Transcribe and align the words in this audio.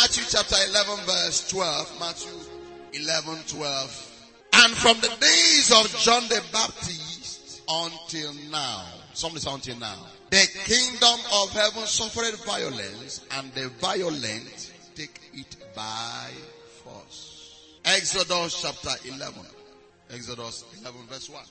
Matthew 0.00 0.22
chapter 0.30 0.54
11 0.70 1.06
verse 1.06 1.48
12. 1.48 1.98
Matthew 1.98 2.30
11, 2.92 3.42
12. 3.48 4.28
And 4.52 4.72
from 4.74 4.96
the 5.00 5.08
days 5.20 5.72
of 5.72 5.92
John 5.98 6.22
the 6.28 6.40
Baptist 6.52 7.62
until 7.68 8.32
now. 8.48 8.86
Somebody 9.12 9.40
say 9.40 9.52
until 9.52 9.76
now. 9.78 10.06
The 10.30 10.46
kingdom 10.66 11.18
of 11.34 11.50
heaven 11.50 11.84
suffered 11.86 12.38
violence 12.46 13.26
and 13.32 13.52
the 13.54 13.70
violent 13.80 14.72
take 14.94 15.20
it 15.34 15.56
by 15.74 16.30
force. 16.84 17.74
Exodus 17.84 18.62
chapter 18.62 18.94
11. 19.08 19.34
Exodus 20.14 20.64
11 20.80 21.00
verse 21.08 21.28
1. 21.28 21.42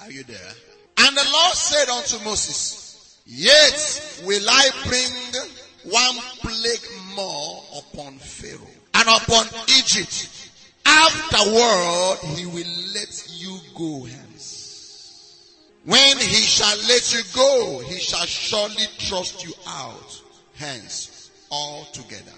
Are 0.00 0.10
you 0.10 0.24
there? 0.24 0.52
And 0.98 1.16
the 1.16 1.28
Lord 1.32 1.54
said 1.54 1.88
unto 1.90 2.24
Moses, 2.24 3.20
Yet 3.24 4.20
will 4.26 4.50
I 4.50 4.70
bring 4.84 5.44
one 5.84 6.16
plague 6.40 6.86
more 7.14 7.62
upon 7.78 8.18
Pharaoh 8.18 8.66
and 8.94 9.08
upon 9.08 9.46
Egypt. 9.78 10.50
Afterward, 10.86 12.18
he 12.36 12.46
will 12.46 12.92
let 12.94 13.26
you 13.30 13.58
go 13.76 14.04
hence. 14.04 15.54
When 15.84 16.18
he 16.18 16.42
shall 16.42 16.76
let 16.88 17.12
you 17.14 17.20
go, 17.34 17.82
he 17.86 17.98
shall 17.98 18.24
surely 18.26 18.86
thrust 18.98 19.44
you 19.44 19.52
out 19.66 20.22
hence 20.54 21.30
altogether. 21.50 22.32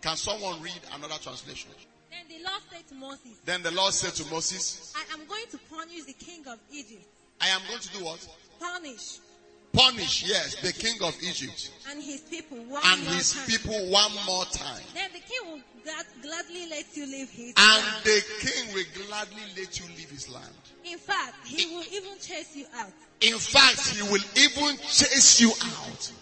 Can 0.00 0.16
someone 0.16 0.60
read 0.60 0.80
another 0.94 1.14
translation? 1.22 1.70
Then 2.10 2.24
the 2.28 2.44
Lord 2.44 2.62
said 2.70 2.88
to 2.88 2.94
Moses, 2.94 3.38
Then 3.44 3.62
the 3.62 3.70
Lord 3.70 3.92
said 3.94 4.14
to 4.14 4.30
Moses, 4.32 4.92
I 4.96 5.14
am 5.14 5.26
going 5.26 5.46
to 5.50 5.58
punish 5.70 6.04
the 6.04 6.12
king 6.12 6.44
of 6.48 6.58
Egypt. 6.72 7.04
I 7.40 7.48
am 7.48 7.60
going 7.68 7.80
to 7.80 7.88
do 7.98 8.04
what? 8.04 8.26
Punish. 8.60 9.18
Punish, 9.72 10.24
yes, 10.28 10.56
the 10.56 10.72
king 10.72 10.96
of 11.02 11.16
Egypt 11.22 11.70
And 11.90 12.02
his 12.02 12.20
people 12.20 12.58
one 12.68 12.82
and 12.84 13.04
more 13.04 13.14
his 13.14 13.32
time. 13.32 13.46
people 13.46 13.90
one 13.90 14.12
more 14.26 14.44
time. 14.46 14.82
Then 14.94 15.08
the 15.12 15.20
king 15.20 15.40
will 15.50 15.60
glad, 15.82 16.04
gladly 16.22 16.68
let 16.68 16.84
you 16.94 17.06
leave 17.06 17.30
his 17.30 17.54
And 17.56 17.82
land. 17.82 18.04
the 18.04 18.22
king 18.40 18.74
will 18.74 19.06
gladly 19.06 19.42
let 19.56 19.78
you 19.80 19.86
leave 19.96 20.10
his 20.10 20.28
land. 20.28 20.52
In 20.84 20.98
fact, 20.98 21.46
he 21.46 21.64
will 21.74 21.84
even 21.90 22.18
chase 22.20 22.54
you 22.54 22.66
out. 22.76 22.92
In 23.22 23.38
fact, 23.38 23.88
he 23.96 24.02
will 24.02 24.20
even 24.36 24.76
chase 24.78 25.40
you 25.40 25.50
out. 25.50 26.12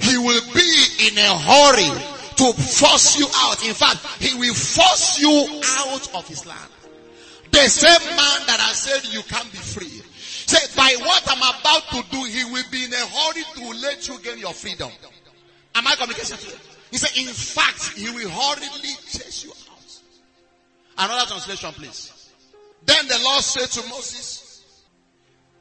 He 0.00 0.18
will 0.18 0.42
be 0.52 1.08
in 1.08 1.16
a 1.18 1.38
hurry 1.38 1.88
to 2.36 2.52
force 2.52 3.18
you 3.18 3.26
out. 3.36 3.64
In 3.66 3.74
fact, 3.74 4.04
he 4.20 4.38
will 4.38 4.54
force 4.54 5.18
you 5.18 5.62
out 5.64 6.14
of 6.14 6.28
his 6.28 6.44
land. 6.46 6.70
The 7.52 7.68
same 7.68 8.06
man 8.10 8.38
that 8.46 8.58
I 8.60 8.72
said 8.72 9.10
you 9.12 9.22
can't 9.22 9.50
be 9.50 9.58
free. 9.58 10.02
Say, 10.48 10.64
by 10.76 10.94
what 11.04 11.22
I'm 11.28 11.38
about 11.60 11.82
to 11.90 12.02
do, 12.10 12.24
he 12.24 12.42
will 12.50 12.64
be 12.72 12.84
in 12.84 12.92
a 12.94 12.96
hurry 12.96 13.42
to 13.56 13.80
let 13.82 14.08
you 14.08 14.18
gain 14.20 14.38
your 14.38 14.54
freedom. 14.54 14.90
Am 15.74 15.86
I 15.86 15.94
communicating 15.94 16.38
to 16.38 16.46
you? 16.46 16.56
He 16.90 16.96
said, 16.96 17.10
in 17.20 17.26
fact, 17.34 17.90
he 17.98 18.08
will 18.08 18.30
hurriedly 18.30 18.94
chase 19.10 19.44
you 19.44 19.50
out. 19.50 21.04
Another 21.10 21.26
translation, 21.26 21.70
please. 21.72 22.30
Then 22.86 23.06
the 23.08 23.18
Lord 23.22 23.42
said 23.44 23.68
to 23.82 23.88
Moses, 23.90 24.84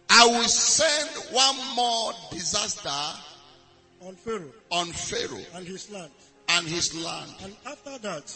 I 0.10 0.26
will 0.26 0.48
send 0.48 1.34
one 1.34 1.58
more 1.76 2.14
disaster 2.32 2.90
on 4.08 4.16
Pharaoh 4.16 4.54
on 4.72 4.88
Pharaoh 4.94 5.44
and 5.56 5.68
his 5.68 5.92
land. 5.92 6.12
and 6.48 6.66
his 6.66 6.96
land. 6.96 7.30
And 7.44 7.54
after 7.66 7.98
that, 7.98 8.34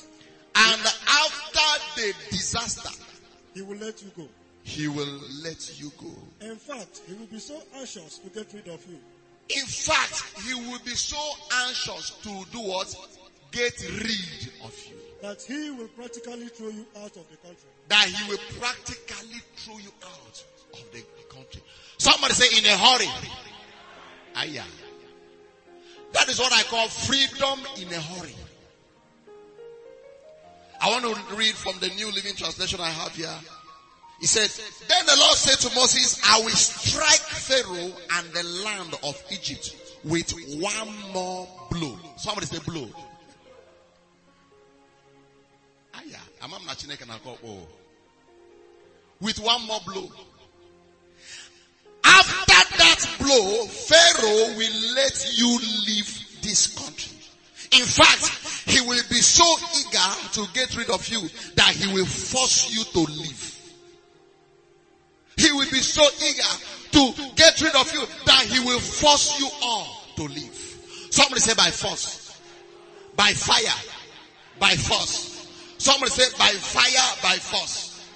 And 0.54 0.82
after 1.08 2.02
the 2.02 2.14
disaster, 2.30 2.90
he 3.54 3.62
will 3.62 3.78
let 3.78 4.04
you 4.04 4.12
go. 4.18 4.28
He 4.64 4.88
will 4.88 5.20
let 5.44 5.80
you 5.80 5.92
go. 5.98 6.12
In 6.42 6.56
fact, 6.56 7.02
he 7.08 7.14
will 7.14 7.26
be 7.28 7.40
so 7.40 7.62
anxious 7.76 8.20
to 8.20 8.30
get 8.30 8.54
rid 8.54 8.68
of 8.68 8.86
you 8.88 9.00
In 9.50 9.66
fact, 9.66 10.24
he 10.46 10.54
will 10.54 10.80
be 10.86 10.92
so 10.92 11.18
anxious 11.68 12.12
to 12.24 12.30
do 12.52 12.60
what? 12.60 12.96
Get 13.52 13.74
rid 13.82 14.52
of 14.64 14.74
you. 14.88 14.96
that 15.22 15.42
he 15.42 15.72
will 15.72 15.88
practically 15.90 16.48
throw 16.48 16.70
you 16.70 16.86
out 16.98 17.16
of 17.18 17.30
the 17.30 17.38
country. 17.38 17.70
That 17.90 18.06
he 18.08 18.30
will 18.30 18.40
practically 18.60 19.40
throw 19.58 19.78
you 19.78 19.92
out 20.04 20.44
of 20.74 20.92
the 20.94 21.04
country. 21.30 21.62
Somebody 21.98 22.34
say 22.34 22.58
in 22.58 22.66
a 22.66 22.78
hurry. 22.78 23.08
Aya. 24.36 24.64
That 26.14 26.30
is 26.30 26.40
what 26.40 26.54
I 26.54 26.64
call 26.64 26.88
freedom 26.88 27.60
in 27.82 27.90
a 27.94 28.00
hurry. 28.00 28.36
I 30.82 30.90
want 30.90 31.04
to 31.04 31.36
read 31.36 31.54
from 31.56 31.78
the 31.80 31.90
New 31.90 32.12
Living 32.12 32.36
Translation 32.36 32.80
I 32.80 32.90
have 32.90 33.14
here. 33.14 33.30
He 34.22 34.28
said, 34.28 34.52
Then 34.88 35.06
the 35.08 35.16
Lord 35.18 35.36
said 35.36 35.58
to 35.68 35.76
Moses, 35.76 36.22
I 36.24 36.40
will 36.42 36.50
strike 36.52 37.20
Pharaoh 37.20 37.92
and 38.12 38.28
the 38.32 38.44
land 38.64 38.94
of 39.04 39.22
Egypt 39.32 39.76
with 40.04 40.32
one 40.62 41.12
more 41.12 41.48
blow. 41.72 41.98
Somebody 42.18 42.46
say 42.46 42.60
blow. 42.60 42.88
Aya. 45.96 46.22
Amam 46.44 46.64
na. 46.68 46.74
With 49.20 49.40
one 49.40 49.66
more 49.66 49.80
blow. 49.88 50.12
After 52.04 52.78
that 52.78 53.16
blow, 53.18 53.66
Pharaoh 53.66 54.56
will 54.56 54.94
let 54.94 55.34
you 55.34 55.60
leave 55.88 56.42
this 56.44 56.78
country. 56.78 57.18
In 57.72 57.86
fact, 57.86 58.70
he 58.70 58.82
will 58.82 59.02
be 59.10 59.16
so 59.16 59.46
eager 59.80 60.32
to 60.34 60.54
get 60.54 60.78
rid 60.78 60.92
of 60.92 61.08
you 61.08 61.22
that 61.56 61.70
he 61.70 61.92
will 61.92 62.06
force 62.06 62.70
you 62.70 62.84
to 62.84 63.12
leave. 63.12 63.51
He 65.42 65.52
will 65.52 65.70
be 65.72 65.82
so 65.82 66.04
eager 66.24 66.54
to 66.92 67.14
get 67.36 67.60
rid 67.62 67.76
of 67.76 67.92
you 67.94 68.06
that 68.26 68.46
he 68.46 68.60
will 68.60 68.80
force 68.80 69.40
you 69.40 69.50
all 69.64 69.88
to 70.18 70.24
leave. 70.24 70.54
Somebody 71.10 71.42
say 71.42 71.56
by 71.56 71.72
force, 71.72 72.40
by 73.16 73.34
fire, 73.34 73.80
by 74.60 74.70
force. 74.76 75.48
Somebody 75.80 76.12
say 76.12 76.38
by 76.38 76.50
fire, 76.50 77.18
by 77.24 77.36
force. 77.38 78.08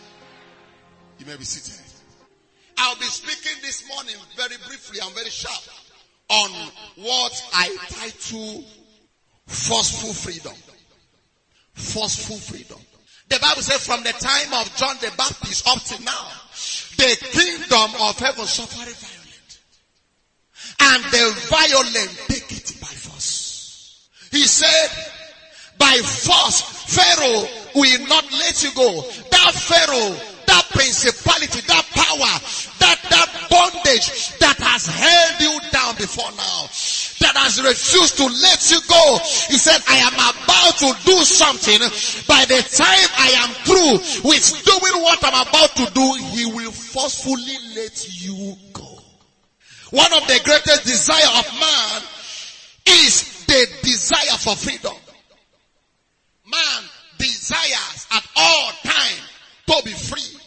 You 1.18 1.26
may 1.26 1.36
be 1.36 1.46
seated. 1.46 1.82
I'll 2.78 2.96
be 2.98 3.06
speaking 3.06 3.60
this 3.64 3.88
morning 3.90 4.16
very 4.36 4.58
briefly 4.68 5.00
and 5.02 5.12
very 5.16 5.30
sharp 5.32 5.64
on 6.30 6.52
what 6.98 7.50
I 7.54 7.76
title 7.90 8.66
forceful 9.48 10.14
freedom. 10.14 10.54
Forceful 11.74 12.38
freedom. 12.38 12.80
The 13.30 13.40
Bible 13.40 13.64
says 13.64 13.86
from 13.86 14.04
the 14.04 14.12
time 14.12 14.54
of 14.54 14.76
John 14.76 14.96
the 15.02 15.12
Baptist 15.18 15.68
up 15.68 15.82
to 15.86 16.04
now, 16.04 16.28
the 16.98 17.18
kingdom 17.32 18.02
of 18.02 18.18
heaven 18.20 18.46
suffered 18.46 18.94
violent. 18.94 19.60
And 20.80 21.04
the 21.06 21.26
violent 21.50 22.12
take 22.28 22.52
it 22.52 22.82
by 22.82 22.88
force. 22.88 24.10
He 24.32 24.44
said, 24.46 24.90
by 25.78 25.98
force, 26.04 26.62
Pharaoh 26.96 27.48
will 27.76 28.08
not 28.08 28.32
let 28.32 28.64
you 28.64 28.72
go. 28.74 29.02
That 29.32 29.54
Pharaoh, 29.54 30.16
that 30.48 30.66
principality, 30.72 31.62
that 31.68 31.86
power, 31.92 32.40
that, 32.80 33.00
that 33.10 33.48
bondage 33.50 34.38
that 34.40 34.58
has 34.60 34.86
held 34.88 35.42
you 35.42 35.60
down 35.72 35.96
before 35.96 36.32
now, 36.38 36.68
that 37.20 37.36
has 37.38 37.62
refused 37.62 38.18
to 38.18 38.26
let 38.26 38.60
you 38.72 38.80
go. 38.88 39.18
He 39.48 39.58
said, 39.58 39.80
I 39.88 39.98
am 40.04 40.16
about 40.16 40.76
to 40.84 40.90
do 41.06 41.18
something. 41.24 41.80
By 42.28 42.44
the 42.46 42.60
time 42.60 43.10
I 43.16 43.30
am 43.40 43.52
through 43.64 44.30
with 44.30 44.46
doing 44.66 45.02
what 45.02 45.20
I'm 45.24 45.48
about 45.48 45.76
to 45.78 45.86
do, 45.94 46.08
he 46.36 46.46
will 46.46 46.72
forcefully 46.72 47.58
let 47.76 47.96
you 48.22 48.56
go. 48.74 49.00
One 49.92 50.12
of 50.14 50.28
the 50.28 50.42
greatest 50.44 50.84
desire 50.84 51.40
of 51.40 51.46
man 51.60 52.02
is 52.86 53.46
the 53.46 53.68
desire 53.84 54.38
for 54.38 54.56
freedom. 54.56 54.96
Man 56.46 56.84
desires 57.18 58.08
at 58.12 58.28
all 58.36 58.72
time 58.84 59.24
to 59.68 59.82
be 59.86 59.92
free. 59.92 60.40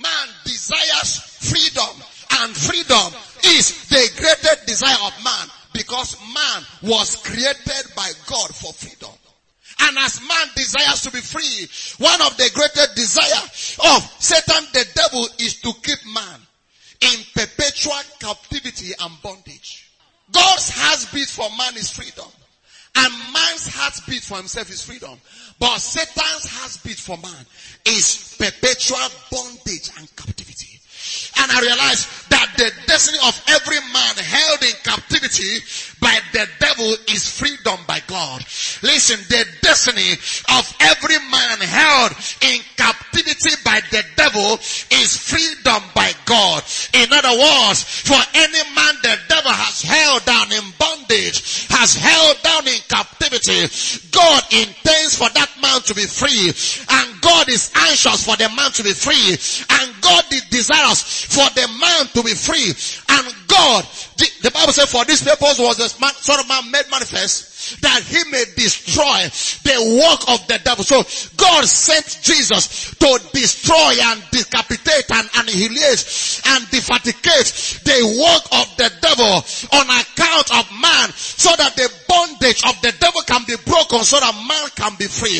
Man 0.00 0.28
desires 0.44 1.18
freedom 1.50 2.02
and 2.40 2.56
freedom 2.56 3.12
is 3.44 3.88
the 3.88 4.08
greatest 4.16 4.66
desire 4.66 4.96
of 5.04 5.24
man 5.24 5.47
because 5.88 6.16
man 6.34 6.62
was 6.82 7.16
created 7.16 7.94
by 7.96 8.10
God 8.26 8.54
for 8.54 8.72
freedom. 8.74 9.14
And 9.80 9.96
as 9.98 10.20
man 10.20 10.46
desires 10.54 11.02
to 11.02 11.10
be 11.10 11.20
free, 11.20 12.04
one 12.04 12.20
of 12.22 12.36
the 12.36 12.50
greatest 12.52 12.94
desire 12.94 13.96
of 13.96 14.02
Satan 14.18 14.64
the 14.72 14.84
devil 14.94 15.24
is 15.38 15.60
to 15.62 15.72
keep 15.82 15.98
man 16.12 16.40
in 17.00 17.24
perpetual 17.34 17.94
captivity 18.20 18.92
and 19.00 19.22
bondage. 19.22 19.90
God's 20.30 20.70
heartbeat 20.74 21.28
for 21.28 21.48
man 21.56 21.76
is 21.76 21.90
freedom. 21.90 22.28
And 22.96 23.14
man's 23.32 23.68
heartbeat 23.72 24.22
for 24.22 24.36
himself 24.36 24.68
is 24.70 24.84
freedom. 24.84 25.16
But 25.58 25.78
Satan's 25.78 26.50
heartbeat 26.50 26.98
for 26.98 27.16
man 27.16 27.46
is 27.86 28.36
perpetual 28.36 29.08
bondage 29.30 29.90
and 29.96 30.14
captivity. 30.16 30.67
And 31.36 31.52
I 31.52 31.60
realize 31.60 32.06
that 32.30 32.48
the 32.56 32.70
destiny 32.86 33.18
of 33.26 33.34
every 33.48 33.80
man 33.92 34.14
held 34.16 34.62
in 34.62 34.74
captivity 34.82 35.60
by 36.00 36.18
the 36.32 36.46
devil 36.58 36.94
is 37.08 37.28
freedom 37.28 37.78
by 37.86 38.00
God. 38.06 38.40
Listen, 38.82 39.18
the 39.28 39.44
destiny 39.62 40.12
of 40.56 40.64
every 40.80 41.18
man 41.30 41.58
held 41.60 42.12
in 42.42 42.60
captivity 42.76 43.54
by 43.64 43.80
the 43.90 44.02
devil 44.16 44.54
is 45.02 45.16
freedom 45.16 45.82
by 45.94 46.12
God. 46.24 46.62
In 46.94 47.12
other 47.12 47.34
words, 47.38 47.82
for 47.82 48.20
any 48.34 48.62
man 48.74 48.94
the 49.02 49.16
devil 49.28 49.52
has 49.52 49.82
held 49.82 50.24
down 50.24 50.52
in 50.52 50.64
bondage, 50.78 51.66
has 51.68 51.94
held 51.94 52.40
down 52.42 52.66
in 52.66 52.80
captivity, 52.88 53.66
God 54.12 54.42
intends 54.52 55.16
for 55.18 55.28
that 55.34 55.50
man 55.60 55.80
to 55.82 55.94
be 55.94 56.06
free. 56.06 56.50
And 56.90 57.20
God 57.20 57.48
is 57.48 57.70
anxious 57.74 58.24
for 58.24 58.36
the 58.36 58.48
man 58.54 58.70
to 58.72 58.82
be 58.82 58.92
free. 58.92 59.36
And 59.70 60.00
God 60.00 60.24
is 60.32 60.42
desirous 60.50 61.24
for 61.28 61.44
the 61.54 61.68
man 61.78 62.06
to 62.14 62.22
be 62.22 62.32
free. 62.32 62.72
And 63.08 63.34
God, 63.46 63.84
the, 64.16 64.26
the 64.42 64.50
Bible 64.50 64.72
says 64.72 64.90
for 64.90 65.04
this 65.04 65.22
purpose 65.22 65.58
was 65.58 65.76
the 65.76 65.88
son 65.88 66.40
of 66.40 66.48
man 66.48 66.70
made 66.70 66.90
manifest 66.90 67.57
that 67.80 68.02
he 68.02 68.18
may 68.30 68.44
destroy 68.56 69.28
the 69.64 69.78
work 70.00 70.22
of 70.28 70.46
the 70.48 70.60
devil. 70.64 70.84
So 70.84 71.02
God 71.36 71.64
sent 71.64 72.18
Jesus 72.22 72.94
to 72.96 73.18
destroy 73.32 73.94
and 74.12 74.22
decapitate 74.30 75.10
and 75.10 75.28
annihilate 75.36 76.02
and 76.46 76.60
defatigate 76.70 77.48
the 77.84 77.98
work 78.18 78.44
of 78.60 78.66
the 78.76 78.90
devil 79.00 79.44
on 79.72 79.86
account 79.88 80.48
of 80.58 80.64
man 80.80 81.10
so 81.12 81.50
that 81.56 81.74
the 81.76 81.88
bondage 82.08 82.62
of 82.64 82.80
the 82.80 82.92
devil 82.98 83.22
can 83.26 83.42
be 83.46 83.56
broken 83.64 84.02
so 84.02 84.18
that 84.20 84.34
man 84.46 84.66
can 84.76 84.94
be 84.98 85.06
free. 85.06 85.38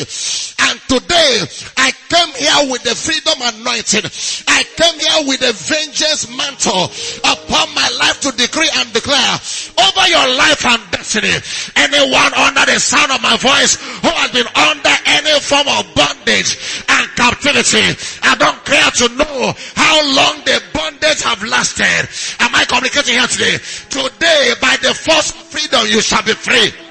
And 0.69 0.79
today 0.87 1.45
I 1.77 1.91
came 2.09 2.33
here 2.35 2.71
with 2.71 2.83
the 2.83 2.95
freedom 2.95 3.37
anointing. 3.41 4.05
I 4.47 4.63
came 4.75 4.97
here 4.99 5.21
with 5.27 5.39
the 5.39 5.53
vengeance 5.53 6.29
mantle 6.29 6.91
upon 7.23 7.73
my 7.73 7.89
life 7.99 8.19
to 8.21 8.31
decree 8.35 8.69
and 8.75 8.91
declare 8.93 9.35
over 9.77 10.05
your 10.07 10.27
life 10.35 10.65
and 10.65 10.81
destiny. 10.91 11.33
Anyone 11.75 12.18
under 12.33 12.65
the 12.65 12.79
sound 12.79 13.11
of 13.11 13.21
my 13.21 13.37
voice 13.37 13.75
who 14.01 14.09
has 14.09 14.31
been 14.31 14.47
under 14.55 14.95
any 15.05 15.39
form 15.39 15.67
of 15.67 15.87
bondage 15.95 16.83
and 16.89 17.07
captivity, 17.15 17.95
I 18.23 18.35
don't 18.35 18.59
care 18.65 18.91
to 19.03 19.07
know 19.15 19.53
how 19.75 19.95
long 20.03 20.43
the 20.45 20.61
bondage 20.73 21.21
have 21.23 21.43
lasted. 21.43 22.09
Am 22.39 22.53
I 22.55 22.65
communicating 22.65 23.15
here 23.15 23.27
today? 23.27 23.57
Today, 23.89 24.53
by 24.61 24.77
the 24.81 24.93
force 24.93 25.31
of 25.31 25.37
freedom, 25.47 25.87
you 25.87 26.01
shall 26.01 26.23
be 26.23 26.33
free. 26.33 26.88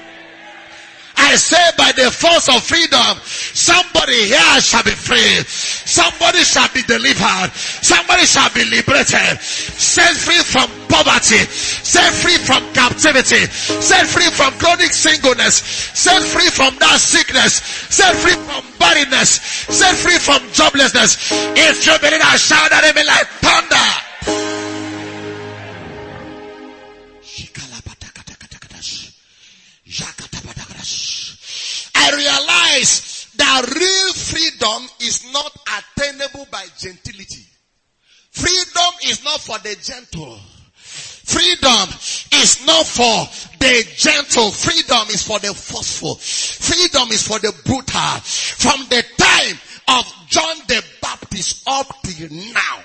I 1.19 1.35
say 1.35 1.61
by 1.77 1.91
the 1.91 2.09
force 2.09 2.47
of 2.47 2.63
freedom, 2.63 3.19
somebody 3.53 4.31
here 4.31 4.61
shall 4.61 4.83
be 4.83 4.95
free. 4.95 5.43
Somebody 5.85 6.39
shall 6.47 6.71
be 6.73 6.81
delivered. 6.83 7.51
Somebody 7.53 8.25
shall 8.25 8.49
be 8.55 8.63
liberated. 8.65 9.37
Set 9.43 10.15
free 10.15 10.39
from 10.41 10.71
poverty. 10.87 11.43
Set 11.51 12.13
free 12.15 12.39
from 12.39 12.63
captivity. 12.73 13.45
Set 13.51 14.07
free 14.07 14.31
from 14.31 14.53
chronic 14.57 14.93
singleness. 14.95 15.61
Set 15.93 16.23
free 16.23 16.49
from 16.49 16.73
that 16.79 16.97
sickness. 16.97 17.61
Set 17.91 18.15
free 18.15 18.39
from 18.47 18.63
barrenness. 18.79 19.41
Set 19.67 19.95
free 19.95 20.17
from 20.17 20.39
joblessness. 20.55 21.19
If 21.55 21.85
you 21.85 21.93
believe 21.99 22.23
I 22.23 22.37
shout 22.37 22.71
at 22.71 22.83
him 22.87 22.95
like 23.05 23.27
thunder. 23.43 24.09
Realize 32.15 33.27
that 33.37 33.61
real 33.75 34.13
freedom 34.13 34.89
is 34.99 35.31
not 35.31 35.55
attainable 35.77 36.47
by 36.51 36.65
gentility. 36.77 37.45
Freedom 38.31 38.93
is 39.05 39.23
not 39.23 39.39
for 39.39 39.57
the 39.59 39.75
gentle. 39.81 40.39
Freedom 41.29 41.89
is 42.41 42.65
not 42.65 42.85
for 42.85 43.27
the 43.59 43.83
gentle. 43.95 44.51
Freedom 44.51 45.07
is 45.09 45.23
for 45.23 45.39
the 45.39 45.53
forceful. 45.53 46.15
Freedom 46.15 47.07
is 47.11 47.27
for 47.27 47.37
the 47.39 47.53
brutal. 47.65 48.19
From 48.23 48.81
the 48.89 49.03
time 49.17 49.59
of 49.99 50.27
John 50.27 50.57
the 50.67 50.83
Baptist 51.01 51.67
up 51.67 51.87
till 52.03 52.29
now, 52.31 52.79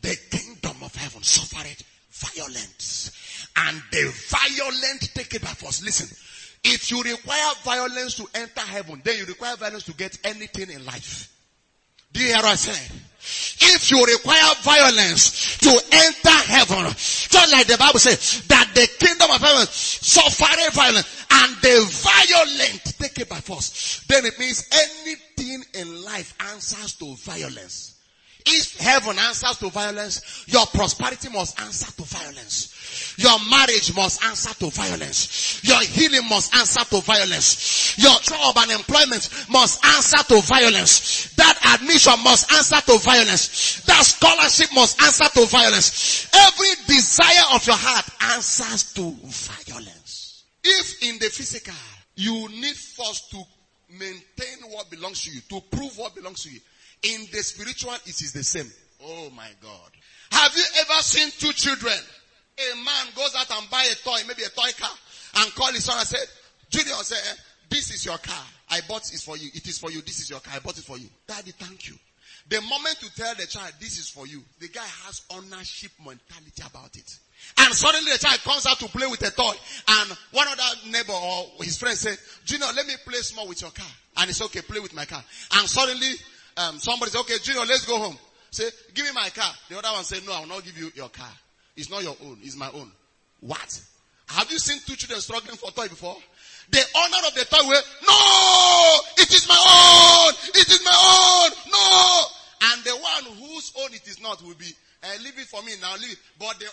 the 0.00 0.16
kingdom 0.30 0.76
of 0.82 0.94
heaven 0.94 1.22
suffered 1.22 1.84
violence. 2.10 3.10
And 3.56 3.82
the 3.90 4.12
violent 4.28 5.10
take 5.14 5.34
it 5.34 5.42
by 5.42 5.48
force. 5.48 5.82
Listen, 5.82 6.08
if 6.66 6.90
you 6.90 7.02
require 7.02 7.52
violence 7.62 8.16
to 8.16 8.26
enter 8.34 8.60
heaven, 8.60 9.00
then 9.04 9.18
you 9.18 9.24
require 9.24 9.56
violence 9.56 9.84
to 9.84 9.92
get 9.92 10.18
anything 10.24 10.70
in 10.70 10.84
life. 10.84 11.32
Do 12.12 12.20
you 12.20 12.28
hear 12.28 12.36
what 12.36 12.46
I 12.46 12.54
said? 12.54 13.00
If 13.58 13.90
you 13.90 14.04
require 14.04 14.54
violence 14.62 15.58
to 15.58 15.68
enter 15.68 16.30
heaven, 16.30 16.84
just 16.94 17.52
like 17.52 17.66
the 17.66 17.76
Bible 17.76 17.98
says, 17.98 18.46
that 18.46 18.70
the 18.74 18.86
kingdom 19.04 19.30
of 19.30 19.40
heaven 19.40 19.66
suffered 19.66 20.72
violence 20.72 21.26
and 21.30 21.56
the 21.56 21.84
violent 21.90 22.98
take 22.98 23.18
it 23.18 23.28
by 23.28 23.40
force, 23.40 24.04
then 24.08 24.24
it 24.24 24.38
means 24.38 24.68
anything 24.72 25.64
in 25.74 26.04
life 26.04 26.34
answers 26.52 26.94
to 26.94 27.14
violence. 27.16 27.95
If 28.48 28.78
heaven 28.78 29.18
answers 29.18 29.58
to 29.58 29.70
violence, 29.70 30.44
your 30.46 30.66
prosperity 30.66 31.28
must 31.30 31.60
answer 31.60 31.90
to 31.92 32.02
violence. 32.04 33.14
Your 33.18 33.38
marriage 33.50 33.94
must 33.96 34.22
answer 34.24 34.54
to 34.54 34.70
violence. 34.70 35.60
Your 35.64 35.80
healing 35.80 36.28
must 36.28 36.54
answer 36.54 36.84
to 36.84 37.00
violence. 37.02 37.98
Your 37.98 38.14
job 38.20 38.56
and 38.58 38.70
employment 38.70 39.28
must 39.50 39.84
answer 39.84 40.22
to 40.34 40.40
violence. 40.42 41.34
That 41.34 41.58
admission 41.74 42.14
must 42.22 42.52
answer 42.52 42.80
to 42.92 42.98
violence. 42.98 43.80
That 43.86 44.04
scholarship 44.04 44.68
must 44.74 45.02
answer 45.02 45.28
to 45.40 45.46
violence. 45.46 46.28
Every 46.32 46.68
desire 46.86 47.54
of 47.54 47.66
your 47.66 47.76
heart 47.76 48.06
answers 48.36 48.92
to 48.94 49.10
violence. 49.10 50.44
If 50.62 51.02
in 51.02 51.18
the 51.18 51.26
physical, 51.26 51.74
you 52.14 52.48
need 52.48 52.76
force 52.76 53.28
to 53.30 53.42
maintain 53.90 54.70
what 54.70 54.90
belongs 54.90 55.22
to 55.24 55.30
you, 55.32 55.40
to 55.48 55.60
prove 55.76 55.96
what 55.98 56.14
belongs 56.14 56.42
to 56.44 56.50
you. 56.50 56.60
In 57.14 57.26
the 57.32 57.42
spiritual, 57.42 57.94
it 58.06 58.20
is 58.20 58.32
the 58.32 58.42
same. 58.42 58.70
Oh 59.02 59.30
my 59.30 59.48
God. 59.62 59.90
Have 60.32 60.52
you 60.56 60.64
ever 60.80 61.00
seen 61.02 61.30
two 61.30 61.52
children? 61.52 61.94
A 62.58 62.76
man 62.76 63.06
goes 63.14 63.34
out 63.36 63.50
and 63.58 63.70
buy 63.70 63.84
a 63.84 63.94
toy, 63.96 64.18
maybe 64.26 64.42
a 64.42 64.48
toy 64.48 64.70
car, 64.78 64.90
and 65.36 65.54
call 65.54 65.72
his 65.72 65.84
son 65.84 65.98
and 65.98 66.08
say, 66.08 66.18
Junior, 66.70 66.94
say, 67.02 67.16
eh, 67.16 67.34
this 67.68 67.92
is 67.92 68.04
your 68.04 68.18
car. 68.18 68.44
I 68.70 68.80
bought 68.88 69.12
it 69.12 69.20
for 69.20 69.36
you. 69.36 69.48
It 69.54 69.66
is 69.68 69.78
for 69.78 69.90
you. 69.90 70.00
This 70.02 70.20
is 70.20 70.30
your 70.30 70.40
car. 70.40 70.54
I 70.56 70.60
bought 70.60 70.78
it 70.78 70.84
for 70.84 70.98
you. 70.98 71.08
Daddy, 71.26 71.52
thank 71.52 71.88
you. 71.88 71.94
The 72.48 72.60
moment 72.62 72.96
you 73.02 73.08
tell 73.14 73.34
the 73.34 73.46
child, 73.46 73.72
this 73.80 73.98
is 73.98 74.08
for 74.08 74.26
you, 74.26 74.40
the 74.60 74.68
guy 74.68 74.86
has 75.04 75.22
ownership 75.30 75.90
mentality 75.98 76.62
about 76.64 76.96
it. 76.96 77.18
And 77.58 77.74
suddenly 77.74 78.12
the 78.12 78.18
child 78.18 78.40
comes 78.42 78.66
out 78.66 78.78
to 78.78 78.88
play 78.88 79.06
with 79.06 79.22
a 79.22 79.30
toy. 79.30 79.54
And 79.88 80.10
one 80.32 80.46
other 80.48 80.90
neighbor 80.90 81.12
or 81.12 81.46
his 81.62 81.76
friend 81.76 81.96
said, 81.96 82.16
Junior, 82.44 82.66
let 82.74 82.86
me 82.86 82.94
play 83.04 83.18
small 83.18 83.48
with 83.48 83.60
your 83.62 83.70
car. 83.72 83.86
And 84.16 84.30
it's 84.30 84.40
okay, 84.42 84.62
play 84.62 84.80
with 84.80 84.94
my 84.94 85.04
car. 85.04 85.22
And 85.54 85.68
suddenly, 85.68 86.12
um, 86.56 86.78
somebody 86.78 87.10
said, 87.10 87.20
okay, 87.20 87.38
Junior, 87.42 87.64
let's 87.66 87.84
go 87.84 87.98
home. 87.98 88.16
Say, 88.50 88.64
give 88.94 89.04
me 89.04 89.12
my 89.12 89.28
car. 89.30 89.52
The 89.68 89.78
other 89.78 89.92
one 89.92 90.04
said, 90.04 90.24
no, 90.26 90.32
I 90.32 90.40
will 90.40 90.48
not 90.48 90.64
give 90.64 90.78
you 90.78 90.90
your 90.94 91.08
car. 91.08 91.30
It's 91.76 91.90
not 91.90 92.02
your 92.02 92.16
own. 92.24 92.38
It's 92.42 92.56
my 92.56 92.70
own. 92.72 92.90
What? 93.40 93.80
Have 94.28 94.50
you 94.50 94.58
seen 94.58 94.78
two 94.86 94.96
children 94.96 95.20
struggling 95.20 95.56
for 95.56 95.70
toy 95.70 95.88
before? 95.88 96.16
The 96.70 96.82
owner 96.96 97.28
of 97.28 97.34
the 97.34 97.44
toy 97.44 97.62
will, 97.62 97.82
no, 98.06 98.98
it 99.18 99.30
is 99.32 99.46
my 99.48 99.54
own. 99.54 100.34
It 100.54 100.68
is 100.68 100.84
my 100.84 100.96
own. 100.96 101.50
No. 101.70 102.24
And 102.72 102.84
the 102.84 102.96
one 102.96 103.36
whose 103.36 103.72
own 103.78 103.92
it 103.92 104.06
is 104.08 104.20
not 104.20 104.42
will 104.42 104.54
be, 104.54 104.72
uh, 105.06 105.22
leave 105.22 105.38
it 105.38 105.46
for 105.46 105.62
me 105.62 105.72
now, 105.80 105.94
leave 105.94 106.12
it. 106.12 106.18
But 106.38 106.58
the 106.58 106.66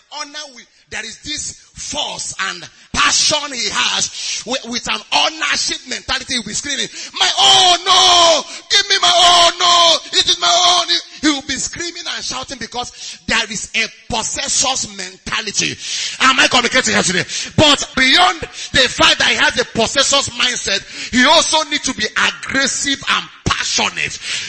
will, 0.54 0.64
there 0.90 1.04
is 1.04 1.22
this 1.22 1.60
force 1.74 2.34
and 2.40 2.68
passion 2.92 3.52
he 3.52 3.68
has 3.70 4.42
with, 4.46 4.64
with 4.66 4.86
an 4.90 5.00
ownership 5.12 5.78
mentality. 5.88 6.34
He'll 6.34 6.42
be 6.42 6.54
screaming, 6.54 6.88
my 7.18 7.30
own, 7.38 7.84
no, 7.84 8.42
give 8.70 8.86
me 8.90 8.96
my 9.00 9.14
own, 9.14 9.58
no, 9.58 10.18
it 10.18 10.26
is 10.26 10.38
my 10.40 10.50
own. 10.50 10.86
He 11.20 11.28
will 11.30 11.46
be 11.46 11.56
screaming 11.56 12.04
and 12.06 12.24
shouting 12.24 12.58
because 12.58 13.18
there 13.26 13.44
is 13.50 13.70
a 13.74 13.86
possessor's 14.12 14.90
mentality. 14.96 15.76
Am 16.20 16.38
I 16.38 16.48
communicating 16.48 16.94
here 16.94 17.02
today? 17.02 17.24
But 17.56 17.86
beyond 17.96 18.40
the 18.74 18.86
fact 18.90 19.18
that 19.18 19.28
he 19.30 19.36
has 19.36 19.58
a 19.60 19.64
possessor's 19.64 20.28
mindset, 20.34 20.82
he 21.10 21.24
also 21.24 21.62
needs 21.70 21.84
to 21.84 21.94
be 21.94 22.06
aggressive 22.06 23.02
and 23.08 23.24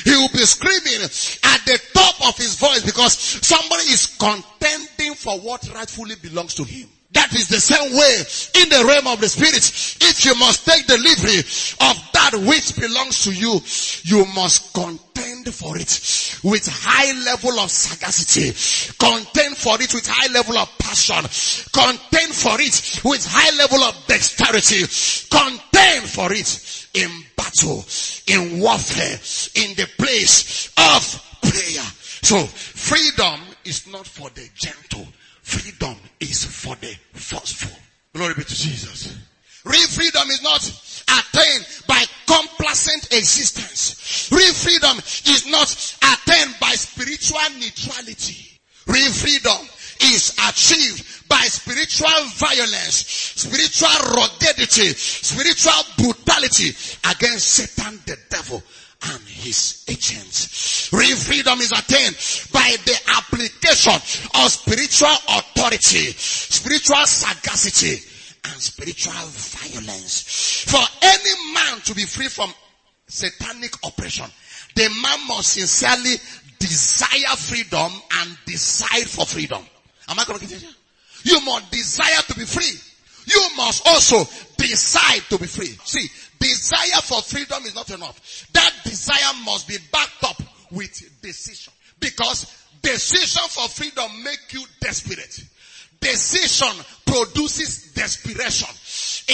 He 0.04 0.12
will 0.12 0.30
be 0.30 0.46
screaming 0.46 1.02
at 1.02 1.66
the 1.66 1.80
top 1.94 2.28
of 2.28 2.38
his 2.38 2.56
voice 2.56 2.84
because 2.84 3.18
somebody 3.18 3.84
is 3.84 4.08
contending 4.18 5.16
for 5.16 5.40
what 5.40 5.68
rightfully 5.74 6.16
belongs 6.16 6.54
to 6.56 6.64
him. 6.64 6.90
That 7.16 7.34
is 7.34 7.48
the 7.48 7.62
same 7.62 7.96
way 7.96 8.62
in 8.62 8.70
the 8.70 8.86
realm 8.86 9.08
of 9.08 9.22
the 9.22 9.30
spirit. 9.30 9.64
If 10.04 10.26
you 10.26 10.36
must 10.36 10.66
take 10.66 10.86
delivery 10.86 11.40
of 11.40 11.96
that 12.12 12.36
which 12.46 12.76
belongs 12.76 13.24
to 13.24 13.32
you, 13.32 13.62
you 14.04 14.26
must 14.36 14.74
contend 14.74 15.48
for 15.56 15.78
it 15.78 15.88
with 16.44 16.68
high 16.68 17.18
level 17.24 17.58
of 17.60 17.72
sagacity. 17.72 18.52
Contend 19.00 19.56
for 19.56 19.82
it 19.82 19.94
with 19.94 20.06
high 20.06 20.32
level 20.34 20.58
of 20.58 20.68
passion. 20.78 21.24
Contend 21.72 22.36
for 22.36 22.60
it 22.60 23.00
with 23.06 23.26
high 23.26 23.56
level 23.58 23.80
of 23.80 23.96
dexterity. 24.08 24.84
Contend 25.32 26.10
for 26.10 26.34
it 26.34 26.52
in 26.96 27.10
battle, 27.38 27.86
in 28.28 28.60
warfare, 28.60 29.16
in 29.64 29.74
the 29.76 29.88
place 29.98 30.68
of 30.76 31.02
prayer. 31.42 31.86
So 32.28 32.44
freedom 32.44 33.40
is 33.64 33.88
not 33.88 34.06
for 34.06 34.30
the 34.32 34.50
gentle. 34.54 35.08
Freedom 35.46 35.96
is 36.20 36.44
for 36.44 36.76
the 36.78 36.98
forceful. 37.14 37.70
Glory 38.16 38.34
be 38.34 38.44
to 38.44 38.56
Jesus. 38.56 39.16
Real 39.64 39.88
freedom 39.90 40.28
is 40.32 40.42
not 40.42 40.66
attained 41.06 41.68
by 41.88 42.04
complacent 42.26 43.14
existence. 43.14 44.28
Real 44.32 44.54
freedom 44.54 44.98
is 44.98 45.46
not 45.46 45.70
attained 46.02 46.56
by 46.60 46.72
spiritual 46.74 47.60
neutrality. 47.60 48.58
Real 48.88 49.12
freedom 49.12 49.70
is 50.02 50.34
achieved 50.50 51.30
by 51.30 51.42
spiritual 51.46 52.26
violence, 52.42 53.06
spiritual 53.38 54.18
ruggedity, 54.18 54.98
spiritual 54.98 55.84
brutality 56.02 56.70
against 57.06 57.46
Satan 57.46 58.02
the 58.08 58.18
devil 58.32 58.64
and 59.12 59.22
his 59.28 59.84
agents. 59.88 60.90
Real 60.92 61.16
freedom 61.18 61.60
is 61.60 61.72
attained 61.72 62.16
by 62.52 62.76
the 62.86 62.98
application 63.18 63.94
of 63.94 64.52
spiritual 64.52 65.16
authority, 65.30 66.12
spiritual 66.18 67.06
sagacity, 67.06 68.02
and 68.46 68.62
spiritual 68.62 69.14
violence. 69.14 70.66
For 70.68 70.82
any 71.02 71.54
man 71.54 71.80
to 71.86 71.96
be 71.96 72.06
free 72.06 72.28
from 72.28 72.54
satanic 73.08 73.74
oppression, 73.84 74.26
the 74.76 74.90
man 75.02 75.28
must 75.28 75.54
sincerely 75.54 76.16
desire 76.60 77.36
freedom 77.38 77.92
and 78.20 78.38
decide 78.46 79.08
for 79.10 79.26
freedom. 79.26 79.64
Am 80.08 80.20
I 80.20 80.24
communicating? 80.24 80.70
You 81.24 81.42
must 81.42 81.72
desire 81.72 82.22
to 82.28 82.34
be 82.36 82.46
free. 82.46 82.80
You 83.28 83.42
must 83.58 83.88
also 83.88 84.24
decide 84.68 85.22
to 85.30 85.38
be 85.38 85.48
free. 85.48 85.78
See, 85.84 86.10
desire 86.40 87.02
for 87.02 87.22
freedom 87.22 87.64
is 87.66 87.76
not 87.76 87.90
enough. 87.90 88.48
That 88.54 88.74
desire 88.84 89.34
must 89.46 89.68
be 89.68 89.78
backed 89.92 90.24
up 90.24 90.42
with 90.72 91.22
decision. 91.22 91.74
Because 92.00 92.46
decision 92.82 93.44
for 93.50 93.68
freedom 93.70 94.24
make 94.24 94.52
you 94.52 94.66
desperate. 94.80 95.44
Decision 96.00 96.84
produces 97.06 97.94
desperation 97.94 98.70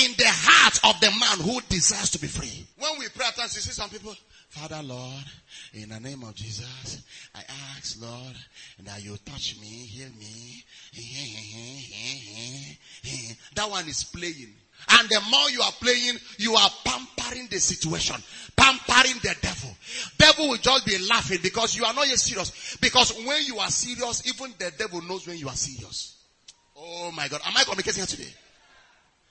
in 0.01 0.11
the 0.17 0.27
heart 0.27 0.79
of 0.83 0.99
the 1.01 1.11
man 1.19 1.39
who 1.39 1.59
desires 1.67 2.11
to 2.11 2.19
be 2.19 2.27
free. 2.27 2.65
When 2.77 2.99
we 2.99 3.07
pray 3.09 3.25
at 3.27 3.35
times, 3.35 3.55
you 3.55 3.61
see 3.61 3.71
some 3.71 3.89
people, 3.89 4.15
Father 4.49 4.81
Lord, 4.83 5.25
in 5.73 5.89
the 5.89 5.99
name 5.99 6.23
of 6.23 6.35
Jesus, 6.35 7.01
I 7.35 7.41
ask 7.75 8.01
Lord 8.01 8.35
that 8.83 9.03
you 9.03 9.17
touch 9.25 9.59
me, 9.59 9.67
heal 9.67 10.09
me. 10.17 10.63
That 13.55 13.69
one 13.69 13.87
is 13.87 14.03
playing. 14.05 14.53
And 14.89 15.09
the 15.09 15.21
more 15.29 15.49
you 15.49 15.61
are 15.61 15.71
playing, 15.73 16.17
you 16.37 16.55
are 16.55 16.69
pampering 16.83 17.47
the 17.49 17.59
situation, 17.59 18.15
pampering 18.55 19.19
the 19.21 19.35
devil. 19.41 19.69
Devil 20.17 20.49
will 20.49 20.57
just 20.57 20.85
be 20.85 20.97
laughing 21.07 21.39
because 21.41 21.75
you 21.75 21.85
are 21.85 21.93
not 21.93 22.07
yet 22.07 22.19
serious. 22.19 22.77
Because 22.81 23.13
when 23.25 23.43
you 23.45 23.59
are 23.59 23.69
serious, 23.69 24.27
even 24.27 24.53
the 24.57 24.71
devil 24.77 25.01
knows 25.01 25.27
when 25.27 25.37
you 25.37 25.47
are 25.47 25.55
serious. 25.55 26.17
Oh 26.75 27.11
my 27.11 27.27
God. 27.27 27.41
Am 27.45 27.53
I 27.55 27.63
communicating 27.63 27.99
here 27.99 28.07
today? 28.07 28.33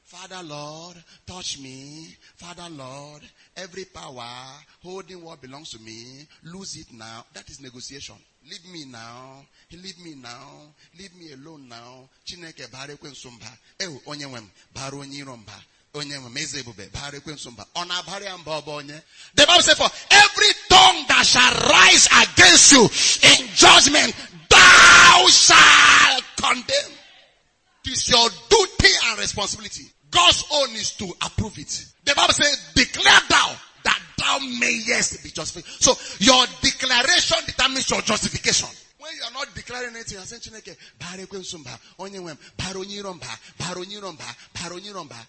Father 0.04 0.42
Lord, 0.42 0.97
touch 1.25 1.61
me. 1.61 2.16
Father 2.35 2.69
Lord, 2.71 3.23
every 3.57 3.85
power 3.85 4.26
holding 4.83 5.23
what 5.23 5.40
belongs 5.40 5.71
to 5.71 5.80
me, 5.80 6.26
lose 6.42 6.76
it 6.76 6.92
now. 6.92 7.25
That 7.33 7.49
is 7.49 7.61
negotiation. 7.61 8.16
Leave 8.49 8.64
me 8.73 8.85
now. 8.87 9.44
Leave 9.73 9.99
me 10.00 10.14
now. 10.14 10.75
Leave 10.99 11.14
me 11.16 11.32
alone 11.32 11.68
now. 11.68 12.09
Chineke 12.25 12.70
bare 12.73 12.97
kwensumba. 12.97 13.47
Ew, 13.80 14.00
onye 14.06 14.26
nwem, 14.26 14.49
bare 14.75 14.97
onye 14.97 15.18
iro 15.18 15.37
mba. 15.37 15.52
Onye 15.94 16.18
nwem, 16.18 16.37
eze 16.38 16.61
ebube, 16.61 16.90
bare 16.92 17.20
ya 18.25 18.38
mba 18.38 18.62
ọba 18.62 18.73
onye. 18.73 19.02
The 19.35 19.47
Bible 19.47 19.62
says 19.62 19.76
for 19.76 19.90
every 20.11 20.52
tongue 20.68 21.04
that 21.09 21.26
shall 21.26 21.52
rise 21.68 22.09
against 22.23 22.73
you 22.73 22.82
in 23.30 23.49
judgment, 23.54 24.14
thou 24.49 25.26
shalt 25.28 26.25
condemn. 26.37 26.92
It 27.85 27.92
is 27.92 28.09
your 28.09 28.28
duty 28.49 28.92
and 29.06 29.18
responsibility. 29.18 29.85
God's 30.11 30.44
own 30.52 30.70
is 30.70 30.92
to 30.97 31.06
approve 31.23 31.59
it. 31.59 31.87
The 32.04 32.14
Bible 32.14 32.35
says, 32.35 32.73
declare 32.75 33.20
thou 33.28 33.54
thou 34.30 34.46
mayest 34.58 35.22
be 35.22 35.30
justified. 35.30 35.64
So 35.80 35.94
your 36.18 36.46
declaration 36.60 37.38
determines 37.46 37.90
your 37.90 38.02
justification. 38.02 38.68
When 38.99 39.12
you 39.14 39.22
are 39.25 39.32
not 39.32 39.54
declaring 39.54 39.94
anything, 39.94 40.18
you 40.18 40.22
are 40.22 40.26
saying, 40.26 40.42
Chineke, 40.42 40.76
bare 40.99 41.26
kwensumba, 41.26 41.76
onye 41.99 42.20
nwem, 42.20 42.37
bare 42.56 42.75
onye 42.75 42.99
iro 42.99 43.14
mba, 43.14 45.04
mba. 45.04 45.26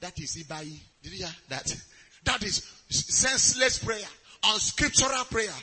That 0.00 0.18
is 0.20 0.44
ibai. 0.44 0.78
Did 1.02 1.12
you 1.12 1.18
hear 1.18 1.34
that? 1.48 1.76
That 2.24 2.42
is 2.44 2.62
senseless 2.88 3.80
prayer, 3.80 4.06
unscriptural 4.44 5.24
prayer, 5.24 5.54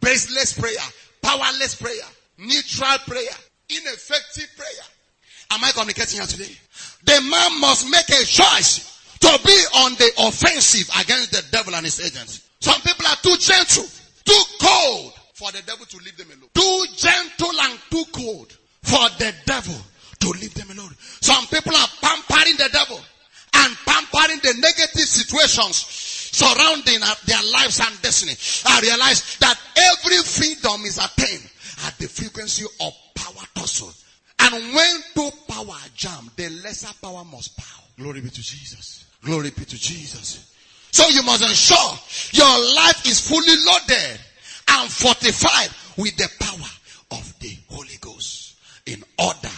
baseless 0.00 0.58
prayer, 0.58 0.76
powerless 1.22 1.76
prayer, 1.76 2.02
neutral 2.38 2.98
prayer, 3.06 3.36
ineffective 3.68 4.48
prayer. 4.56 4.86
Am 5.52 5.62
I 5.62 5.70
communicating 5.70 6.18
here 6.18 6.26
today? 6.26 6.56
The 7.04 7.20
man 7.30 7.60
must 7.60 7.88
make 7.88 8.08
a 8.08 8.24
choice 8.24 8.95
to 9.26 9.42
be 9.44 9.58
on 9.82 9.94
the 9.94 10.10
offensive 10.18 10.88
against 11.00 11.32
the 11.32 11.42
devil 11.50 11.74
and 11.74 11.84
his 11.84 11.98
agents. 12.00 12.48
Some 12.60 12.80
people 12.82 13.06
are 13.06 13.16
too 13.16 13.36
gentle, 13.38 13.84
too 14.24 14.42
cold 14.60 15.12
for 15.34 15.50
the 15.52 15.62
devil 15.66 15.84
to 15.84 15.96
leave 15.98 16.16
them 16.16 16.28
alone. 16.30 16.50
Too 16.54 16.84
gentle 16.94 17.60
and 17.60 17.78
too 17.90 18.04
cold 18.12 18.56
for 18.82 19.08
the 19.18 19.34
devil 19.44 19.74
to 20.20 20.28
leave 20.38 20.54
them 20.54 20.70
alone. 20.70 20.94
Some 21.20 21.46
people 21.46 21.74
are 21.74 21.88
pampering 22.00 22.56
the 22.56 22.70
devil 22.72 23.00
and 23.54 23.76
pampering 23.86 24.38
the 24.42 24.54
negative 24.60 25.08
situations 25.08 25.76
surrounding 26.32 27.02
uh, 27.02 27.14
their 27.26 27.42
lives 27.52 27.80
and 27.80 28.02
destiny. 28.02 28.32
I 28.66 28.80
realize 28.80 29.36
that 29.38 29.58
every 29.76 30.18
freedom 30.22 30.84
is 30.84 30.98
attained 30.98 31.48
at 31.86 31.98
the 31.98 32.06
frequency 32.06 32.64
of 32.80 32.92
power 33.14 33.44
tussle. 33.54 33.92
And 34.38 34.74
when 34.74 35.00
two 35.14 35.30
power 35.48 35.78
jam, 35.94 36.30
the 36.36 36.48
lesser 36.62 36.94
power 37.02 37.24
must 37.24 37.56
bow. 37.56 37.64
Glory 37.98 38.20
be 38.20 38.30
to 38.30 38.42
Jesus. 38.42 39.05
Glory 39.22 39.50
be 39.50 39.64
to 39.64 39.76
Jesus. 39.76 40.54
So 40.92 41.08
you 41.08 41.22
must 41.22 41.42
ensure 41.42 41.98
your 42.32 42.74
life 42.74 43.06
is 43.06 43.20
fully 43.28 43.56
loaded 43.64 44.20
and 44.68 44.90
fortified 44.90 45.70
with 45.96 46.16
the 46.16 46.28
power 46.40 47.18
of 47.18 47.38
the 47.40 47.56
Holy 47.68 47.96
Ghost 48.00 48.56
in 48.86 49.02
order 49.18 49.54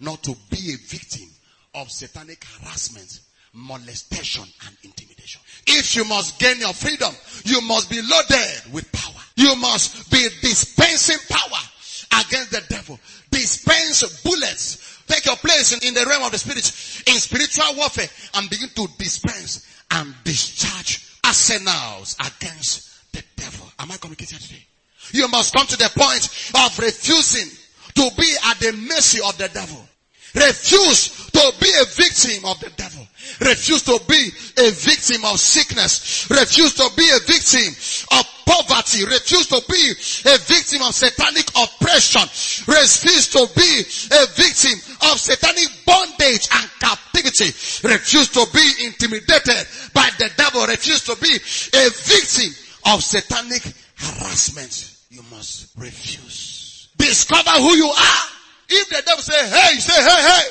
not 0.00 0.22
to 0.24 0.36
be 0.50 0.74
a 0.74 0.76
victim 0.86 1.28
of 1.74 1.90
satanic 1.90 2.44
harassment, 2.44 3.20
molestation, 3.54 4.44
and 4.66 4.76
intimidation. 4.82 5.40
If 5.66 5.96
you 5.96 6.04
must 6.04 6.38
gain 6.38 6.58
your 6.58 6.72
freedom, 6.72 7.14
you 7.44 7.60
must 7.62 7.88
be 7.88 8.00
loaded 8.02 8.72
with 8.72 8.90
power. 8.92 9.14
You 9.36 9.56
must 9.56 10.10
be 10.10 10.28
dispensing 10.40 11.18
power 11.28 12.20
against 12.20 12.50
the 12.50 12.62
devil. 12.68 12.98
Dispense 13.30 14.22
bullets. 14.22 15.01
Take 15.12 15.26
your 15.26 15.36
place 15.36 15.72
in, 15.74 15.86
in 15.86 15.92
the 15.92 16.06
realm 16.06 16.22
of 16.22 16.32
the 16.32 16.38
spirit, 16.38 16.64
in 17.06 17.20
spiritual 17.20 17.76
warfare, 17.76 18.08
and 18.32 18.48
begin 18.48 18.70
to 18.70 18.88
dispense 18.96 19.66
and 19.90 20.14
discharge 20.24 21.18
arsenals 21.22 22.16
against 22.18 23.12
the 23.12 23.22
devil. 23.36 23.70
Am 23.78 23.92
I 23.92 23.98
communicating 23.98 24.38
today? 24.38 24.64
You 25.12 25.28
must 25.28 25.52
come 25.54 25.66
to 25.66 25.76
the 25.76 25.90
point 25.94 26.24
of 26.54 26.78
refusing 26.78 27.50
to 27.94 28.16
be 28.16 28.34
at 28.46 28.58
the 28.60 28.72
mercy 28.88 29.20
of 29.22 29.36
the 29.36 29.50
devil. 29.52 29.86
Refuse 30.34 31.28
to 31.28 31.52
be 31.60 31.68
a 31.68 31.84
victim 31.84 32.46
of 32.46 32.58
the 32.60 32.70
devil. 32.70 33.06
Refuse 33.42 33.82
to 33.82 34.00
be 34.08 34.30
a 34.64 34.70
victim 34.70 35.26
of 35.26 35.38
sickness. 35.38 36.26
Refuse 36.30 36.72
to 36.72 36.88
be 36.96 37.04
a 37.10 37.18
victim 37.26 37.68
of 38.16 38.31
poverty. 38.46 39.04
Refuse 39.04 39.46
to 39.48 39.62
be 39.68 39.92
a 40.28 40.38
victim 40.38 40.82
of 40.82 40.94
satanic 40.94 41.48
oppression. 41.56 42.22
Refuse 42.66 43.28
to 43.28 43.46
be 43.54 43.70
a 44.14 44.26
victim 44.34 44.78
of 45.10 45.18
satanic 45.18 45.68
bondage 45.86 46.48
and 46.52 46.70
captivity. 46.80 47.50
Refuse 47.86 48.28
to 48.28 48.46
be 48.52 48.86
intimidated 48.86 49.66
by 49.92 50.08
the 50.18 50.30
devil. 50.36 50.66
Refuse 50.66 51.02
to 51.04 51.16
be 51.16 51.32
a 51.32 51.90
victim 51.90 52.50
of 52.92 53.02
satanic 53.02 53.62
harassment. 53.96 54.96
You 55.10 55.22
must 55.30 55.76
refuse. 55.76 56.88
Discover 56.96 57.50
who 57.50 57.74
you 57.74 57.86
are. 57.86 58.24
If 58.68 58.88
the 58.88 59.02
devil 59.04 59.22
say, 59.22 59.48
hey, 59.48 59.78
say, 59.78 60.02
hey, 60.02 60.22
hey. 60.28 60.48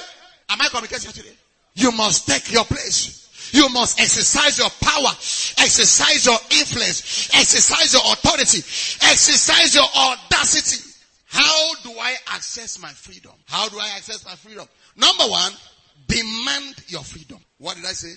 Am 0.50 0.62
I 0.62 0.68
communicating 0.68 1.12
today? 1.12 1.36
You 1.76 1.92
must 1.92 2.28
take 2.28 2.52
your 2.52 2.66
place. 2.66 3.21
You 3.52 3.70
must 3.70 4.00
exercise 4.00 4.58
your 4.58 4.70
power, 4.82 5.12
exercise 5.60 6.26
your 6.26 6.38
influence, 6.52 7.30
exercise 7.34 7.94
your 7.94 8.02
authority, 8.14 8.60
exercise 9.04 9.76
your 9.76 9.88
audacity. 9.96 10.88
How 11.28 11.74
do 11.84 11.92
I 12.00 12.16
access 12.28 12.80
my 12.82 12.90
freedom? 12.90 13.32
How 13.48 13.70
do 13.70 13.80
I 13.80 13.88
access 13.96 14.26
my 14.26 14.36
freedom? 14.36 14.68
Number 14.96 15.24
one, 15.24 15.54
demand 16.08 16.76
your 16.88 17.04
freedom. 17.04 17.40
What 17.58 17.76
did 17.76 17.86
I 17.86 17.94
say? 17.94 18.14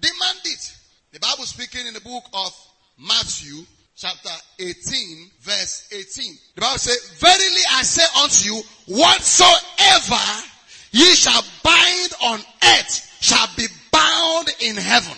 Demand 0.00 0.38
it. 0.44 0.76
The 1.12 1.20
Bible 1.20 1.44
speaking 1.44 1.86
in 1.86 1.94
the 1.94 2.00
book 2.00 2.24
of 2.34 2.52
Matthew, 2.98 3.64
chapter 3.96 4.30
18, 4.58 5.30
verse 5.40 5.88
18. 5.92 6.34
The 6.56 6.60
Bible 6.60 6.78
says, 6.78 7.10
Verily 7.18 7.62
I 7.72 7.82
say 7.82 8.04
unto 8.22 8.44
you, 8.44 8.62
whatsoever 8.96 10.42
ye 10.90 11.14
shall 11.14 11.42
bind 11.62 12.12
on 12.22 12.40
earth 12.62 13.16
shall 13.20 13.48
be 13.56 13.66
bound 13.96 14.48
in 14.60 14.76
heaven. 14.76 15.16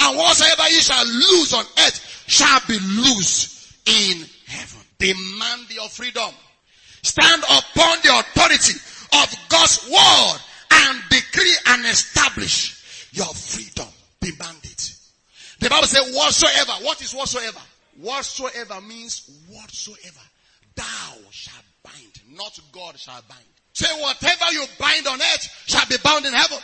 And 0.00 0.18
whatsoever 0.18 0.68
you 0.70 0.80
shall 0.80 1.06
lose 1.06 1.52
on 1.54 1.64
earth 1.78 2.24
shall 2.26 2.60
be 2.66 2.78
loose 2.78 3.76
in 3.86 4.26
heaven. 4.46 4.80
Demand 4.98 5.70
your 5.70 5.88
freedom. 5.88 6.30
Stand 7.02 7.42
upon 7.44 7.98
the 8.02 8.18
authority 8.18 8.74
of 9.12 9.48
God's 9.48 9.88
word 9.88 10.38
and 10.72 11.00
decree 11.10 11.54
and 11.66 11.86
establish 11.86 13.10
your 13.12 13.32
freedom. 13.34 13.86
Demand 14.20 14.58
it. 14.64 14.94
The 15.60 15.70
Bible 15.70 15.86
says 15.86 16.14
whatsoever. 16.14 16.72
What 16.84 17.00
is 17.02 17.14
whatsoever? 17.14 17.60
Whatsoever 18.00 18.80
means 18.80 19.30
whatsoever. 19.48 20.20
thou 20.74 21.14
shalt 21.30 21.64
bind, 21.84 22.36
not 22.36 22.58
God 22.72 22.98
shall 22.98 23.22
bind. 23.28 23.44
Say 23.72 23.86
whatever 24.00 24.52
you 24.52 24.64
bind 24.78 25.06
on 25.06 25.20
earth 25.20 25.64
shall 25.66 25.86
be 25.86 25.96
bound 26.02 26.24
in 26.26 26.32
heaven. 26.32 26.58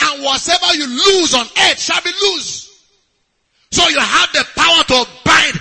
And 0.00 0.22
whatever 0.22 0.74
you 0.74 0.86
lose 0.86 1.34
on 1.34 1.46
earth 1.46 1.78
shall 1.78 2.02
be 2.02 2.10
loose. 2.22 2.64
So 3.70 3.88
you 3.88 3.98
have 3.98 4.30
the 4.32 4.46
power 4.54 4.84
to 4.86 5.08
bind 5.24 5.58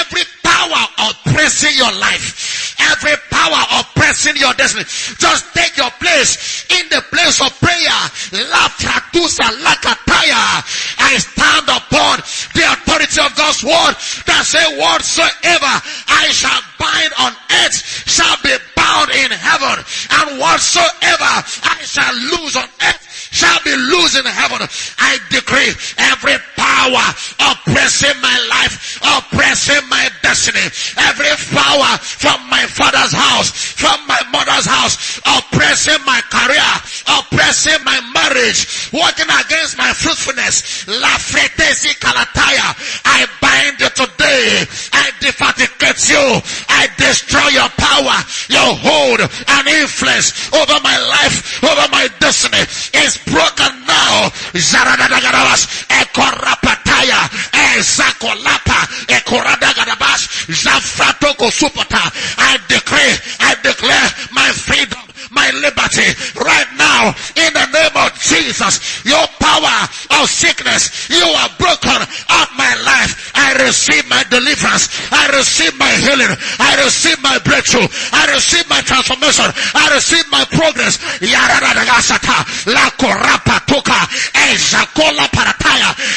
every 0.00 0.24
power 0.42 0.80
oppressing 1.12 1.76
your 1.76 1.92
life. 2.00 2.74
Every 2.80 3.16
power 3.30 3.60
oppressing 3.80 4.36
your 4.36 4.54
destiny. 4.54 4.84
Just 5.20 5.52
take 5.52 5.76
your 5.76 5.90
place 6.00 6.64
in 6.72 6.88
the 6.88 7.02
place 7.12 7.40
of 7.40 7.52
prayer. 7.60 8.00
I 10.98 11.18
stand 11.18 11.68
upon 11.68 12.18
the 12.54 12.64
authority 12.64 13.20
of 13.20 13.36
God's 13.36 13.62
word 13.64 13.94
that 14.24 14.42
say 14.44 14.64
whatsoever 14.80 15.72
I 16.08 16.32
shall 16.32 16.60
bind 16.80 17.12
on 17.20 17.32
earth 17.64 17.76
shall 18.08 18.36
be 18.42 18.56
bound 18.76 19.10
in 19.10 19.30
heaven. 19.36 19.84
And 20.16 20.40
whatsoever 20.40 21.32
I 21.68 21.78
shall 21.84 22.14
lose 22.14 22.56
on 22.56 22.68
earth 22.88 22.99
shall 23.30 23.58
be 23.64 23.74
loose 23.74 24.18
in 24.18 24.26
heaven. 24.26 24.66
I 24.98 25.18
decree 25.30 25.72
every 25.98 26.36
power 26.56 27.06
oppressing 27.50 28.20
my 28.20 28.36
life, 28.50 28.98
oppressing 29.02 29.88
my 29.88 30.08
destiny, 30.22 30.62
every 31.08 31.30
power 31.54 31.98
from 31.98 32.38
my 32.50 32.66
father's 32.66 33.12
house, 33.12 33.50
from 33.50 33.98
my 34.06 34.20
mother's 34.30 34.66
house, 34.66 35.18
oppressing 35.24 35.98
my 36.04 36.20
career, 36.30 36.70
oppressing 37.18 37.78
my 37.84 37.98
marriage, 38.14 38.90
working 38.92 39.30
against 39.30 39.78
my 39.78 39.92
fruitfulness. 39.92 40.86
La 40.88 41.14
fretesi 41.18 41.94
kalataya. 41.98 42.74
I 43.04 43.26
bind 43.40 43.80
you 43.80 43.90
today. 43.90 44.66
I 44.92 45.10
defaticate 45.20 46.08
you. 46.08 46.24
I 46.68 46.88
destroy 46.96 47.48
your 47.54 47.68
power, 47.76 48.18
your 48.48 48.70
hold 48.80 49.20
and 49.20 49.64
influence 49.68 50.52
over 50.52 50.78
my 50.82 50.98
life, 50.98 51.62
over 51.64 51.86
my 51.90 52.08
destiny. 52.18 52.62
Is 53.04 53.19
broken 53.26 53.74
now. 53.86 54.30
Zaradadagadabash. 54.54 55.86
Ekorapataya. 55.88 57.20
Ezakolapa. 57.76 58.80
Ekoradagadabash. 59.08 60.48
Zafratoko 60.48 61.50
supata. 61.50 62.02
I 62.38 62.58
decree, 62.68 63.14
I 63.40 63.54
declare 63.62 64.08
my 64.32 64.50
freedom, 64.52 65.00
my 65.30 65.50
liberty 65.62 66.10
right 66.38 66.70
now 66.76 67.14
in 67.38 67.50
the 67.54 67.66
name 67.72 67.96
of 67.96 68.14
Jesus. 68.18 69.04
Your 69.04 69.26
power 69.38 69.88
of 70.20 70.28
sickness, 70.28 71.08
you 71.08 71.22
are 71.22 71.50
broken 71.58 72.02
out 72.28 72.50
my 72.56 72.74
life. 72.84 73.32
I 73.34 73.54
receive 73.66 74.08
my 74.08 74.22
deliverance. 74.30 74.90
I 75.10 75.30
receive 75.36 75.76
my 75.78 75.90
healing. 75.90 76.34
I 76.58 76.82
receive 76.84 77.20
my 77.22 77.38
breakthrough. 77.38 77.86
I 78.12 78.30
receive 78.34 78.68
my 78.68 78.80
transformation. 78.82 79.46
I 79.74 79.94
receive 79.94 80.26
my 80.30 80.44
progress. 80.50 80.98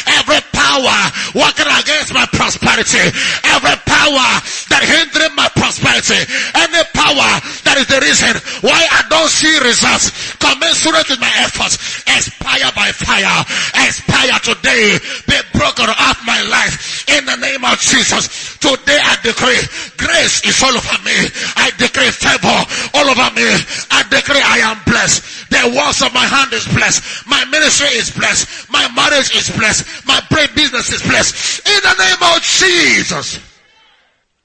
Every 0.08 0.42
power 0.52 1.00
working 1.36 1.70
against 1.70 2.14
my 2.14 2.26
prosperity. 2.34 3.06
Every 3.44 3.78
power 3.86 4.30
that 4.70 4.82
hindering 4.84 5.36
my 5.36 5.50
prosperity. 5.56 6.20
Any 6.56 6.84
power 6.94 7.30
that 7.74 7.82
is 7.82 7.90
the 7.90 8.02
reason 8.06 8.34
why 8.62 8.78
I 8.78 9.02
don't 9.10 9.34
see 9.34 9.50
results 9.66 10.14
commensurate 10.38 11.10
with 11.10 11.18
my 11.18 11.34
efforts. 11.42 12.06
Expire 12.06 12.70
by 12.78 12.94
fire. 12.94 13.42
Expire 13.82 14.38
today. 14.46 15.02
Be 15.26 15.38
broken 15.58 15.90
off 15.90 16.22
my 16.22 16.38
life 16.54 17.10
in 17.10 17.26
the 17.26 17.34
name 17.42 17.66
of 17.66 17.82
Jesus. 17.82 18.54
Today 18.62 19.02
I 19.02 19.18
decree 19.26 19.58
grace 19.98 20.46
is 20.46 20.62
all 20.62 20.78
over 20.78 21.00
me. 21.02 21.18
I 21.58 21.74
decree 21.82 22.14
favor 22.14 22.62
all 22.94 23.10
over 23.10 23.30
me. 23.34 23.50
I 23.90 24.06
decree 24.06 24.44
I 24.46 24.70
am 24.70 24.78
blessed. 24.86 25.50
The 25.50 25.74
works 25.74 26.06
of 26.06 26.14
my 26.14 26.30
hand 26.30 26.54
is 26.54 26.70
blessed. 26.78 27.26
My 27.26 27.42
ministry 27.50 27.90
is 27.98 28.14
blessed. 28.14 28.70
My 28.70 28.86
marriage 28.94 29.34
is 29.34 29.50
blessed. 29.50 30.06
My 30.06 30.22
business 30.54 30.94
is 30.94 31.02
blessed. 31.02 31.66
In 31.66 31.82
the 31.82 31.96
name 31.98 32.22
of 32.22 32.38
Jesus. 32.46 33.42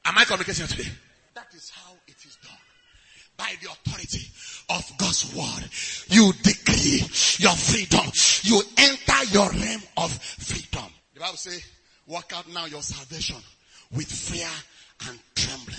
Am 0.09 0.17
I 0.17 0.25
communicating 0.25 0.65
today? 0.65 0.89
Of 4.71 4.93
God's 4.99 5.35
word. 5.35 5.69
You 6.09 6.33
decree 6.43 7.03
your 7.39 7.55
freedom. 7.57 8.07
You 8.43 8.63
enter 8.77 9.25
your 9.33 9.51
realm 9.51 9.83
of 9.97 10.13
freedom. 10.13 10.91
The 11.15 11.21
Bible 11.21 11.37
says, 11.37 11.65
work 12.07 12.33
out 12.35 12.49
now 12.53 12.67
your 12.67 12.83
salvation 12.83 13.37
with 13.93 14.11
fear 14.11 14.49
and 15.09 15.19
trembling. 15.35 15.79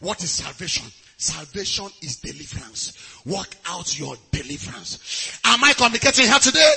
What 0.00 0.22
is 0.22 0.30
salvation? 0.30 0.90
Salvation 1.18 1.88
is 2.02 2.16
deliverance. 2.16 3.20
Work 3.26 3.54
out 3.66 3.98
your 3.98 4.16
deliverance. 4.30 5.38
Am 5.44 5.62
I 5.62 5.74
communicating 5.74 6.26
here 6.26 6.38
today? 6.38 6.74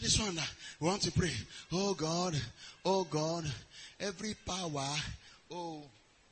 This 0.00 0.18
one, 0.18 0.36
uh, 0.36 0.42
we 0.80 0.88
want 0.88 1.02
to 1.02 1.12
pray. 1.12 1.30
Oh 1.72 1.94
God, 1.94 2.34
oh 2.84 3.04
God, 3.04 3.44
every 4.00 4.34
power, 4.44 4.88
oh, 5.52 5.82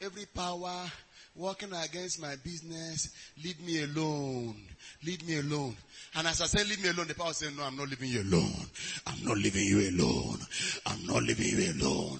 every 0.01 0.27
power 0.27 0.91
working 1.37 1.73
against 1.73 2.21
my 2.21 2.37
business, 2.37 3.11
leave 3.43 3.61
me 3.65 3.83
alone. 3.85 4.57
Leave 5.05 5.27
me 5.27 5.39
alone. 5.39 5.77
And 6.15 6.27
as 6.29 6.43
I 6.43 6.47
say, 6.47 6.65
leave 6.65 6.83
me 6.83 6.91
alone, 6.91 7.09
the 7.09 7.15
power 7.15 7.33
says, 7.33 7.57
no, 7.57 7.63
I'm 7.65 7.77
not 7.77 7.89
leaving 7.89 8.11
you 8.11 8.23
alone. 8.23 8.67
I'm 9.07 9.25
not 9.25 9.39
leaving 9.39 9.65
you 9.65 9.91
alone. 9.91 10.39
I'm 10.87 11.07
not 11.07 11.23
leaving 11.23 11.47
you 11.47 11.73
alone. 11.73 12.19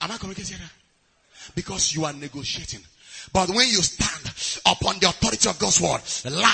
Am 0.00 0.10
I 0.10 0.16
communicating 0.18 0.58
here? 0.58 0.70
Because 1.54 1.94
you 1.94 2.04
are 2.04 2.12
negotiating. 2.12 2.80
But 3.32 3.48
when 3.48 3.68
you 3.68 3.82
stand 3.82 4.60
upon 4.66 4.98
the 4.98 5.08
authority 5.08 5.48
of 5.48 5.58
God's 5.58 5.80
word, 5.80 6.00
la 6.30 6.52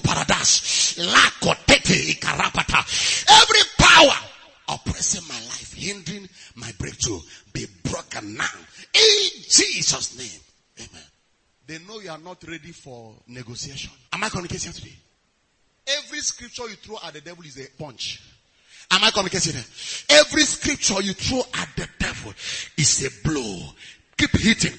paradise, 0.00 0.98
la 0.98 1.30
every 3.28 3.62
power 3.78 4.18
oppressing 4.68 5.26
my 5.28 5.34
life, 5.34 5.74
hindering 5.74 6.28
my 6.56 6.70
breakthrough, 6.78 7.20
be 7.52 7.66
broken 7.84 8.36
now. 8.36 8.44
In 8.94 9.42
Jesus' 9.48 10.18
name. 10.18 10.86
Amen. 10.88 11.02
They 11.66 11.78
know 11.78 12.00
you 12.00 12.10
are 12.10 12.18
not 12.18 12.42
ready 12.46 12.72
for 12.72 13.14
negotiation. 13.28 13.92
Am 14.12 14.22
I 14.22 14.28
communicating 14.28 14.72
today? 14.72 14.96
Every 15.86 16.20
scripture 16.20 16.68
you 16.68 16.76
throw 16.76 16.98
at 17.04 17.14
the 17.14 17.20
devil 17.20 17.44
is 17.44 17.58
a 17.58 17.68
punch. 17.82 18.22
Am 18.90 19.02
I 19.02 19.10
communicating? 19.10 19.54
Every 20.10 20.42
scripture 20.42 21.00
you 21.02 21.14
throw 21.14 21.40
at 21.54 21.68
the 21.76 21.88
devil 21.98 22.32
is 22.76 23.04
a 23.06 23.28
blow. 23.28 23.70
Keep 24.18 24.38
hitting. 24.38 24.78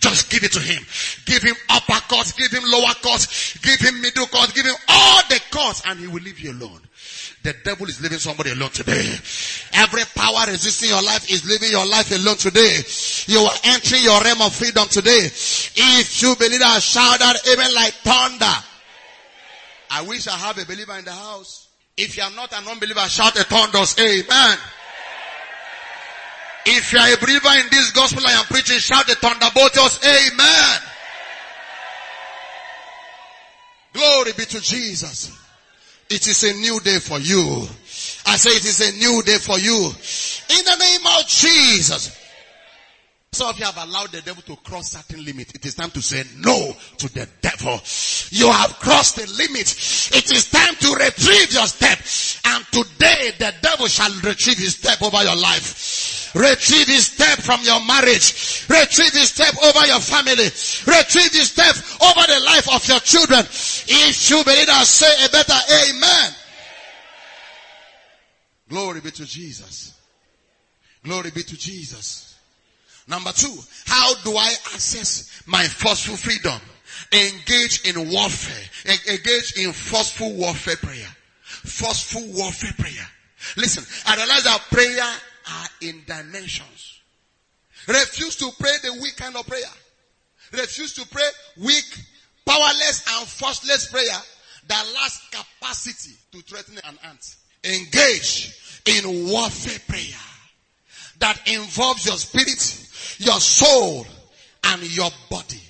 Just 0.00 0.30
give 0.30 0.44
it 0.44 0.52
to 0.52 0.60
him. 0.60 0.82
Give 1.24 1.42
him 1.42 1.54
upper 1.70 2.00
courts, 2.08 2.32
give 2.32 2.50
him 2.50 2.62
lower 2.66 2.94
courts, 3.02 3.56
give 3.58 3.80
him 3.80 4.00
middle 4.00 4.26
courts, 4.26 4.52
give 4.52 4.66
him 4.66 4.74
all 4.88 5.22
the 5.28 5.40
courts 5.50 5.82
and 5.86 5.98
he 5.98 6.06
will 6.06 6.22
leave 6.22 6.38
you 6.38 6.52
alone. 6.52 6.80
The 7.42 7.54
devil 7.64 7.86
is 7.86 8.02
leaving 8.02 8.18
somebody 8.18 8.50
alone 8.50 8.70
today. 8.70 9.14
Every 9.72 10.02
power 10.14 10.44
resisting 10.46 10.90
your 10.90 11.02
life 11.02 11.30
is 11.30 11.48
leaving 11.48 11.70
your 11.70 11.86
life 11.86 12.12
alone 12.12 12.36
today. 12.36 12.80
You 13.26 13.40
are 13.40 13.56
entering 13.64 14.02
your 14.02 14.20
realm 14.20 14.42
of 14.42 14.54
freedom 14.54 14.86
today. 14.88 15.24
If 15.24 16.22
you 16.22 16.36
believe 16.36 16.60
that, 16.60 16.82
shout 16.82 17.18
that 17.18 17.36
even 17.48 17.74
like 17.74 17.94
thunder. 17.94 18.64
I 19.90 20.02
wish 20.02 20.28
I 20.28 20.36
have 20.36 20.58
a 20.58 20.66
believer 20.66 20.98
in 20.98 21.04
the 21.04 21.12
house. 21.12 21.68
If 21.96 22.16
you 22.16 22.22
are 22.22 22.30
not 22.30 22.52
an 22.52 22.68
unbeliever, 22.68 23.08
shout 23.08 23.36
a 23.36 23.44
thunders. 23.44 23.98
Amen. 23.98 24.58
If 26.66 26.92
you 26.92 26.98
are 26.98 27.12
a 27.12 27.16
believer 27.16 27.48
in 27.58 27.66
this 27.70 27.90
gospel 27.92 28.22
I 28.26 28.32
am 28.32 28.44
preaching, 28.44 28.78
shout 28.78 29.06
the 29.06 29.14
thunderbolts. 29.14 29.98
Amen. 30.04 30.80
Glory 33.92 34.32
be 34.36 34.44
to 34.44 34.60
Jesus. 34.60 35.36
It 36.10 36.26
is 36.26 36.42
a 36.42 36.52
new 36.54 36.80
day 36.80 36.98
for 36.98 37.20
you. 37.20 37.62
I 38.26 38.36
say 38.36 38.50
it 38.50 38.64
is 38.64 38.80
a 38.80 38.98
new 38.98 39.22
day 39.22 39.38
for 39.38 39.58
you. 39.58 39.76
In 39.76 40.64
the 40.64 40.76
name 40.76 41.06
of 41.18 41.26
Jesus. 41.28 42.16
Some 43.32 43.50
of 43.50 43.58
you 43.60 43.64
have 43.64 43.76
allowed 43.76 44.10
the 44.10 44.20
devil 44.22 44.42
to 44.42 44.56
cross 44.56 44.90
certain 44.90 45.24
limit. 45.24 45.54
It 45.54 45.64
is 45.64 45.76
time 45.76 45.90
to 45.92 46.02
say 46.02 46.24
no 46.38 46.74
to 46.98 47.14
the 47.14 47.28
devil. 47.40 47.80
You 48.30 48.50
have 48.50 48.76
crossed 48.80 49.16
the 49.16 49.26
limit. 49.38 49.70
It 50.12 50.32
is 50.32 50.50
time 50.50 50.74
to 50.74 50.94
retrieve 50.94 51.52
your 51.52 51.66
step. 51.68 51.98
And 52.44 52.64
today 52.72 53.30
the 53.38 53.54
devil 53.62 53.86
shall 53.86 54.10
retrieve 54.22 54.58
his 54.58 54.74
step 54.74 55.00
over 55.02 55.22
your 55.22 55.36
life. 55.36 56.19
Retrieve 56.34 56.86
his 56.86 57.06
step 57.06 57.38
from 57.40 57.60
your 57.62 57.84
marriage. 57.84 58.64
Retrieve 58.68 59.12
his 59.12 59.30
step 59.30 59.54
over 59.62 59.86
your 59.86 60.00
family. 60.00 60.44
Retrieve 60.86 61.32
his 61.32 61.50
step 61.50 61.74
over 62.02 62.26
the 62.26 62.40
life 62.46 62.68
of 62.72 62.86
your 62.86 63.00
children. 63.00 63.40
If 63.40 64.30
you 64.30 64.42
believe 64.44 64.66
that, 64.66 64.84
say 64.86 65.10
a 65.24 65.28
better 65.30 65.58
amen. 65.90 66.34
Glory 68.68 69.00
be 69.00 69.10
to 69.10 69.26
Jesus. 69.26 69.94
Glory 71.02 71.30
be 71.30 71.42
to 71.42 71.56
Jesus. 71.56 72.36
Number 73.08 73.32
two, 73.32 73.54
how 73.86 74.14
do 74.22 74.36
I 74.36 74.52
access 74.72 75.42
my 75.46 75.64
forceful 75.64 76.16
freedom? 76.16 76.60
Engage 77.12 77.80
in 77.88 78.10
warfare. 78.10 78.70
En- 78.86 79.14
Engage 79.14 79.54
in 79.58 79.72
forceful 79.72 80.32
warfare 80.34 80.76
prayer. 80.76 81.08
Forceful 81.42 82.22
warfare 82.28 82.72
prayer. 82.78 83.06
Listen, 83.56 83.84
I 84.06 84.14
realize 84.16 84.44
that 84.44 84.60
prayer 84.70 85.12
are 85.50 85.68
in 85.82 86.02
dimensions. 86.06 87.00
Refuse 87.86 88.36
to 88.36 88.50
pray 88.58 88.72
the 88.82 89.00
weak 89.00 89.16
kind 89.16 89.36
of 89.36 89.46
prayer. 89.46 89.62
Refuse 90.52 90.92
to 90.94 91.06
pray 91.08 91.26
weak, 91.58 91.84
powerless 92.44 93.04
and 93.16 93.28
forceless 93.28 93.90
prayer 93.90 94.20
that 94.68 94.86
lacks 94.94 95.28
capacity 95.30 96.16
to 96.32 96.42
threaten 96.42 96.78
an 96.84 96.98
ant. 97.08 97.36
Engage 97.64 98.56
in 98.86 99.30
warfare 99.30 99.78
prayer 99.88 100.20
that 101.18 101.40
involves 101.46 102.06
your 102.06 102.16
spirit, 102.16 102.58
your 103.18 103.40
soul, 103.40 104.06
and 104.64 104.82
your 104.96 105.10
body. 105.30 105.60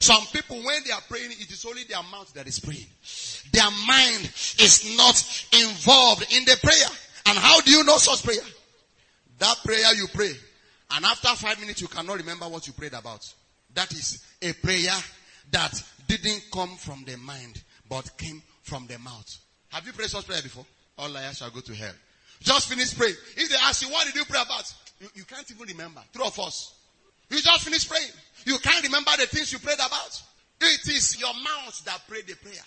Some 0.00 0.24
people, 0.32 0.56
when 0.56 0.82
they 0.84 0.92
are 0.92 1.00
praying, 1.08 1.32
it 1.32 1.50
is 1.50 1.64
only 1.66 1.84
their 1.84 2.02
mouth 2.10 2.32
that 2.34 2.46
is 2.46 2.60
praying. 2.60 2.86
Their 3.52 3.70
mind 3.86 4.30
is 4.60 4.96
not 4.96 5.46
involved 5.52 6.26
in 6.32 6.44
the 6.44 6.56
prayer. 6.62 6.88
And 7.26 7.36
how 7.38 7.60
do 7.60 7.70
you 7.70 7.84
know 7.84 7.98
such 7.98 8.22
prayer? 8.24 8.44
That 9.38 9.56
prayer 9.64 9.94
you 9.94 10.06
pray, 10.12 10.32
and 10.92 11.04
after 11.04 11.28
five 11.28 11.60
minutes 11.60 11.80
you 11.80 11.88
cannot 11.88 12.16
remember 12.16 12.46
what 12.46 12.66
you 12.66 12.72
prayed 12.72 12.94
about. 12.94 13.24
That 13.74 13.92
is 13.92 14.24
a 14.42 14.52
prayer 14.54 14.94
that 15.50 15.82
didn't 16.06 16.44
come 16.52 16.76
from 16.76 17.04
the 17.04 17.16
mind, 17.18 17.62
but 17.88 18.16
came 18.16 18.42
from 18.62 18.86
the 18.86 18.98
mouth. 18.98 19.38
Have 19.70 19.86
you 19.86 19.92
prayed 19.92 20.08
such 20.08 20.26
prayer 20.26 20.42
before? 20.42 20.66
All 20.98 21.08
liars 21.08 21.38
shall 21.38 21.50
go 21.50 21.60
to 21.60 21.74
hell. 21.74 21.92
Just 22.40 22.68
finish 22.68 22.96
praying. 22.96 23.14
If 23.36 23.48
they 23.50 23.56
ask 23.56 23.82
you, 23.82 23.92
what 23.92 24.06
did 24.06 24.14
you 24.14 24.24
pray 24.24 24.40
about? 24.40 24.72
You, 25.00 25.08
you 25.14 25.24
can't 25.24 25.48
even 25.50 25.66
remember. 25.68 26.00
True 26.12 26.26
of 26.26 26.38
us. 26.40 26.74
You 27.30 27.40
just 27.40 27.64
finish 27.64 27.88
praying. 27.88 28.10
You 28.44 28.58
can't 28.58 28.82
remember 28.84 29.10
the 29.18 29.26
things 29.26 29.52
you 29.52 29.58
prayed 29.58 29.74
about. 29.74 30.22
It 30.60 30.88
is 30.88 31.20
your 31.20 31.34
mouth 31.34 31.84
that 31.84 32.00
prayed 32.08 32.26
the 32.26 32.34
prayer. 32.36 32.64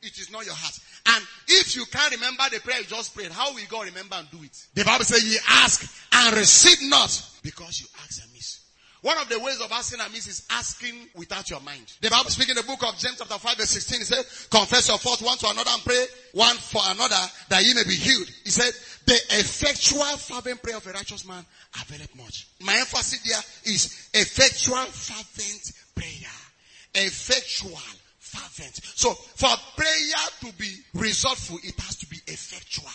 It 0.00 0.16
is 0.18 0.30
not 0.30 0.46
your 0.46 0.54
heart. 0.54 0.78
And 1.06 1.24
if 1.48 1.74
you 1.74 1.84
can't 1.86 2.12
remember 2.14 2.44
the 2.52 2.60
prayer 2.60 2.78
you 2.78 2.86
just 2.86 3.14
prayed, 3.14 3.32
how 3.32 3.52
will 3.52 3.60
God 3.68 3.86
remember 3.86 4.16
and 4.16 4.30
do 4.30 4.38
it? 4.42 4.66
The 4.74 4.84
Bible 4.84 5.04
says, 5.04 5.24
ye 5.24 5.38
ask 5.48 6.07
and 6.26 6.36
receive 6.36 6.88
not 6.88 7.10
because 7.42 7.80
you 7.80 7.86
ask 8.02 8.22
amiss. 8.28 8.60
One 9.02 9.16
of 9.18 9.28
the 9.28 9.38
ways 9.38 9.60
of 9.60 9.70
asking 9.70 10.00
amiss 10.00 10.26
is 10.26 10.46
asking 10.50 10.94
without 11.14 11.48
your 11.50 11.60
mind. 11.60 11.92
The 12.00 12.10
Bible 12.10 12.30
speaking 12.30 12.56
in 12.56 12.62
the 12.62 12.66
book 12.66 12.82
of 12.82 12.98
James 12.98 13.18
chapter 13.18 13.38
5 13.38 13.56
verse 13.56 13.70
16, 13.70 14.00
it 14.00 14.06
says, 14.06 14.48
confess 14.50 14.88
your 14.88 14.98
fault 14.98 15.22
one 15.22 15.38
to 15.38 15.48
another 15.48 15.70
and 15.70 15.84
pray 15.84 16.04
one 16.32 16.56
for 16.56 16.82
another 16.84 17.22
that 17.48 17.64
ye 17.64 17.74
may 17.74 17.84
be 17.84 17.94
healed. 17.94 18.28
He 18.42 18.50
said, 18.50 18.72
the 19.06 19.14
effectual 19.38 20.04
fervent 20.18 20.62
prayer 20.62 20.76
of 20.76 20.86
a 20.86 20.90
righteous 20.90 21.26
man 21.26 21.44
availeth 21.80 22.14
much. 22.16 22.48
My 22.60 22.74
emphasis 22.74 23.22
there 23.22 23.72
is 23.72 24.10
effectual 24.12 24.84
fervent 24.86 25.72
prayer. 25.94 27.06
Effectual 27.06 27.78
fervent. 28.18 28.80
So 28.96 29.14
for 29.14 29.54
prayer 29.76 30.26
to 30.40 30.52
be 30.58 30.74
resultful, 30.94 31.58
it 31.62 31.78
has 31.80 31.96
to 31.96 32.06
be 32.06 32.16
effectual 32.26 32.90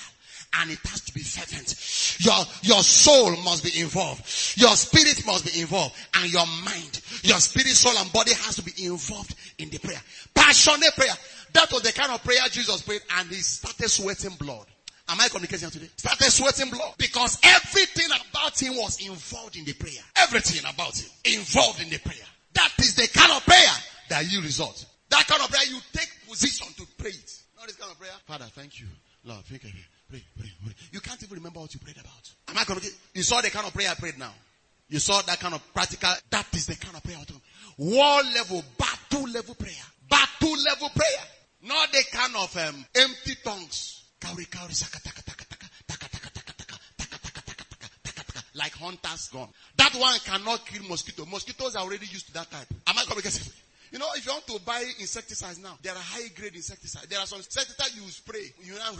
and 0.60 0.72
it 0.72 0.80
has 0.86 1.02
to 1.02 1.14
be 1.14 1.22
fervent. 1.22 1.76
Your, 2.20 2.46
your 2.62 2.84
soul 2.84 3.32
must 3.44 3.64
be 3.64 3.80
involved. 3.80 4.22
Your 4.58 4.76
spirit 4.76 5.26
must 5.26 5.46
be 5.46 5.62
involved 5.62 5.96
and 6.16 6.32
your 6.32 6.46
mind, 6.64 7.02
your 7.24 7.40
spirit, 7.40 7.68
soul 7.70 7.94
and 7.98 8.12
body 8.14 8.34
has 8.34 8.56
to 8.56 8.64
be 8.64 8.86
involved 8.86 9.36
in 9.58 9.70
the 9.70 9.80
prayer. 9.80 10.02
Passionate 10.34 10.94
prayer. 10.96 11.14
That 11.54 11.72
was 11.72 11.84
the 11.84 11.92
kind 11.92 12.12
of 12.12 12.24
prayer 12.24 12.42
Jesus 12.52 12.82
prayed 12.82 13.02
and 13.18 13.30
he 13.30 13.36
started 13.36 13.90
sweating 13.90 14.36
blood. 14.38 14.66
Am 15.10 15.20
I 15.20 15.28
communicating 15.28 15.70
today? 15.70 15.90
Started 15.98 16.32
sweating 16.32 16.70
blood 16.70 16.94
because 16.98 17.38
everything 17.44 18.08
about 18.08 18.60
him 18.60 18.76
was 18.76 19.06
involved 19.06 19.58
in 19.58 19.66
the 19.66 19.74
prayer. 19.74 20.02
Everything 20.16 20.62
about 20.70 20.98
him 20.98 21.10
involved 21.26 21.82
in 21.82 21.90
the 21.90 22.00
prayer. 22.00 22.26
That 22.54 22.72
is 22.80 22.96
the 22.96 23.08
kind 23.08 23.32
of 23.32 23.46
prayer 23.46 23.76
that 24.10 24.32
you 24.32 24.42
result. 24.42 24.86
That 25.10 25.28
kind 25.28 25.42
of 25.44 25.50
prayer 25.50 25.66
you 25.70 25.80
take 25.92 26.10
position 26.28 26.68
to 26.78 26.86
pray 26.98 27.12
it. 27.12 27.42
Not 27.58 27.68
this 27.68 27.76
kind 27.76 27.92
of 27.92 28.00
prayer. 28.00 28.14
Father, 28.26 28.46
thank 28.56 28.80
you. 28.80 28.88
Lord, 29.26 29.44
thank 29.46 29.64
you. 29.64 29.72
Pray, 30.14 30.24
pray, 30.38 30.52
pray. 30.64 30.74
You 30.92 31.00
can't 31.00 31.24
even 31.24 31.38
remember 31.38 31.60
what 31.60 31.74
you 31.74 31.80
prayed 31.80 31.98
about. 31.98 32.32
Am 32.48 32.56
I 32.56 32.66
communicating? 32.66 33.00
You 33.16 33.24
saw 33.24 33.42
the 33.42 33.50
kind 33.50 33.66
of 33.66 33.74
prayer 33.74 33.90
I 33.90 33.96
prayed 33.96 34.20
now. 34.20 34.32
You 34.88 35.00
saw 35.00 35.20
that 35.24 35.40
kind 35.40 35.56
of 35.56 35.74
practical. 35.74 36.14
That 36.30 36.46
is 36.54 36.68
the 36.68 36.76
kind 36.76 36.96
of 36.96 37.02
prayer. 37.02 37.18
War 37.80 38.22
level, 38.22 38.64
battle 38.78 39.28
level 39.28 39.56
prayer. 39.56 39.74
Battle 40.08 40.56
level 40.70 40.90
prayer. 40.90 41.26
Not 41.64 41.92
the 41.92 42.04
kind 42.12 42.36
of 42.36 42.56
um, 42.58 42.86
empty 42.94 43.34
tongues. 43.44 44.04
Like 48.54 48.74
hunters 48.74 49.30
gone. 49.30 49.50
That 49.78 49.96
one 49.96 50.20
cannot 50.20 50.64
kill 50.68 50.84
mosquito. 50.84 51.26
Mosquitoes 51.26 51.76
are 51.76 51.82
already 51.82 52.06
used 52.06 52.28
to 52.28 52.34
that 52.34 52.52
type. 52.52 52.68
Am 52.86 53.00
I 53.00 53.02
communicating? 53.02 53.52
You 53.94 54.00
know, 54.00 54.08
if 54.16 54.26
you 54.26 54.32
want 54.32 54.48
to 54.48 54.60
buy 54.66 54.82
insecticides 55.00 55.60
now, 55.60 55.78
there 55.84 55.94
are 55.94 56.02
high 56.02 56.28
grade 56.36 56.56
insecticides. 56.56 57.06
There 57.06 57.20
are 57.20 57.28
some 57.28 57.38
insecticides 57.38 57.96
you 57.96 58.02
spray. 58.10 58.52
You 58.64 58.74
know, 58.74 58.92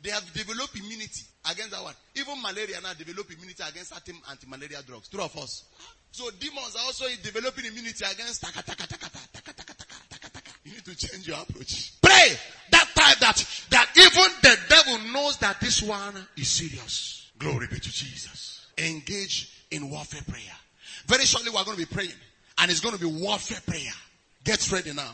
they 0.00 0.08
have 0.08 0.24
developed 0.32 0.74
immunity 0.74 1.28
against 1.52 1.72
that 1.72 1.82
one. 1.82 1.92
Even 2.16 2.40
malaria 2.40 2.80
now 2.82 2.94
develop 2.94 3.30
immunity 3.30 3.62
against 3.62 3.92
certain 3.92 4.16
anti-malaria 4.30 4.80
drugs. 4.86 5.08
True 5.08 5.20
of 5.20 5.36
us. 5.36 5.64
So 6.12 6.30
demons 6.40 6.74
are 6.80 6.86
also 6.86 7.04
developing 7.22 7.66
immunity 7.66 8.02
against 8.10 8.40
taka 8.40 8.62
taka 8.62 8.86
taka 8.88 9.10
taka 9.12 9.52
taka 9.52 9.52
taka 9.52 9.84
taka 10.08 10.30
taka. 10.32 10.50
You 10.64 10.72
need 10.72 10.84
to 10.86 10.96
change 10.96 11.28
your 11.28 11.36
approach. 11.44 12.00
Pray 12.00 12.32
that 12.70 12.88
type 12.96 13.18
that 13.20 13.36
that 13.68 13.88
even 14.00 14.32
the 14.40 14.56
devil 14.66 15.12
knows 15.12 15.36
that 15.44 15.60
this 15.60 15.82
one 15.82 16.26
is 16.38 16.48
serious. 16.48 17.30
Glory 17.38 17.66
be 17.66 17.76
to 17.80 17.92
Jesus. 17.92 18.64
Engage 18.78 19.66
in 19.70 19.90
warfare 19.90 20.22
prayer. 20.26 20.56
Very 21.04 21.26
shortly 21.26 21.50
we're 21.50 21.64
going 21.64 21.76
to 21.76 21.86
be 21.86 21.94
praying. 21.94 22.16
And 22.60 22.70
it's 22.70 22.80
going 22.80 22.96
to 22.96 23.00
be 23.00 23.06
warfare 23.06 23.60
prayer. 23.66 23.92
Get 24.44 24.70
ready 24.70 24.92
now. 24.92 25.10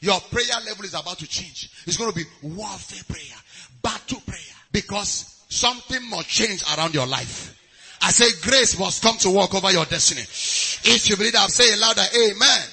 Your 0.00 0.20
prayer 0.20 0.60
level 0.66 0.84
is 0.84 0.94
about 0.94 1.18
to 1.18 1.26
change. 1.26 1.70
It's 1.86 1.96
going 1.96 2.10
to 2.12 2.16
be 2.16 2.24
warfare 2.42 3.02
prayer, 3.08 3.38
battle 3.82 4.20
prayer, 4.26 4.38
because 4.72 5.44
something 5.48 6.08
must 6.10 6.28
change 6.28 6.62
around 6.76 6.94
your 6.94 7.06
life. 7.06 7.54
I 8.02 8.10
say 8.10 8.26
grace 8.42 8.78
must 8.78 9.02
come 9.02 9.16
to 9.18 9.30
walk 9.30 9.54
over 9.54 9.72
your 9.72 9.84
destiny. 9.86 10.20
If 10.22 11.08
you 11.08 11.16
believe 11.16 11.32
that, 11.32 11.50
say 11.50 11.64
it 11.64 11.78
louder, 11.78 12.04
amen. 12.14 12.66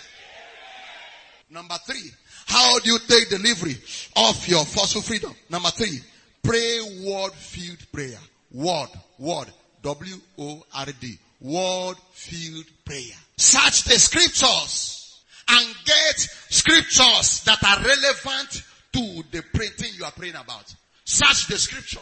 Number 1.49 1.75
three, 1.85 2.11
how 2.45 2.79
do 2.79 2.91
you 2.91 2.99
take 3.07 3.29
delivery 3.29 3.77
of 4.15 4.47
your 4.47 4.65
fossil 4.65 5.01
freedom? 5.01 5.33
Number 5.49 5.69
three, 5.69 5.99
pray 6.41 6.81
word 7.05 7.31
filled 7.33 7.91
prayer. 7.91 8.19
Word, 8.51 8.89
word, 9.17 9.47
W-O-R-D. 9.81 11.17
Word 11.41 11.95
filled 12.11 12.65
prayer. 12.85 13.15
Search 13.37 13.83
the 13.83 13.99
scriptures 13.99 15.23
and 15.49 15.75
get 15.85 16.19
scriptures 16.49 17.43
that 17.45 17.63
are 17.63 17.83
relevant 17.83 18.63
to 18.93 19.23
the 19.31 19.41
thing 19.77 19.91
you 19.97 20.05
are 20.05 20.11
praying 20.11 20.35
about. 20.35 20.73
Search 21.05 21.47
the 21.47 21.57
scripture. 21.57 21.99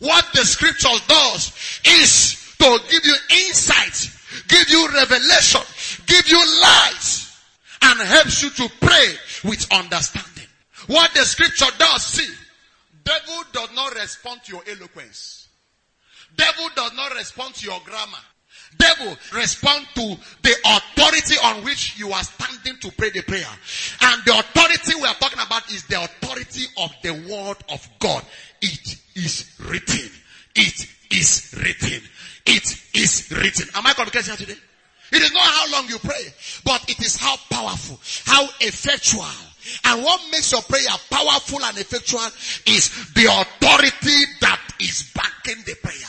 What 0.00 0.26
the 0.32 0.44
scripture 0.44 0.88
does 1.06 1.80
is 1.84 2.54
to 2.58 2.78
give 2.90 3.04
you 3.04 3.14
insight, 3.46 4.10
give 4.48 4.68
you 4.70 4.88
revelation, 4.88 5.60
give 6.06 6.26
you 6.28 6.38
light, 6.38 7.26
and 7.82 8.00
helps 8.00 8.42
you 8.42 8.50
to 8.50 8.68
pray 8.80 9.14
with 9.44 9.66
understanding. 9.72 10.48
What 10.86 11.12
the 11.14 11.24
scripture 11.24 11.70
does, 11.78 12.04
see, 12.04 12.34
devil 13.04 13.42
does 13.52 13.68
not 13.74 13.94
respond 13.94 14.42
to 14.44 14.52
your 14.52 14.62
eloquence. 14.66 15.48
Devil 16.36 16.68
does 16.74 16.94
not 16.94 17.14
respond 17.14 17.54
to 17.56 17.66
your 17.66 17.80
grammar. 17.84 18.24
Devil 18.78 19.16
respond 19.34 19.86
to 19.94 20.16
the 20.42 20.54
authority 20.64 21.36
on 21.44 21.64
which 21.64 21.98
you 21.98 22.12
are 22.12 22.22
standing 22.22 22.76
to 22.80 22.90
pray 22.92 23.10
the 23.10 23.22
prayer. 23.22 23.46
And 24.00 24.22
the 24.24 24.38
authority 24.38 24.94
we 25.00 25.06
are 25.06 25.14
talking 25.14 25.40
about 25.44 25.70
is 25.70 25.84
the 25.84 26.02
authority 26.02 26.66
of 26.78 26.92
the 27.02 27.12
word 27.30 27.56
of 27.68 27.88
God. 27.98 28.24
It 28.62 28.96
is 29.14 29.56
written. 29.58 30.10
It 30.54 30.86
is 31.10 31.54
written. 31.56 32.02
It 32.46 32.82
is 32.94 33.30
written. 33.30 33.68
Am 33.74 33.86
I 33.86 33.92
communicating 33.92 34.36
today? 34.36 34.58
It 35.12 35.22
is 35.22 35.32
not 35.32 35.42
how 35.42 35.72
long 35.72 35.88
you 35.88 35.98
pray, 35.98 36.32
but 36.64 36.88
it 36.88 37.00
is 37.00 37.16
how 37.16 37.36
powerful, 37.50 37.98
how 38.26 38.44
effectual. 38.60 39.26
And 39.84 40.02
what 40.02 40.20
makes 40.30 40.52
your 40.52 40.62
prayer 40.62 40.86
powerful 41.10 41.62
and 41.64 41.76
effectual 41.78 42.26
is 42.66 42.88
the 43.14 43.26
authority 43.26 44.24
that 44.40 44.60
is 44.80 45.10
backing 45.14 45.62
the 45.66 45.74
prayer. 45.82 46.08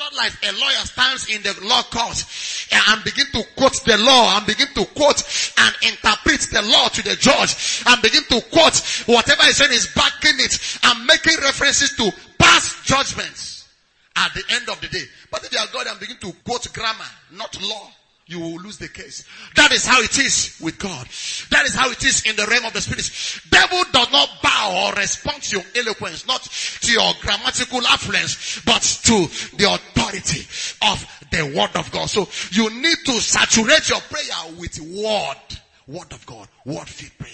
Not 0.00 0.14
like 0.14 0.32
a 0.48 0.52
lawyer 0.52 0.84
stands 0.88 1.28
in 1.28 1.42
the 1.42 1.54
law 1.68 1.82
court 1.82 2.24
and 2.72 3.04
begin 3.04 3.26
to 3.32 3.44
quote 3.54 3.84
the 3.84 3.98
law 3.98 4.38
and 4.38 4.46
begin 4.46 4.68
to 4.68 4.86
quote 4.96 5.20
and 5.58 5.74
interpret 5.82 6.40
the 6.50 6.62
law 6.72 6.88
to 6.88 7.02
the 7.02 7.16
judge 7.16 7.84
and 7.86 8.00
begin 8.00 8.22
to 8.30 8.40
quote 8.48 8.80
whatever 9.04 9.42
is 9.44 9.58
saying 9.58 9.72
is 9.72 9.88
backing 9.94 10.40
it 10.40 10.56
and 10.84 11.04
making 11.04 11.36
references 11.42 11.94
to 11.96 12.10
past 12.38 12.82
judgments 12.82 13.68
at 14.16 14.32
the 14.32 14.42
end 14.54 14.70
of 14.70 14.80
the 14.80 14.88
day. 14.88 15.04
But 15.30 15.44
if 15.44 15.52
you 15.52 15.58
are 15.58 15.66
God 15.70 15.86
and 15.88 16.00
begin 16.00 16.16
to 16.16 16.32
quote 16.46 16.72
grammar, 16.72 17.04
not 17.32 17.60
law, 17.60 17.92
you 18.30 18.38
will 18.38 18.60
lose 18.60 18.78
the 18.78 18.88
case. 18.88 19.24
That 19.56 19.72
is 19.72 19.84
how 19.84 20.00
it 20.02 20.16
is 20.18 20.56
with 20.62 20.78
God. 20.78 21.06
That 21.50 21.66
is 21.66 21.74
how 21.74 21.90
it 21.90 22.04
is 22.04 22.24
in 22.24 22.36
the 22.36 22.46
realm 22.46 22.64
of 22.64 22.72
the 22.72 22.80
spirit. 22.80 23.10
Devil 23.50 23.82
does 23.92 24.10
not 24.12 24.30
bow 24.42 24.86
or 24.86 24.92
respond 24.94 25.42
to 25.42 25.56
your 25.56 25.66
eloquence, 25.74 26.26
not 26.28 26.42
to 26.42 26.92
your 26.92 27.12
grammatical 27.20 27.84
affluence, 27.88 28.60
but 28.64 28.82
to 28.82 29.26
the 29.56 29.72
authority 29.72 30.46
of 30.86 31.04
the 31.32 31.44
word 31.56 31.74
of 31.74 31.90
God. 31.90 32.08
So 32.08 32.28
you 32.52 32.70
need 32.70 32.98
to 33.06 33.12
saturate 33.20 33.88
your 33.88 34.00
prayer 34.00 34.54
with 34.58 34.78
word. 34.80 35.58
Word 35.88 36.12
of 36.12 36.24
God. 36.24 36.46
Word 36.64 36.86
filled 36.86 37.18
prayer. 37.18 37.32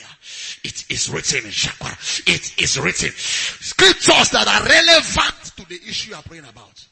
It 0.64 0.90
is 0.90 1.10
written 1.10 1.44
in 1.44 1.50
Shakwara. 1.50 2.22
It 2.26 2.62
is 2.62 2.80
written. 2.80 3.10
Scriptures 3.10 4.30
that 4.30 4.48
are 4.48 4.66
relevant 4.66 5.52
to 5.56 5.68
the 5.68 5.78
issue 5.86 6.10
you 6.10 6.16
are 6.16 6.22
praying 6.22 6.46
about 6.48 6.86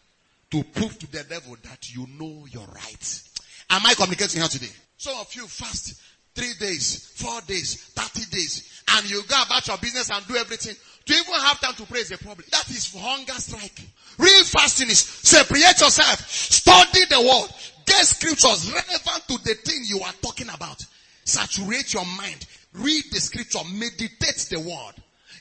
to 0.51 0.63
prove 0.63 0.99
to 0.99 1.11
the 1.11 1.25
devil 1.25 1.57
that 1.63 1.95
you 1.95 2.07
know 2.19 2.47
your 2.51 2.67
rights. 2.67 3.34
Am 3.75 3.85
I 3.87 3.95
communicating 3.95 4.41
here 4.41 4.49
today? 4.49 4.71
Some 4.97 5.19
of 5.19 5.35
you 5.35 5.49
fast 5.49 6.01
three 6.33 6.53
days, 6.61 7.11
four 7.17 7.41
days, 7.41 7.75
30 7.75 8.31
days, 8.31 8.83
and 8.95 9.11
you 9.11 9.21
go 9.25 9.43
about 9.45 9.67
your 9.67 9.79
business 9.79 10.13
and 10.13 10.25
do 10.29 10.37
everything. 10.37 10.77
To 11.07 11.13
even 11.13 11.35
have 11.35 11.61
time 11.61 11.75
to 11.75 11.87
pray 11.87 11.99
is 11.99 12.13
a 12.13 12.19
problem. 12.19 12.47
That 12.53 12.71
is 12.71 12.95
hunger 12.97 13.33
strike. 13.33 13.81
Real 14.17 14.45
fasting 14.45 14.91
is 14.91 15.01
separate 15.01 15.81
yourself, 15.81 16.21
study 16.31 17.05
the 17.11 17.21
word, 17.21 17.51
get 17.85 18.07
scriptures 18.07 18.71
relevant 18.71 19.27
to 19.27 19.39
the 19.43 19.55
thing 19.55 19.83
you 19.87 20.01
are 20.03 20.15
talking 20.23 20.49
about. 20.55 20.81
Saturate 21.25 21.93
your 21.95 22.07
mind, 22.07 22.47
read 22.75 23.03
the 23.11 23.19
scripture, 23.19 23.59
meditate 23.75 24.47
the 24.51 24.61
word. 24.61 24.95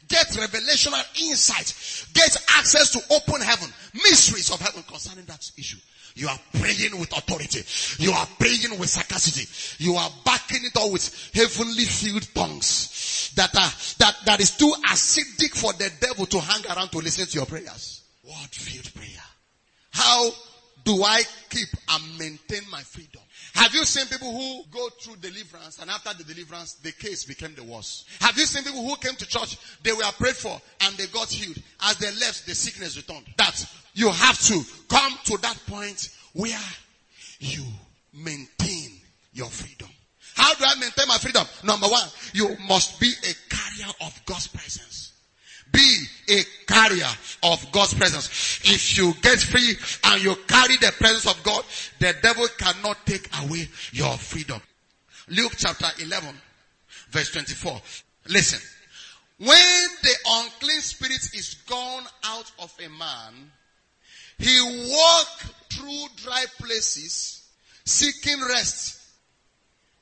Get 0.08 0.36
revelation 0.36 0.92
and 0.96 1.06
insight. 1.22 1.74
Get 2.14 2.36
access 2.58 2.90
to 2.94 3.14
open 3.14 3.42
heaven, 3.42 3.70
mysteries 3.94 4.52
of 4.52 4.60
heaven 4.60 4.84
concerning 4.88 5.26
that 5.26 5.50
issue. 5.56 5.78
You 6.16 6.28
are 6.28 6.40
praying 6.54 7.00
with 7.00 7.12
authority. 7.18 7.64
You 8.04 8.12
are 8.12 8.28
praying 8.38 8.78
with 8.80 8.90
sarcasm. 8.90 9.48
You 9.80 9.96
are 9.96 10.10
backing 10.24 10.64
it 10.64 10.78
all 10.78 10.92
with 10.92 11.32
heavenly 11.34 11.86
filled 11.86 12.34
tongues 12.36 13.32
that 13.36 13.56
are, 13.56 13.72
that, 14.00 14.16
that 14.26 14.40
is 14.40 14.52
too 14.52 14.74
acidic 14.86 15.56
for 15.56 15.74
the 15.74 15.92
devil 16.00 16.26
to 16.28 16.40
hang 16.40 16.66
around 16.68 16.90
to 16.90 17.00
listen 17.00 17.26
to 17.26 17.38
your 17.38 17.46
prayers. 17.46 18.04
Word 18.24 18.50
filled 18.52 18.94
prayer. 18.94 19.24
How 19.92 20.30
do 20.84 21.04
I 21.04 21.24
keep 21.50 21.70
and 21.90 22.18
maintain 22.20 22.70
my 22.70 22.82
freedom? 22.82 23.22
Have 23.56 23.74
you 23.76 23.86
seen 23.86 24.08
people 24.08 24.32
who 24.32 24.64
go 24.72 24.90
through 25.00 25.18
deliverance 25.18 25.80
and 25.80 25.90
after 25.90 26.14
the 26.16 26.24
deliverance, 26.24 26.74
the 26.76 26.92
case 26.92 27.24
became 27.24 27.54
the 27.56 27.64
worst? 27.64 28.08
Have 28.20 28.38
you 28.38 28.46
seen 28.46 28.64
people 28.64 28.88
who 28.88 28.96
came 28.96 29.16
to 29.16 29.28
church, 29.28 29.58
they 29.84 29.94
were 29.94 30.04
prayed 30.18 30.36
for 30.36 30.60
and 30.82 30.96
they 30.98 31.06
got 31.08 31.30
healed. 31.30 31.58
As 31.82 31.98
they 31.98 32.08
left, 32.08 32.48
the 32.48 32.56
sickness 32.56 32.98
returned. 32.98 33.26
That 33.38 33.66
you 33.94 34.10
have 34.10 34.40
to 34.44 34.62
come 34.90 35.18
to 35.26 35.38
that 35.38 35.58
point 35.68 36.10
where 36.34 36.60
you 37.40 37.64
maintain 38.14 38.92
your 39.34 39.50
freedom. 39.50 39.90
How 40.36 40.54
do 40.56 40.64
I 40.66 40.76
maintain 40.80 41.08
my 41.08 41.18
freedom? 41.18 41.46
Number 41.64 41.88
one, 41.88 42.08
you 42.34 42.56
must 42.68 43.00
be 43.00 43.08
a 43.08 43.54
carrier 43.54 43.94
of 44.02 44.20
God's 44.26 44.48
presence. 44.48 45.03
Be 45.74 46.06
a 46.30 46.44
carrier 46.66 47.10
of 47.44 47.70
God's 47.74 47.94
presence. 47.96 48.62
If 48.64 48.98
you 48.98 49.14
get 49.22 49.40
free 49.40 49.76
and 50.06 50.24
you 50.24 50.36
carry 50.48 50.78
the 50.78 50.94
presence 50.98 51.28
of 51.28 51.44
God, 51.44 51.66
the 52.00 52.16
devil 52.22 52.48
cannot 52.58 53.06
take 53.06 53.28
away 53.44 53.68
your 53.92 54.16
freedom. 54.18 54.62
Luke 55.28 55.54
chapter 55.58 55.88
11 56.02 56.34
verse 57.14 57.32
24. 57.32 57.82
Listen. 58.30 58.60
When 59.40 59.88
the 60.04 60.14
unclean 60.26 60.82
spirit 60.82 61.30
is 61.34 61.56
gone 61.68 62.04
out 62.24 62.52
of 62.60 62.74
a 62.84 62.90
man, 62.90 63.52
he 64.38 64.88
walk 64.90 65.28
through 65.70 66.06
dry 66.24 66.46
places 66.60 67.44
seeking 67.86 68.40
rest 68.48 69.02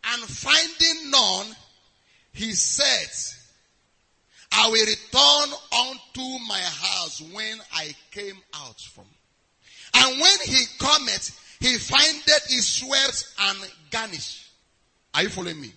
and 0.04 0.22
finding 0.24 1.12
none, 1.12 1.56
he 2.34 2.52
said, 2.54 3.38
I 4.52 4.68
will 4.70 4.86
return 4.86 5.60
unto 5.80 6.46
my 6.48 6.60
house 6.60 7.22
when 7.32 7.60
I 7.74 7.96
came 8.12 8.38
out 8.54 8.80
from. 8.80 9.06
And 9.94 10.22
when 10.22 10.38
he 10.46 10.66
cometh, 10.80 11.40
he 11.60 11.78
findeth 11.78 12.48
his 12.48 12.68
swept 12.68 13.34
and 13.40 13.58
garnished. 13.90 14.50
Are 15.14 15.24
you 15.24 15.30
following 15.30 15.62
me? 15.62 15.72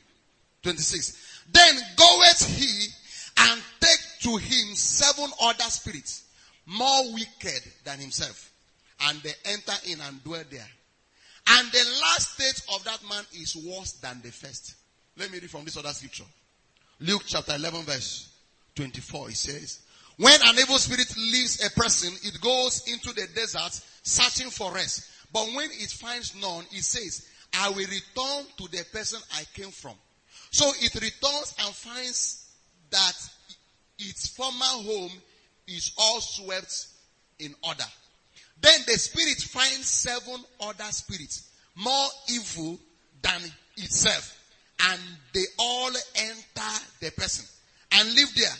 26. 0.62 1.42
Then 1.52 1.74
goeth 1.96 2.56
he 2.56 2.88
and 3.36 3.60
take 3.80 4.00
to 4.22 4.36
him 4.36 4.74
seven 4.74 5.30
other 5.42 5.64
spirits, 5.64 6.24
more 6.66 7.12
wicked 7.12 7.62
than 7.84 7.98
himself. 7.98 8.50
And 9.02 9.18
they 9.22 9.32
enter 9.44 9.74
in 9.90 10.00
and 10.00 10.22
dwell 10.24 10.44
there. 10.50 10.68
And 11.46 11.70
the 11.70 11.84
last 12.00 12.34
state 12.34 12.74
of 12.74 12.84
that 12.84 13.00
man 13.08 13.24
is 13.34 13.54
worse 13.56 13.92
than 13.92 14.22
the 14.22 14.30
first. 14.30 14.74
Let 15.16 15.30
me 15.30 15.38
read 15.38 15.50
from 15.50 15.64
this 15.64 15.76
other 15.76 15.90
scripture. 15.90 16.24
Luke 17.00 17.22
chapter 17.26 17.54
11 17.54 17.82
verse 17.82 18.33
24, 18.74 19.30
it 19.30 19.36
says, 19.36 19.80
when 20.16 20.38
an 20.44 20.58
evil 20.58 20.78
spirit 20.78 21.12
leaves 21.16 21.64
a 21.64 21.70
person, 21.78 22.12
it 22.22 22.40
goes 22.40 22.82
into 22.86 23.12
the 23.12 23.26
desert 23.34 23.80
searching 24.02 24.50
for 24.50 24.72
rest. 24.72 25.10
But 25.32 25.46
when 25.54 25.68
it 25.72 25.90
finds 25.90 26.34
none, 26.40 26.64
it 26.70 26.84
says, 26.84 27.26
I 27.52 27.68
will 27.70 27.76
return 27.76 28.46
to 28.58 28.68
the 28.70 28.84
person 28.92 29.20
I 29.34 29.42
came 29.54 29.70
from. 29.70 29.94
So 30.50 30.70
it 30.80 30.94
returns 30.94 31.54
and 31.64 31.74
finds 31.74 32.52
that 32.90 33.14
its 33.98 34.28
former 34.28 34.64
home 34.64 35.10
is 35.66 35.92
all 35.98 36.20
swept 36.20 36.86
in 37.40 37.54
order. 37.66 37.84
Then 38.60 38.80
the 38.86 38.92
spirit 38.92 39.38
finds 39.38 39.86
seven 39.88 40.44
other 40.60 40.84
spirits 40.90 41.50
more 41.74 42.06
evil 42.28 42.78
than 43.20 43.40
itself 43.76 44.40
and 44.90 45.00
they 45.32 45.44
all 45.58 45.90
enter 46.16 46.84
the 47.00 47.10
person 47.16 47.44
and 47.94 48.14
live 48.14 48.34
there. 48.34 48.52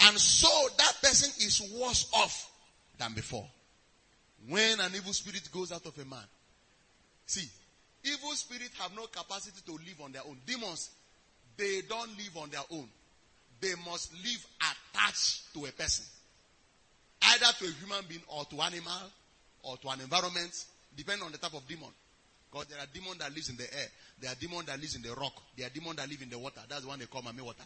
And 0.00 0.18
so 0.18 0.48
that 0.78 0.92
person 1.02 1.30
is 1.44 1.62
worse 1.80 2.10
off 2.14 2.50
than 2.98 3.14
before. 3.14 3.46
When 4.48 4.80
an 4.80 4.92
evil 4.94 5.12
spirit 5.12 5.48
goes 5.52 5.72
out 5.72 5.86
of 5.86 5.96
a 5.98 6.04
man, 6.04 6.24
see, 7.26 7.48
evil 8.04 8.32
spirits 8.32 8.78
have 8.78 8.94
no 8.94 9.06
capacity 9.06 9.60
to 9.66 9.72
live 9.72 10.00
on 10.02 10.12
their 10.12 10.22
own. 10.26 10.36
Demons, 10.46 10.90
they 11.56 11.80
don't 11.88 12.10
live 12.18 12.36
on 12.36 12.50
their 12.50 12.64
own. 12.70 12.88
They 13.60 13.72
must 13.86 14.12
live 14.12 14.46
attached 14.60 15.54
to 15.54 15.64
a 15.64 15.72
person. 15.72 16.04
Either 17.22 17.46
to 17.58 17.64
a 17.64 17.72
human 17.72 18.04
being 18.06 18.20
or 18.28 18.44
to 18.44 18.60
animal 18.60 19.10
or 19.62 19.78
to 19.78 19.88
an 19.88 20.00
environment, 20.00 20.52
depending 20.94 21.24
on 21.24 21.32
the 21.32 21.38
type 21.38 21.54
of 21.54 21.66
demon. 21.66 21.88
Because 22.50 22.66
there 22.66 22.78
are 22.78 22.86
demons 22.92 23.18
that 23.18 23.32
lives 23.34 23.48
in 23.48 23.56
the 23.56 23.64
air. 23.64 23.86
There 24.20 24.30
are 24.30 24.34
demons 24.34 24.66
that 24.66 24.78
lives 24.78 24.94
in 24.94 25.02
the 25.02 25.14
rock. 25.14 25.32
There 25.56 25.66
are 25.66 25.70
demons 25.70 25.96
that 25.96 26.08
live 26.08 26.20
in 26.20 26.28
the 26.28 26.38
water. 26.38 26.60
That's 26.68 26.82
the 26.82 26.88
one 26.88 26.98
they 26.98 27.06
call 27.06 27.22
mame 27.22 27.44
water. 27.44 27.64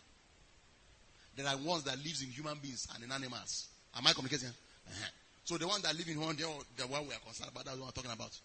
There 1.39 1.47
are 1.47 1.57
ones 1.57 1.85
that 1.85 1.97
lives 1.99 2.21
in 2.23 2.31
human 2.31 2.59
beings 2.59 2.89
and 2.93 3.05
in 3.05 3.13
animals. 3.13 3.69
Am 3.97 4.05
I 4.05 4.13
communicating? 4.13 4.49
Uh-huh. 4.49 5.09
So 5.45 5.57
the 5.57 5.69
one 5.69 5.81
that 5.83 5.97
live 5.97 6.09
in 6.09 6.21
one, 6.21 6.37
the 6.37 6.87
one 6.89 7.07
we 7.07 7.15
are 7.15 7.23
concerned 7.25 7.51
about, 7.53 7.65
that's 7.65 7.79
what 7.79 7.87
I'm 7.87 7.93
talking 7.93 8.11
about. 8.11 8.37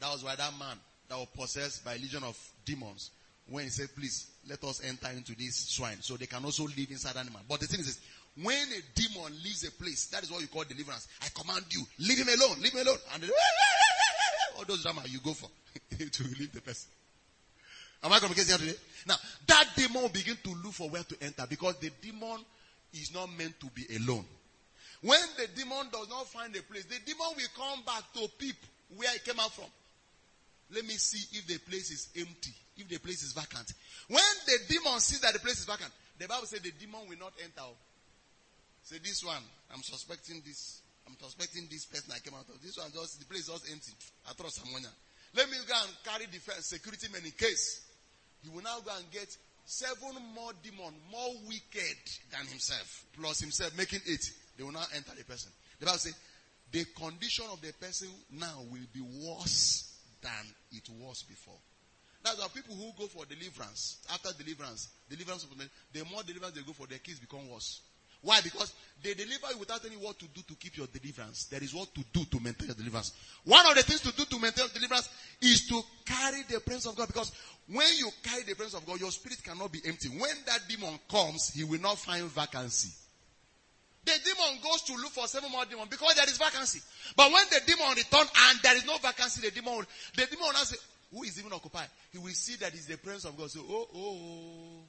That 0.00 0.10
was 0.10 0.24
why 0.24 0.34
that 0.34 0.52
man 0.58 0.76
that 1.08 1.16
was 1.16 1.28
possessed 1.32 1.84
by 1.84 1.94
a 1.94 1.98
legion 1.98 2.24
of 2.24 2.36
demons, 2.64 3.12
when 3.48 3.64
he 3.64 3.70
said, 3.70 3.86
please, 3.94 4.32
let 4.48 4.64
us 4.64 4.82
enter 4.84 5.08
into 5.14 5.36
this 5.36 5.54
swine, 5.54 5.98
so 6.00 6.16
they 6.16 6.26
can 6.26 6.44
also 6.44 6.64
live 6.64 6.90
inside 6.90 7.16
animal. 7.16 7.40
But 7.48 7.60
the 7.60 7.66
thing 7.66 7.80
is, 7.80 8.00
when 8.42 8.56
a 8.56 8.98
demon 8.98 9.32
leaves 9.44 9.62
a 9.62 9.70
place, 9.70 10.06
that 10.06 10.24
is 10.24 10.32
what 10.32 10.40
you 10.40 10.48
call 10.48 10.64
deliverance. 10.64 11.06
I 11.22 11.28
command 11.38 11.66
you, 11.70 11.82
leave 12.00 12.18
him 12.18 12.28
alone, 12.28 12.60
leave 12.62 12.72
him 12.72 12.84
alone. 12.84 12.98
And 13.14 13.30
all 14.58 14.64
those 14.66 14.82
drama 14.82 15.02
you 15.06 15.20
go 15.20 15.32
for 15.34 15.48
to 15.98 16.22
leave 16.24 16.52
the 16.52 16.60
person. 16.60 16.90
Am 18.04 18.12
I 18.12 18.18
communicating 18.18 18.58
today? 18.58 18.78
Now, 19.06 19.16
that 19.46 19.68
demon 19.76 20.02
will 20.02 20.08
begin 20.10 20.36
to 20.44 20.50
look 20.62 20.74
for 20.74 20.90
where 20.90 21.02
to 21.02 21.16
enter 21.22 21.46
because 21.48 21.78
the 21.78 21.90
demon 22.02 22.38
is 22.92 23.12
not 23.14 23.28
meant 23.36 23.58
to 23.60 23.66
be 23.66 23.84
alone. 23.96 24.24
When 25.00 25.20
the 25.36 25.48
demon 25.56 25.88
does 25.90 26.08
not 26.08 26.26
find 26.28 26.54
a 26.54 26.62
place, 26.62 26.84
the 26.84 27.00
demon 27.04 27.28
will 27.36 27.52
come 27.56 27.82
back 27.84 28.04
to 28.14 28.28
peep 28.38 28.56
where 28.96 29.10
he 29.10 29.18
came 29.20 29.40
out 29.40 29.52
from. 29.52 29.68
Let 30.72 30.84
me 30.84 30.94
see 30.94 31.38
if 31.38 31.46
the 31.46 31.58
place 31.58 31.90
is 31.90 32.08
empty, 32.16 32.52
if 32.76 32.88
the 32.88 32.98
place 32.98 33.22
is 33.22 33.32
vacant. 33.32 33.72
When 34.08 34.22
the 34.46 34.58
demon 34.68 35.00
sees 35.00 35.20
that 35.20 35.32
the 35.32 35.40
place 35.40 35.60
is 35.60 35.64
vacant, 35.64 35.92
the 36.18 36.28
Bible 36.28 36.46
says 36.46 36.60
the 36.60 36.72
demon 36.72 37.08
will 37.08 37.18
not 37.18 37.32
enter. 37.42 37.68
Say 38.82 38.98
this 38.98 39.24
one, 39.24 39.42
I'm 39.72 39.82
suspecting 39.82 40.42
this. 40.44 40.80
I'm 41.06 41.16
suspecting 41.20 41.68
this 41.70 41.84
person 41.84 42.12
I 42.14 42.18
came 42.20 42.32
out 42.32 42.48
of. 42.48 42.60
This 42.62 42.78
one 42.78 42.88
just 42.92 43.20
the 43.20 43.26
place 43.26 43.48
is 43.48 43.48
just 43.48 43.70
empty. 43.70 43.92
I 44.28 44.32
trust 44.32 44.60
someone. 44.64 44.84
Let 45.36 45.50
me 45.50 45.56
go 45.68 45.74
and 45.74 45.92
carry 46.04 46.26
defense 46.32 46.66
security 46.66 47.08
men 47.12 47.24
in 47.24 47.32
case. 47.32 47.83
He 48.44 48.50
will 48.50 48.62
now 48.62 48.78
go 48.84 48.92
and 48.96 49.10
get 49.10 49.34
seven 49.64 50.14
more 50.34 50.52
demon, 50.62 50.92
more 51.10 51.32
wicked 51.48 51.96
than 52.30 52.46
himself, 52.46 53.06
plus 53.18 53.40
himself, 53.40 53.76
making 53.76 54.00
it. 54.06 54.30
They 54.56 54.62
will 54.64 54.72
now 54.72 54.84
enter 54.94 55.12
the 55.16 55.24
person. 55.24 55.50
The 55.80 55.86
Bible 55.86 55.98
says 55.98 56.14
the 56.70 56.84
condition 56.96 57.46
of 57.50 57.60
the 57.60 57.72
person 57.72 58.08
now 58.30 58.60
will 58.70 58.86
be 58.92 59.00
worse 59.00 59.96
than 60.22 60.54
it 60.72 60.88
was 61.00 61.22
before. 61.22 61.56
Now, 62.24 62.34
there 62.34 62.46
are 62.46 62.50
people 62.50 62.74
who 62.74 62.92
go 62.98 63.06
for 63.06 63.26
deliverance, 63.26 63.98
after 64.10 64.30
deliverance, 64.42 64.88
deliverance, 65.10 65.46
the 65.92 66.04
more 66.06 66.22
deliverance 66.22 66.54
they 66.54 66.62
go 66.62 66.72
for, 66.72 66.86
their 66.86 66.98
kids 66.98 67.20
become 67.20 67.48
worse. 67.50 67.80
Why? 68.24 68.40
Because 68.40 68.72
they 69.02 69.12
deliver 69.12 69.52
you 69.52 69.58
without 69.58 69.84
any 69.84 69.96
what 69.96 70.18
to 70.18 70.24
do 70.28 70.40
to 70.48 70.54
keep 70.54 70.78
your 70.78 70.86
deliverance. 70.86 71.44
There 71.44 71.62
is 71.62 71.74
what 71.74 71.94
to 71.94 72.02
do 72.10 72.24
to 72.24 72.40
maintain 72.40 72.68
your 72.68 72.74
deliverance. 72.74 73.12
One 73.44 73.66
of 73.66 73.76
the 73.76 73.82
things 73.82 74.00
to 74.00 74.12
do 74.16 74.24
to 74.24 74.38
maintain 74.40 74.64
your 74.64 74.72
deliverance 74.72 75.10
is 75.42 75.68
to 75.68 75.82
carry 76.06 76.42
the 76.48 76.60
presence 76.60 76.86
of 76.86 76.96
God. 76.96 77.08
Because 77.08 77.32
when 77.68 77.86
you 77.98 78.08
carry 78.22 78.42
the 78.44 78.54
presence 78.54 78.80
of 78.80 78.86
God, 78.86 78.98
your 78.98 79.10
spirit 79.10 79.44
cannot 79.44 79.70
be 79.70 79.80
empty. 79.86 80.08
When 80.08 80.32
that 80.46 80.60
demon 80.68 80.98
comes, 81.10 81.52
he 81.52 81.64
will 81.64 81.80
not 81.80 81.98
find 81.98 82.24
vacancy. 82.24 82.92
The 84.06 84.12
demon 84.24 84.60
goes 84.62 84.82
to 84.82 84.94
look 84.96 85.12
for 85.12 85.26
seven 85.26 85.50
more 85.50 85.64
demons 85.66 85.88
because 85.90 86.14
there 86.14 86.24
is 86.24 86.38
vacancy. 86.38 86.80
But 87.16 87.30
when 87.30 87.44
the 87.50 87.60
demon 87.66 87.88
returns 87.96 88.30
and 88.48 88.58
there 88.62 88.76
is 88.76 88.86
no 88.86 88.96
vacancy, 88.98 89.42
the 89.42 89.50
demon 89.50 89.76
will, 89.76 89.86
the 90.16 90.26
demon 90.26 90.46
will 90.46 90.52
not 90.52 90.66
say, 90.66 90.76
who 91.12 91.22
is 91.24 91.38
even 91.38 91.52
occupied? 91.52 91.88
He 92.10 92.18
will 92.18 92.32
see 92.32 92.56
that 92.56 92.72
it's 92.72 92.86
the 92.86 92.96
presence 92.96 93.26
of 93.26 93.36
God. 93.36 93.50
So, 93.50 93.60
oh, 93.68 93.88
oh, 93.94 94.18
oh. 94.18 94.82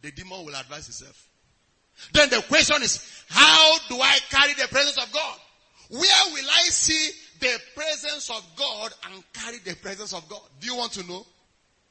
The 0.00 0.12
demon 0.12 0.46
will 0.46 0.54
advise 0.56 0.86
himself. 0.86 1.29
Then 2.12 2.30
the 2.30 2.42
question 2.48 2.82
is, 2.82 3.24
how 3.28 3.76
do 3.88 4.00
I 4.00 4.18
carry 4.30 4.54
the 4.54 4.68
presence 4.68 4.98
of 4.98 5.12
God? 5.12 5.38
Where 5.90 6.32
will 6.32 6.48
I 6.50 6.62
see 6.70 7.10
the 7.40 7.58
presence 7.74 8.30
of 8.30 8.44
God 8.56 8.92
and 9.06 9.24
carry 9.32 9.58
the 9.58 9.74
presence 9.76 10.12
of 10.12 10.28
God? 10.28 10.40
Do 10.60 10.66
you 10.66 10.76
want 10.76 10.92
to 10.92 11.06
know? 11.06 11.26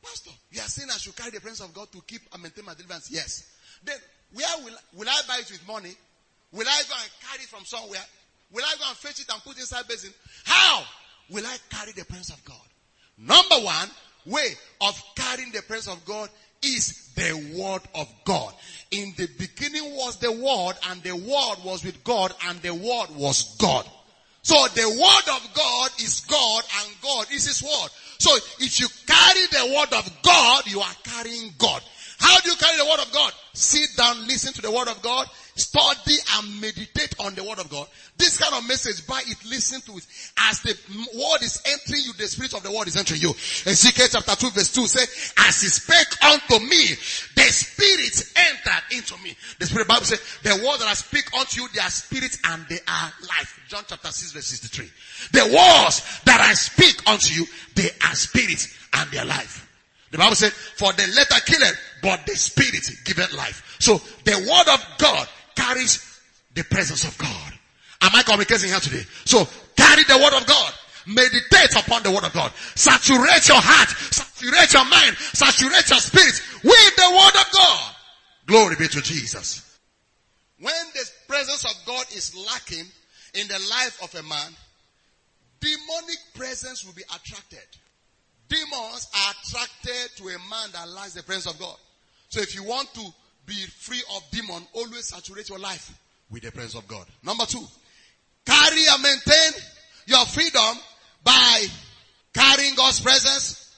Pastor, 0.02 0.32
you 0.52 0.62
are 0.62 0.68
saying 0.68 0.90
I 0.90 0.98
should 0.98 1.16
carry 1.16 1.32
the 1.32 1.42
presence 1.42 1.68
of 1.68 1.74
God 1.74 1.92
to 1.92 2.02
keep 2.08 2.22
and 2.34 2.42
maintain 2.42 2.66
my 2.66 2.74
deliverance. 2.74 3.10
Yes. 3.12 3.52
Then 3.84 3.98
where 4.34 4.48
will, 4.64 4.76
will 4.94 5.10
I 5.10 5.22
buy 5.28 5.38
it 5.40 5.52
with 5.52 5.66
money? 5.68 5.94
Will 6.52 6.68
I 6.68 6.82
go 6.88 6.96
and 7.02 7.12
carry 7.30 7.44
it 7.44 7.50
from 7.50 7.66
somewhere? 7.66 8.02
Will 8.52 8.64
I 8.64 8.76
go 8.80 8.86
and 8.88 8.98
fetch 8.98 9.20
it 9.20 9.28
and 9.32 9.44
put 9.44 9.58
inside 9.58 9.88
basin? 9.88 10.14
How 10.46 10.84
will 11.30 11.46
I 11.46 11.58
carry 11.70 11.92
the 11.92 12.06
presence 12.06 12.30
of 12.30 12.44
God? 12.46 12.58
Number 13.18 13.66
one 13.66 13.90
way 14.26 14.54
of 14.82 15.02
carrying 15.16 15.52
the 15.52 15.62
presence 15.62 15.94
of 15.94 16.04
God 16.06 16.30
is 16.62 17.13
the 17.15 17.58
word 17.58 17.82
of 17.95 18.08
God. 18.26 18.54
In 18.91 19.13
the 19.17 19.28
beginning 19.38 19.95
was 19.95 20.17
the 20.17 20.32
word 20.32 20.74
and 20.89 21.02
the 21.04 21.15
word 21.15 21.58
was 21.63 21.84
with 21.84 22.04
God 22.04 22.34
and 22.48 22.62
the 22.62 22.74
word 22.74 23.08
was 23.15 23.56
God. 23.58 23.86
So 24.41 24.56
the 24.74 24.89
word 24.89 25.36
of 25.36 25.54
God 25.54 25.91
is 26.00 26.22
God 26.22 26.63
and 26.82 27.02
God 27.02 27.28
is 27.32 27.45
his 27.45 27.62
word. 27.62 27.89
So 28.19 28.36
if 28.60 28.80
you 28.80 28.88
carry 29.06 29.45
the 29.48 29.76
word 29.76 29.93
of 29.93 30.22
God, 30.24 30.65
you 30.67 30.80
are 30.80 30.95
carrying 31.04 31.54
God. 31.58 31.82
How 32.20 32.40
do 32.42 32.50
you 32.50 32.56
carry 32.58 32.78
the 32.78 32.86
word 32.86 33.00
of 33.00 33.12
God? 33.14 33.32
Sit 33.54 33.96
down, 33.96 34.28
listen 34.28 34.54
to 34.54 34.62
the 34.62 34.72
word 34.72 34.90
of 34.90 35.02
God, 35.02 35.28
study 35.56 36.16
and 36.36 36.62
meditate 36.62 37.16
on 37.20 37.34
the 37.36 37.44
word 37.44 37.60
of 37.60 37.70
God. 37.70 37.88
This 38.18 38.38
kind 38.38 38.54
of 38.54 38.68
message, 38.68 39.08
buy 39.08 39.22
it, 39.26 39.38
listen 39.50 39.80
to 39.82 39.98
it. 39.98 40.06
As 40.38 40.62
the 40.62 40.76
word 41.16 41.42
is 41.42 41.62
entering 41.66 42.04
you, 42.04 42.14
the 42.14 42.28
spirit 42.28 42.54
of 42.54 42.64
the 42.64 42.72
word 42.72 42.88
is 42.88 42.98
entering 42.98 43.22
you. 43.22 43.30
Ezekiel 43.30 44.08
chapter 44.12 44.36
2 44.36 44.50
verse 44.52 44.74
2 44.74 44.88
says, 44.88 45.34
as 45.38 45.62
he 45.62 45.68
spake 45.70 46.24
unto 46.24 46.60
me, 46.60 46.88
the 47.36 47.48
spirit 47.52 48.34
entered 48.36 48.84
into 48.92 49.18
me. 49.24 49.36
The 49.60 49.66
spirit 49.68 49.88
Bible 49.88 50.06
says, 50.06 50.22
the 50.44 50.56
word 50.56 50.80
that 50.80 50.88
I 50.88 50.94
speak 50.96 51.34
unto 51.38 51.62
you, 51.62 51.70
they 51.74 51.82
are 51.82 51.90
spirit 51.90 52.38
and 52.46 52.66
they 52.68 52.80
are 52.86 53.14
life. 53.22 53.60
John 53.70 53.84
chapter 53.88 54.12
6 54.12 54.34
verse 54.34 54.46
63. 54.48 54.92
The 55.32 55.46
words 55.46 56.22
that 56.26 56.42
I 56.42 56.54
speak 56.54 57.08
unto 57.10 57.34
you, 57.34 57.46
they 57.76 57.90
are 58.04 58.16
spirit 58.16 58.68
and 58.94 59.10
they 59.12 59.20
are 59.20 59.26
life. 59.26 59.69
The 60.12 60.17
Bible 60.17 60.36
said, 60.36 60.52
for 60.52 60.91
the 60.93 61.08
letter 61.15 61.39
killeth, 61.45 61.80
but 62.02 62.26
the 62.26 62.36
spirit 62.36 62.89
giveth 63.06 63.34
life. 63.34 63.78
So 63.80 64.02
the 64.24 64.38
word 64.38 64.74
of 64.74 64.86
God 64.98 65.28
carries 65.56 66.22
the 66.56 66.63
presence 66.63 67.04
of 67.04 67.17
God. 67.17 67.54
Am 68.02 68.12
I 68.13 68.24
communicating 68.24 68.69
here 68.69 68.80
today? 68.80 69.04
So 69.26 69.48
carry 69.76 70.04
the 70.04 70.17
word 70.17 70.34
of 70.34 70.48
God. 70.48 70.74
Meditate 71.06 71.76
upon 71.76 72.04
the 72.04 72.12
word 72.12 72.24
of 72.24 72.34
God. 72.34 72.52
Saturate 72.76 73.48
your 73.48 73.62
heart, 73.62 73.89
saturate 73.89 74.74
your 74.74 74.86
mind, 74.86 75.17
saturate 75.17 75.89
your 75.89 76.00
spirit 76.00 76.41
with 76.63 76.95
the 76.95 77.10
word 77.12 77.41
of 77.41 77.52
God. 77.52 77.95
Glory 78.45 78.76
be 78.78 78.88
to 78.88 79.02
Jesus. 79.02 79.78
When 80.60 80.74
the 80.93 81.10
presence 81.28 81.65
of 81.65 81.86
God 81.86 82.06
is 82.15 82.36
lacking 82.36 82.86
in 83.34 83.48
the 83.48 83.60
life 83.69 84.00
of 84.04 84.13
a 84.15 84.24
man, 84.28 84.52
demonic 85.60 86.17
presence 86.36 86.86
will 86.86 86.93
be 86.93 87.04
attracted. 87.04 87.65
Demons 88.50 89.08
are 89.14 89.34
attracted 89.44 90.18
to 90.18 90.24
a 90.30 90.38
man 90.50 90.70
that 90.74 90.90
lacks 90.90 91.14
the 91.14 91.24
presence 91.24 91.54
of 91.54 91.60
God. 91.60 91.76
So 92.30 92.42
if 92.42 92.56
you 92.56 92.64
want 92.64 92.94
to 92.96 93.06
be 93.46 93.54
free 93.54 94.02
of 94.16 94.24
demon, 94.32 94.64
always 94.74 95.08
saturate 95.08 95.50
your 95.50 95.60
life 95.60 95.98
with 96.30 96.44
the 96.44 96.52
presence 96.52 96.76
of 96.76 96.88
God. 96.88 97.06
Number 97.24 97.46
two, 97.46 97.64
carry 98.46 98.84
and 98.90 99.04
maintain 99.04 99.52
your 100.08 100.26
freedom 100.26 100.78
by 101.24 101.66
carrying 102.34 102.76
God's 102.76 103.00
presence. 103.00 103.76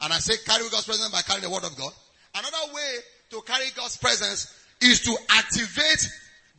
And 0.00 0.12
I 0.12 0.18
say 0.18 0.34
carry 0.44 0.68
God's 0.70 0.84
presence 0.84 1.10
by 1.10 1.22
carrying 1.22 1.44
the 1.44 1.50
word 1.50 1.64
of 1.64 1.76
God. 1.76 1.92
Another 2.34 2.74
way 2.74 2.96
to 3.30 3.42
carry 3.42 3.66
God's 3.76 3.96
presence 3.96 4.54
is 4.80 5.02
to 5.02 5.16
activate 5.30 6.08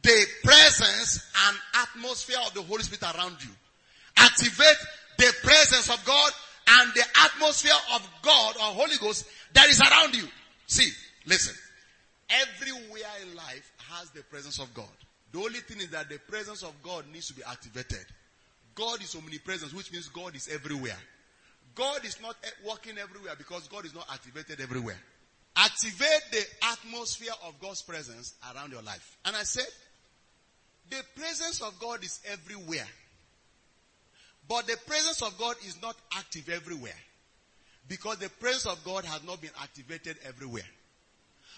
the 0.03 0.25
presence 0.43 1.31
and 1.47 1.57
atmosphere 1.75 2.37
of 2.45 2.53
the 2.53 2.61
Holy 2.61 2.83
Spirit 2.83 3.15
around 3.15 3.37
you. 3.41 3.49
Activate 4.17 4.77
the 5.17 5.33
presence 5.43 5.89
of 5.89 6.03
God 6.05 6.31
and 6.79 6.93
the 6.93 7.03
atmosphere 7.23 7.71
of 7.93 8.07
God 8.21 8.55
or 8.55 8.73
Holy 8.73 8.97
Ghost 8.99 9.25
that 9.53 9.67
is 9.69 9.81
around 9.81 10.15
you. 10.15 10.27
See, 10.67 10.91
listen. 11.25 11.55
Everywhere 12.29 13.11
in 13.27 13.35
life 13.35 13.71
has 13.89 14.09
the 14.11 14.23
presence 14.23 14.59
of 14.59 14.73
God. 14.73 14.87
The 15.33 15.39
only 15.39 15.59
thing 15.59 15.79
is 15.79 15.89
that 15.89 16.09
the 16.09 16.17
presence 16.19 16.63
of 16.63 16.73
God 16.83 17.05
needs 17.11 17.27
to 17.27 17.33
be 17.33 17.43
activated. 17.43 18.05
God 18.75 19.01
is 19.01 19.15
omnipresent, 19.15 19.73
which 19.73 19.91
means 19.91 20.07
God 20.09 20.35
is 20.35 20.47
everywhere. 20.47 20.97
God 21.75 22.05
is 22.05 22.21
not 22.21 22.35
eh, 22.43 22.49
working 22.67 22.97
everywhere 22.97 23.33
because 23.37 23.67
God 23.67 23.85
is 23.85 23.93
not 23.93 24.07
activated 24.11 24.61
everywhere. 24.61 24.97
Activate 25.55 26.21
the 26.31 26.43
atmosphere 26.63 27.33
of 27.45 27.59
God's 27.59 27.81
presence 27.81 28.33
around 28.53 28.71
your 28.71 28.81
life. 28.81 29.17
And 29.25 29.35
I 29.35 29.43
said, 29.43 29.67
the 30.89 31.03
presence 31.15 31.61
of 31.61 31.77
God 31.79 32.03
is 32.03 32.19
everywhere. 32.29 32.87
But 34.47 34.67
the 34.67 34.77
presence 34.85 35.21
of 35.21 35.37
God 35.37 35.55
is 35.65 35.81
not 35.81 35.95
active 36.17 36.49
everywhere. 36.49 36.97
Because 37.87 38.17
the 38.17 38.29
presence 38.29 38.65
of 38.65 38.83
God 38.83 39.05
has 39.05 39.23
not 39.23 39.41
been 39.41 39.51
activated 39.61 40.17
everywhere. 40.25 40.65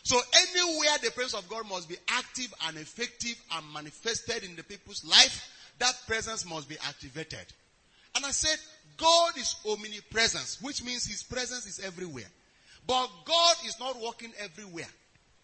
So 0.03 0.19
anywhere 0.35 0.97
the 1.01 1.11
presence 1.11 1.33
of 1.33 1.49
God 1.49 1.67
must 1.67 1.87
be 1.87 1.95
active 2.09 2.53
and 2.67 2.77
effective 2.77 3.41
and 3.55 3.73
manifested 3.73 4.43
in 4.43 4.55
the 4.55 4.63
people's 4.63 5.05
life, 5.05 5.49
that 5.79 5.95
presence 6.07 6.45
must 6.45 6.67
be 6.67 6.77
activated. 6.85 7.45
And 8.15 8.25
I 8.25 8.31
said, 8.31 8.57
God 8.97 9.37
is 9.37 9.55
omnipresence, 9.67 10.61
which 10.61 10.83
means 10.83 11.05
His 11.05 11.23
presence 11.23 11.65
is 11.65 11.79
everywhere. 11.83 12.29
But 12.85 13.07
God 13.25 13.55
is 13.65 13.79
not 13.79 13.99
working 14.01 14.31
everywhere. 14.39 14.87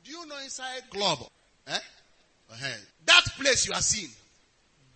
Do 0.04 0.12
you 0.12 0.25
know 0.28 0.38
inside 0.43 0.89
club? 0.89 1.19
Eh? 1.67 1.78
Uh-huh. 2.52 2.78
That 3.06 3.23
place 3.39 3.67
you 3.67 3.73
are 3.73 3.82
seeing, 3.82 4.12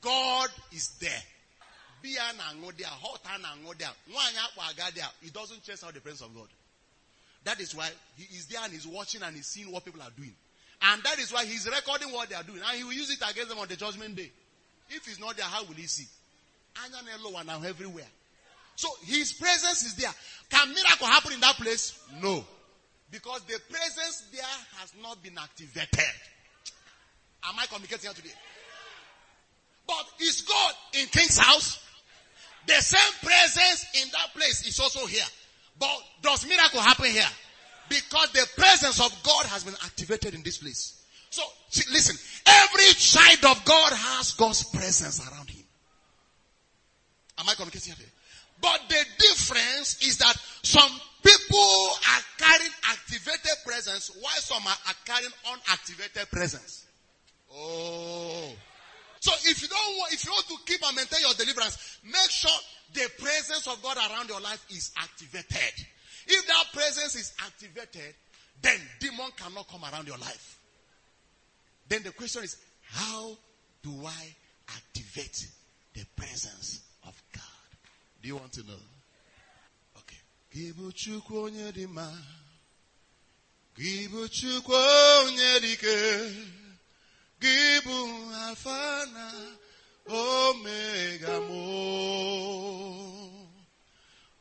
God 0.01 0.49
is 0.71 0.89
there. 0.99 1.21
Beer 2.03 2.19
na 2.35 2.51
there, 2.77 2.87
hot 2.87 3.21
and 3.33 3.45
there, 3.79 3.87
there. 4.93 5.05
It 5.23 5.31
doesn't 5.33 5.63
chase 5.63 5.85
out 5.85 5.93
the 5.93 6.01
presence 6.01 6.21
of 6.21 6.35
God. 6.35 6.49
That 7.45 7.61
is 7.61 7.73
why 7.73 7.89
he 8.17 8.23
is 8.35 8.45
there 8.47 8.59
and 8.61 8.73
he's 8.73 8.85
watching 8.85 9.23
and 9.23 9.33
he's 9.33 9.47
seeing 9.47 9.71
what 9.71 9.85
people 9.85 10.01
are 10.01 10.11
doing. 10.15 10.33
And 10.81 11.01
that 11.03 11.17
is 11.17 11.31
why 11.31 11.45
he's 11.45 11.65
recording 11.65 12.11
what 12.11 12.27
they 12.27 12.35
are 12.35 12.43
doing. 12.43 12.59
And 12.59 12.77
he 12.77 12.83
will 12.83 12.91
use 12.91 13.09
it 13.09 13.19
against 13.19 13.49
them 13.49 13.57
on 13.57 13.69
the 13.69 13.77
judgment 13.77 14.17
day. 14.17 14.29
If 14.89 15.05
he's 15.05 15.19
not 15.19 15.37
there, 15.37 15.45
how 15.45 15.63
will 15.63 15.75
he 15.75 15.87
see? 15.87 16.07
Anya 16.83 17.45
now 17.45 17.61
everywhere. 17.65 18.07
So 18.75 18.89
his 19.05 19.31
presence 19.31 19.83
is 19.83 19.95
there. 19.95 20.11
Can 20.49 20.73
miracle 20.73 21.07
happen 21.07 21.31
in 21.31 21.39
that 21.39 21.55
place? 21.55 21.97
No. 22.21 22.43
Because 23.11 23.41
the 23.43 23.59
presence 23.69 24.25
there 24.33 24.43
has 24.79 24.91
not 25.01 25.23
been 25.23 25.37
activated. 25.37 26.03
Am 27.45 27.55
I 27.57 27.65
communicating 27.67 28.09
here 28.09 28.13
today? 28.13 28.35
But 29.87 30.05
is 30.19 30.41
God 30.41 30.73
in 30.93 31.07
King's 31.07 31.37
house? 31.37 31.82
The 32.67 32.81
same 32.81 33.13
presence 33.21 33.85
in 34.01 34.09
that 34.11 34.33
place 34.33 34.65
is 34.67 34.79
also 34.79 35.05
here. 35.05 35.25
But 35.79 35.97
does 36.21 36.47
miracle 36.47 36.79
happen 36.79 37.05
here? 37.11 37.27
Because 37.89 38.31
the 38.31 38.47
presence 38.55 38.99
of 38.99 39.11
God 39.23 39.45
has 39.47 39.63
been 39.63 39.75
activated 39.83 40.33
in 40.33 40.43
this 40.43 40.57
place. 40.57 41.03
So, 41.29 41.41
see, 41.69 41.83
listen, 41.91 42.15
every 42.45 42.93
child 42.93 43.57
of 43.57 43.65
God 43.65 43.91
has 43.91 44.33
God's 44.33 44.63
presence 44.69 45.19
around 45.27 45.49
him. 45.49 45.63
Am 47.39 47.49
I 47.49 47.53
communicating 47.55 47.95
here? 47.95 48.07
But 48.61 48.79
the 48.87 49.03
difference 49.19 50.01
is 50.05 50.17
that 50.19 50.35
some 50.61 50.91
people 51.23 51.89
are 52.13 52.21
carrying 52.37 52.71
activated 52.89 53.57
presence 53.65 54.11
while 54.21 54.33
some 54.35 54.65
are, 54.65 54.77
are 54.87 54.95
carrying 55.05 55.31
unactivated 55.51 56.29
presence. 56.31 56.85
Oh. 57.51 58.51
So 59.23 59.31
if 59.45 59.61
you 59.61 59.69
don't 59.69 59.97
want, 59.99 60.11
if 60.11 60.25
you 60.25 60.31
want 60.31 60.45
to 60.47 60.57
keep 60.65 60.85
and 60.85 60.97
maintain 60.97 61.21
your 61.21 61.33
deliverance, 61.35 61.97
make 62.03 62.29
sure 62.29 62.51
the 62.93 63.09
presence 63.17 63.65
of 63.67 63.81
God 63.81 63.95
around 63.95 64.27
your 64.27 64.41
life 64.41 64.65
is 64.69 64.91
activated. 64.97 65.85
If 66.27 66.45
that 66.45 66.65
presence 66.73 67.15
is 67.15 67.33
activated, 67.39 68.15
then 68.61 68.77
demon 68.99 69.31
cannot 69.37 69.69
come 69.69 69.85
around 69.85 70.07
your 70.07 70.17
life. 70.17 70.59
Then 71.87 72.03
the 72.03 72.11
question 72.11 72.43
is, 72.43 72.57
how 72.81 73.37
do 73.81 73.91
I 74.05 74.35
activate 74.67 75.47
the 75.93 76.03
presence 76.17 76.81
of 77.07 77.13
God? 77.31 77.77
Do 78.21 78.27
you 78.27 78.35
want 78.35 78.51
to 78.51 78.63
know? 78.63 78.83
Okay. 79.99 80.17
Gibu 87.43 87.99
alfa 88.47 88.81
na 89.15 89.27
omega 90.23 91.35
mo. 91.47 91.63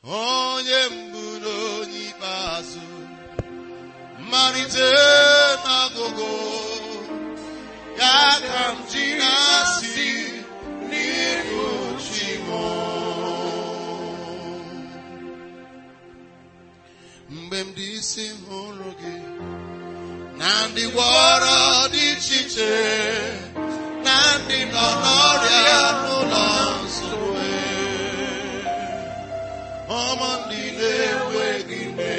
Onye 0.05 0.81
mbụ 0.95 1.25
na 1.43 1.53
onye 1.79 2.01
ikpeazụ. 2.11 2.87
Mmalite 4.21 4.89
n'agụgụ. 5.65 6.31
Ya 8.01 8.17
ka 8.47 8.63
m 8.75 8.79
ji 8.91 9.05
na-asị 9.21 10.11
n'ihu 10.89 11.65
Chimo. 12.07 12.65
mgbe 17.35 17.59
m 17.67 17.69
dị 17.77 17.87
isi 17.99 18.25
hụrụ 18.45 18.89
Nandi 20.43 20.85
wara 20.97 21.87
di 21.93 22.17
chiche. 22.19 22.75
Nandi 24.07 24.59
nonoria 24.75 25.83
nulanswe. 26.03 27.51
Omandine 29.87 30.95
wegine. 31.35 32.15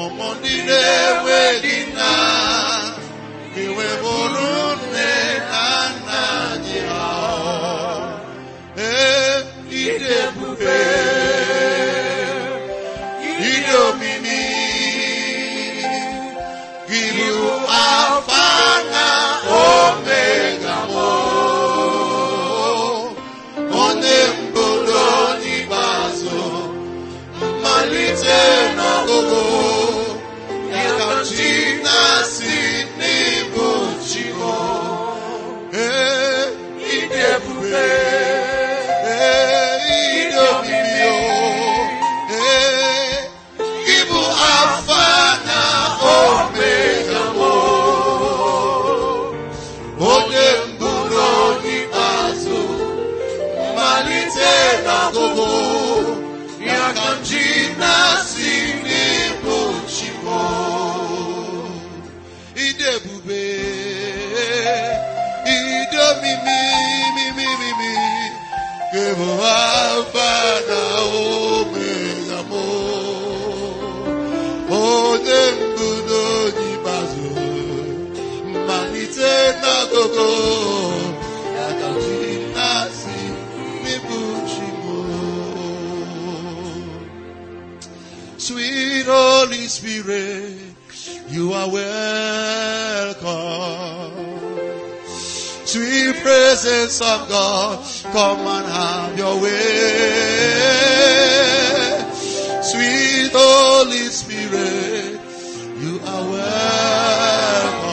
Omandine 0.00 0.79
come 98.12 98.46
and 98.46 98.66
have 98.66 99.16
your 99.16 99.40
way. 99.40 99.50
Sweet 102.62 103.30
Holy 103.32 104.08
Spirit, 104.10 105.20
you 105.78 106.00
are 106.04 106.24
welcome. 106.30 107.86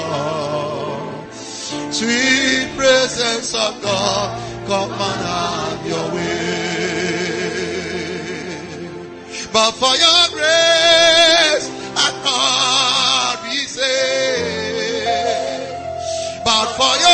Sweet 1.91 2.75
presence 2.75 3.53
of 3.53 3.81
God, 3.81 4.41
come 4.67 4.91
and 4.91 5.21
have 5.27 5.85
your 5.85 6.09
way. 6.15 6.47
But 9.53 9.71
for 9.73 9.95
your 9.95 10.29
grace, 10.33 11.69
I 11.95 12.09
can't 12.25 13.39
be 13.45 13.57
saved. 13.67 15.07
But 16.43 16.67
for 16.77 16.95
your 17.01 17.06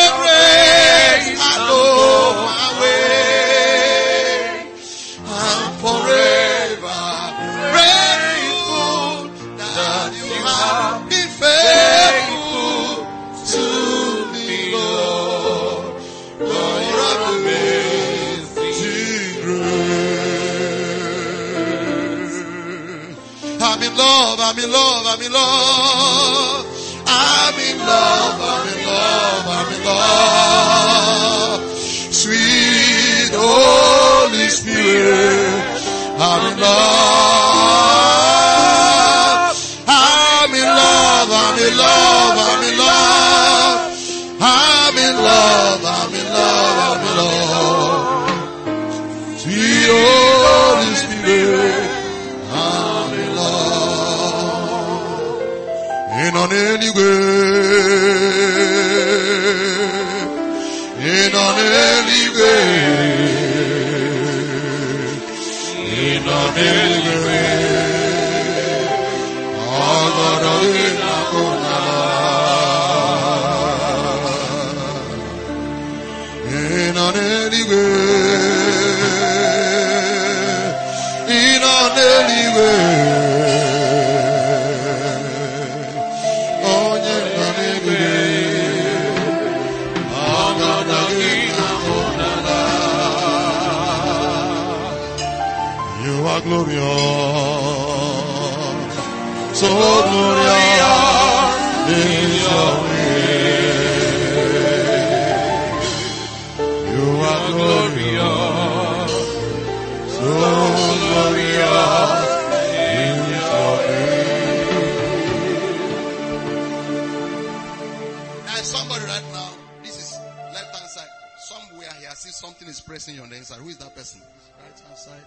Somewhere 121.84 122.00
here, 122.00 122.10
I 122.12 122.14
see 122.14 122.30
something 122.30 122.68
is 122.68 122.80
pressing 122.80 123.16
you 123.16 123.24
on 123.24 123.30
the 123.30 123.36
inside. 123.36 123.58
Who 123.58 123.68
is 123.68 123.78
that 123.78 123.94
person? 123.96 124.22
Right 124.62 124.80
hand 124.80 124.98
side. 124.98 125.26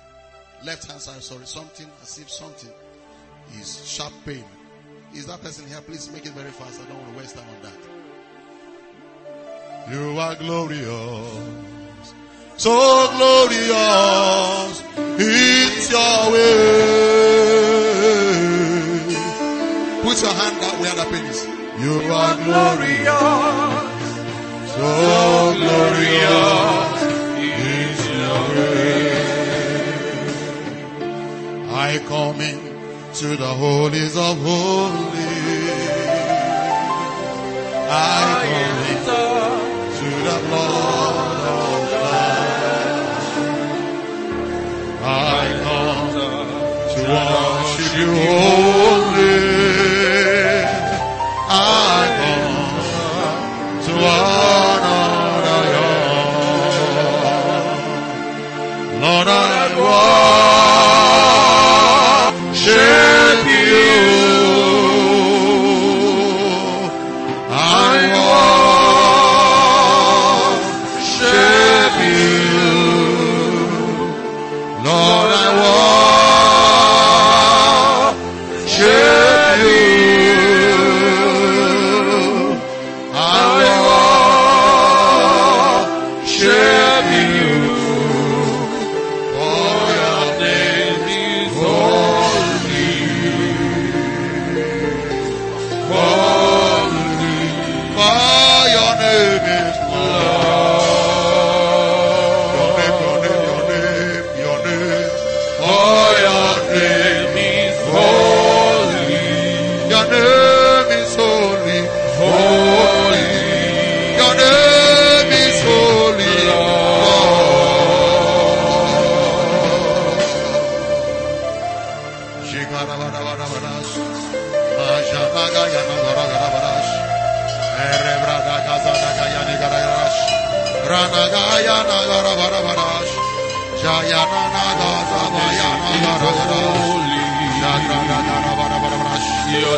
Left 0.64 0.86
hand 0.86 1.00
side, 1.00 1.22
sorry. 1.22 1.44
Something, 1.44 1.86
as 2.02 2.18
if 2.18 2.30
something 2.30 2.70
is 3.58 3.86
sharp 3.86 4.12
pain. 4.24 4.44
Is 5.14 5.26
that 5.26 5.42
person 5.42 5.66
here? 5.68 5.82
Please 5.82 6.10
make 6.10 6.24
it 6.24 6.32
very 6.32 6.50
fast. 6.50 6.80
I 6.80 6.86
don't 6.86 6.98
want 6.98 7.12
to 7.12 7.18
waste 7.18 7.36
time 7.36 7.46
on 7.48 7.62
that. 7.62 7.74
You 9.92 10.18
are 10.18 10.34
glorious. 10.36 12.14
So 12.56 13.06
glorious. 13.16 14.82
It's 15.18 15.90
your 15.90 16.32
way. 16.32 16.56
Put 20.02 20.22
your 20.22 20.32
hand 20.32 20.56
that 20.62 20.80
where 20.80 20.94
the 20.94 21.04
pain 21.10 21.26
is. 21.26 21.44
You 21.84 22.00
are 22.12 22.36
glorious. 22.44 23.75
So 24.76 25.54
glorious 25.56 27.02
is 27.40 27.98
your. 28.12 28.48
I 31.72 31.98
come 32.06 32.40
in 32.42 32.60
to 33.14 33.28
the 33.36 33.52
holies 33.62 34.16
of 34.18 34.36
holies. 34.36 35.80
I 37.88 38.44
come 38.84 39.24
to 39.98 40.10
the 40.28 40.38
blood 40.46 41.42
of 41.56 41.80
Lamb. 42.04 43.16
I 45.02 45.44
come 45.64 46.10
to 46.92 47.00
worship 47.08 47.92
you 47.96 48.12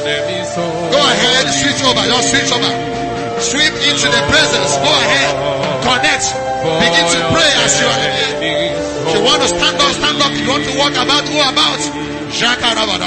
name 0.04 0.44
is 0.44 0.52
holy. 0.52 0.92
Go 0.92 1.00
ahead, 1.00 1.48
switch 1.48 1.80
over, 1.88 2.04
just 2.04 2.28
switch 2.28 2.52
over. 2.52 2.72
Sweep 3.40 3.72
into 3.88 4.08
the 4.12 4.22
presence. 4.28 4.76
Go 4.84 4.92
ahead, 5.00 5.32
connect. 5.80 6.28
Begin 6.76 7.06
to 7.08 7.20
pray 7.32 7.50
as 7.64 7.72
you 7.80 7.88
are. 7.88 8.04
If 9.08 9.16
you 9.16 9.22
want 9.24 9.40
to 9.40 9.48
stand 9.48 9.80
up, 9.80 9.92
stand 9.96 10.20
up. 10.20 10.28
If 10.36 10.44
you 10.44 10.52
want 10.52 10.64
to 10.68 10.76
walk 10.76 10.92
about, 10.92 11.24
go 11.24 11.40
about. 11.40 11.80
Shaka 12.36 12.76
ra 12.76 12.84
ba 12.84 12.98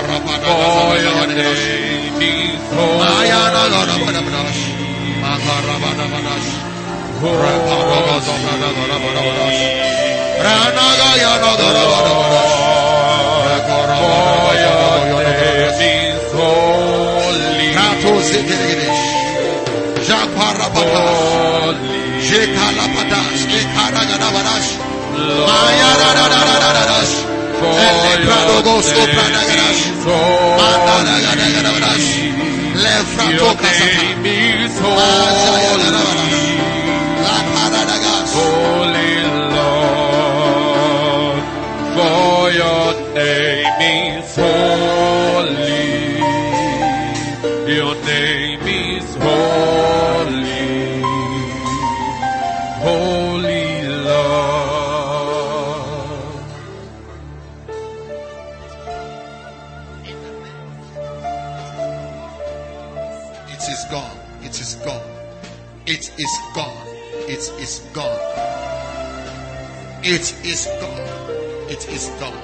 for 0.00 0.96
your 1.04 1.26
name 1.28 2.20
is 2.20 2.60
holy. 2.72 3.06
Holy. 16.32 17.68
Maya 25.48 25.90
da 26.00 26.10
da 26.18 26.26
da 26.32 26.42
da 26.48 26.70
da 26.76 26.84
da. 26.90 27.31
Holy 38.34 39.14
Lord, 39.54 41.38
for 41.94 42.50
your 42.50 42.92
name 43.14 43.80
is. 43.80 45.21
It 70.04 70.34
is 70.44 70.66
gone. 70.80 70.98
It 71.70 71.88
is 71.88 72.08
gone. 72.18 72.34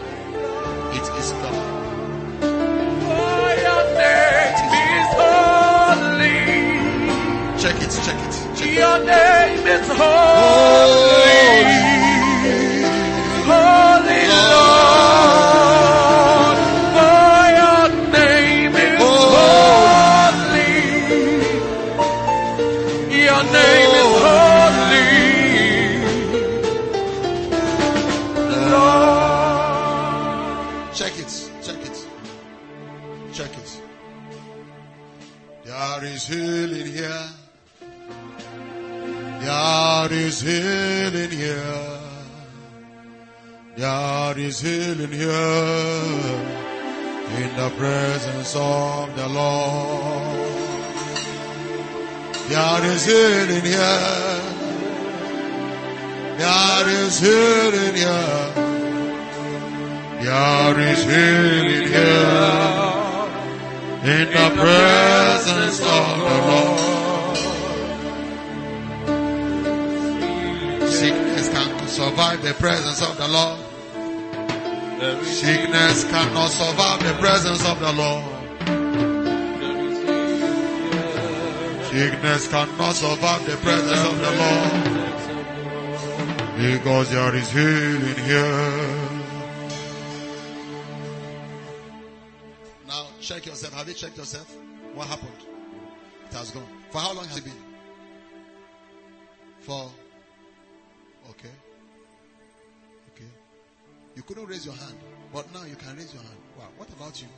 It 0.94 1.02
is 1.18 1.32
gone. 1.42 1.58
For 3.02 3.50
your 3.66 3.82
name 3.98 4.70
is 4.78 5.10
holy. 5.18 6.38
Check 7.58 7.82
it. 7.82 7.90
Check 8.04 8.14
it. 8.14 8.34
Check 8.56 8.68
it. 8.68 8.74
Your 8.78 8.98
name 9.04 9.66
is 9.66 9.88
holy. 9.88 9.98
Holy 9.98 11.47
yourself. 93.62 93.74
Have 93.74 93.88
you 93.88 93.94
checked 93.94 94.16
yourself? 94.16 94.56
What 94.94 95.08
happened? 95.08 95.32
It 96.30 96.34
has 96.34 96.50
gone. 96.50 96.66
For 96.90 96.98
how 96.98 97.12
long 97.12 97.24
has 97.24 97.38
it 97.38 97.44
been? 97.44 97.52
For 99.60 99.90
okay. 101.30 101.50
Okay. 103.14 103.30
You 104.14 104.22
couldn't 104.22 104.46
raise 104.46 104.64
your 104.64 104.74
hand, 104.74 104.96
but 105.32 105.52
now 105.52 105.64
you 105.64 105.74
can 105.74 105.96
raise 105.96 106.12
your 106.14 106.22
hand. 106.22 106.36
Wow. 106.58 106.68
What 106.76 106.88
about 106.90 107.20
you? 107.20 107.28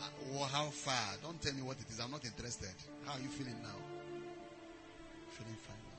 Uh, 0.00 0.04
well, 0.32 0.44
how 0.44 0.66
far? 0.66 1.16
Don't 1.22 1.40
tell 1.42 1.54
me 1.54 1.62
what 1.62 1.76
it 1.80 1.90
is. 1.90 1.98
I'm 2.00 2.10
not 2.10 2.24
interested. 2.24 2.72
How 3.04 3.14
are 3.14 3.20
you 3.20 3.28
feeling 3.28 3.60
now? 3.62 3.76
Feeling 5.30 5.56
fine 5.66 5.76
now. 5.76 5.98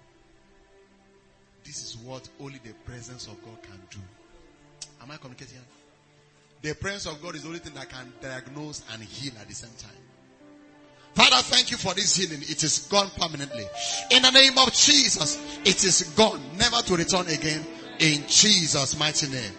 This 1.65 1.83
is 1.83 1.97
what 1.97 2.27
only 2.39 2.59
the 2.63 2.73
presence 2.85 3.27
of 3.27 3.43
God 3.43 3.61
can 3.61 3.79
do. 3.89 3.99
Am 5.01 5.11
I 5.11 5.17
communicating? 5.17 5.57
The 6.61 6.75
presence 6.75 7.07
of 7.07 7.21
God 7.21 7.35
is 7.35 7.41
the 7.41 7.47
only 7.47 7.59
thing 7.59 7.73
that 7.73 7.89
can 7.89 8.13
diagnose 8.21 8.83
and 8.93 9.01
heal 9.01 9.33
at 9.39 9.47
the 9.47 9.55
same 9.55 9.71
time. 9.79 9.97
Father, 11.13 11.41
thank 11.43 11.71
you 11.71 11.77
for 11.77 11.93
this 11.93 12.15
healing. 12.15 12.41
It 12.41 12.63
is 12.63 12.87
gone 12.89 13.09
permanently. 13.17 13.65
In 14.11 14.21
the 14.21 14.31
name 14.31 14.57
of 14.57 14.71
Jesus, 14.71 15.37
it 15.65 15.83
is 15.83 16.13
gone, 16.15 16.39
never 16.57 16.77
to 16.83 16.95
return 16.95 17.27
again. 17.27 17.65
In 17.99 18.23
Jesus' 18.27 18.97
mighty 18.97 19.27
name. 19.27 19.51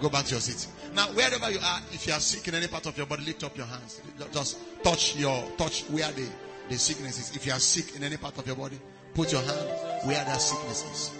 Go 0.00 0.08
back 0.08 0.26
to 0.26 0.32
your 0.32 0.40
seat. 0.40 0.68
Now, 0.94 1.06
wherever 1.08 1.50
you 1.50 1.58
are, 1.62 1.80
if 1.92 2.06
you 2.06 2.12
are 2.12 2.20
sick 2.20 2.46
in 2.48 2.54
any 2.54 2.68
part 2.68 2.86
of 2.86 2.96
your 2.96 3.06
body, 3.06 3.24
lift 3.24 3.44
up 3.44 3.56
your 3.56 3.66
hands. 3.66 4.00
Just 4.32 4.58
touch 4.82 5.16
your, 5.16 5.42
touch 5.56 5.82
where 5.84 6.10
the, 6.12 6.26
the 6.68 6.78
sickness 6.78 7.18
is. 7.18 7.36
If 7.36 7.46
you 7.46 7.52
are 7.52 7.58
sick 7.58 7.96
in 7.96 8.04
any 8.04 8.16
part 8.16 8.38
of 8.38 8.46
your 8.46 8.56
body, 8.56 8.78
put 9.14 9.32
your 9.32 9.42
hand 9.42 10.06
where 10.06 10.24
that 10.24 10.40
sickness 10.40 10.84
is. 10.84 11.19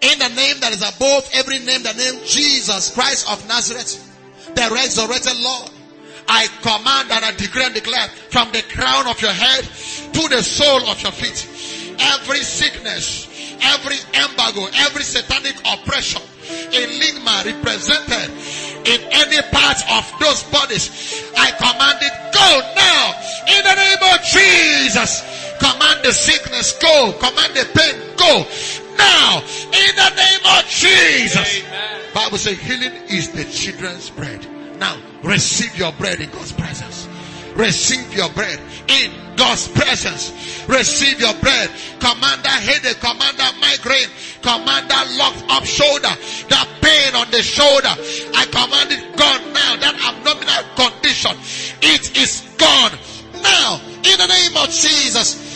In 0.00 0.18
the 0.18 0.28
name 0.28 0.60
that 0.60 0.72
is 0.72 0.82
above 0.82 1.28
every 1.34 1.58
name, 1.58 1.82
the 1.82 1.92
name 1.94 2.22
Jesus 2.24 2.94
Christ 2.94 3.26
of 3.30 3.46
Nazareth, 3.48 3.98
the 4.54 4.70
resurrected 4.72 5.36
Lord. 5.42 5.70
I 6.28 6.46
command 6.62 7.10
and 7.10 7.24
I 7.24 7.32
decree 7.32 7.64
and 7.64 7.74
declare 7.74 8.06
from 8.30 8.52
the 8.52 8.62
crown 8.62 9.08
of 9.08 9.20
your 9.20 9.32
head 9.32 9.64
to 10.12 10.28
the 10.28 10.42
sole 10.42 10.86
of 10.86 11.02
your 11.02 11.10
feet. 11.10 11.48
Every 11.98 12.38
sickness, 12.46 13.26
every 13.60 13.96
embargo, 14.14 14.68
every 14.86 15.02
satanic 15.02 15.56
oppression, 15.66 16.22
enigma 16.70 17.42
represented 17.44 18.30
in 18.86 19.00
any 19.10 19.42
part 19.50 19.82
of 19.90 20.04
those 20.20 20.44
bodies, 20.44 21.26
I 21.36 21.50
command 21.58 21.98
it 22.02 22.14
go 22.30 22.50
now 22.76 23.18
in 23.50 23.60
the 23.66 23.74
name 23.74 24.14
of 24.14 24.22
Jesus. 24.22 25.26
Command 25.58 26.04
the 26.04 26.12
sickness 26.12 26.78
go, 26.78 27.12
command 27.18 27.54
the 27.54 27.66
pain 27.74 27.98
go 28.16 28.46
now 28.98 29.40
in 29.40 29.96
the 29.96 30.10
name 30.14 30.44
of 30.58 30.66
Jesus. 30.68 31.62
Amen. 31.64 32.00
Bible 32.12 32.38
says 32.38 32.58
healing 32.58 32.92
is 33.08 33.30
the 33.32 33.44
children's 33.44 34.10
bread. 34.10 34.46
Now 34.78 35.00
receive 35.22 35.76
your 35.78 35.92
bread 35.92 36.20
in 36.20 36.30
God's 36.30 36.52
presence. 36.52 37.08
Receive 37.54 38.14
your 38.14 38.28
bread 38.30 38.60
in 38.88 39.10
God's 39.36 39.66
presence. 39.68 40.32
Receive 40.68 41.20
your 41.20 41.34
bread. 41.40 41.70
Commander 41.98 42.48
headache, 42.48 43.00
commander 43.00 43.50
migraine, 43.60 44.08
commander 44.42 45.02
locked 45.16 45.42
up 45.48 45.64
shoulder, 45.64 46.14
that 46.50 46.68
pain 46.82 47.14
on 47.14 47.30
the 47.30 47.42
shoulder. 47.42 47.94
I 48.34 48.46
command 48.46 48.92
it 48.92 49.16
gone 49.16 49.52
now. 49.52 49.76
That 49.78 49.94
abdominal 49.98 50.62
condition, 50.76 51.34
it 51.82 52.16
is 52.16 52.42
gone 52.58 52.92
now 53.42 53.80
in 54.06 54.18
the 54.18 54.26
name 54.26 54.56
of 54.56 54.70
Jesus 54.70 55.47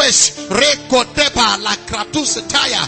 waist. 0.00 0.50
Rekotepa 0.50 1.58
la 1.62 1.74
kratusitaya. 1.86 2.82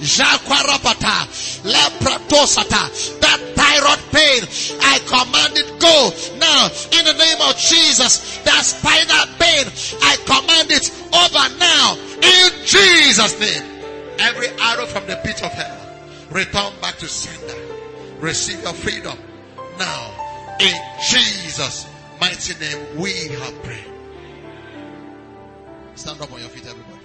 Jakwarapata. 0.00 1.26
Lepratosata. 1.64 3.20
That 3.20 3.40
thyroid 3.54 4.02
pain, 4.12 4.42
I 4.80 4.98
command 5.06 5.56
it 5.56 5.80
go. 5.80 6.10
Now, 6.38 6.68
in 6.98 7.04
the 7.04 7.14
name 7.14 7.40
of 7.48 7.56
Jesus, 7.56 8.38
that 8.44 8.62
spinal 8.64 9.26
pain, 9.38 9.66
I 10.02 10.16
command 10.26 10.70
it 10.70 10.90
over 11.12 11.46
now. 11.58 11.96
In 12.22 12.64
Jesus' 12.64 13.38
name. 13.40 13.72
Every 14.18 14.48
arrow 14.60 14.86
from 14.86 15.06
the 15.06 15.16
pit 15.16 15.42
of 15.42 15.52
hell, 15.52 15.76
return 16.30 16.72
back 16.80 16.96
to 16.98 17.06
sender. 17.06 17.54
Receive 18.18 18.62
your 18.62 18.72
freedom 18.72 19.18
now. 19.78 20.56
In 20.58 20.74
Jesus' 21.10 21.86
mighty 22.18 22.58
name, 22.58 22.96
we 22.96 23.12
have 23.28 23.62
prayed. 23.62 23.95
Stand 25.96 26.20
up 26.20 26.30
on 26.30 26.38
your 26.38 26.50
feet, 26.50 26.66
everybody. 26.66 27.00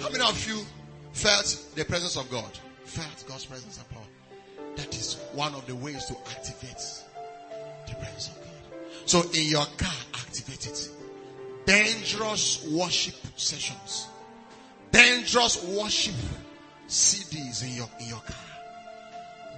How 0.00 0.08
many 0.08 0.24
of 0.24 0.48
you 0.48 0.64
felt 1.12 1.66
the 1.74 1.84
presence 1.84 2.16
of 2.16 2.30
God? 2.30 2.50
Felt 2.84 3.24
God's 3.28 3.44
presence 3.44 3.76
and 3.76 3.88
power. 3.90 4.02
That 4.76 4.96
is 4.96 5.16
one 5.34 5.54
of 5.54 5.66
the 5.66 5.76
ways 5.76 6.06
to 6.06 6.16
activate 6.30 6.82
the 7.88 7.94
presence 7.94 8.28
of 8.28 8.36
God. 8.36 8.80
So 9.04 9.20
in 9.34 9.48
your 9.48 9.66
car, 9.76 9.94
activate 10.14 10.66
it. 10.66 10.88
Dangerous 11.66 12.66
worship 12.70 13.16
sessions. 13.36 14.06
Dangerous 14.90 15.62
worship 15.62 16.14
CDs 16.88 17.62
in 17.64 17.76
your 17.76 17.88
in 18.00 18.08
your 18.08 18.20
car. 18.20 18.51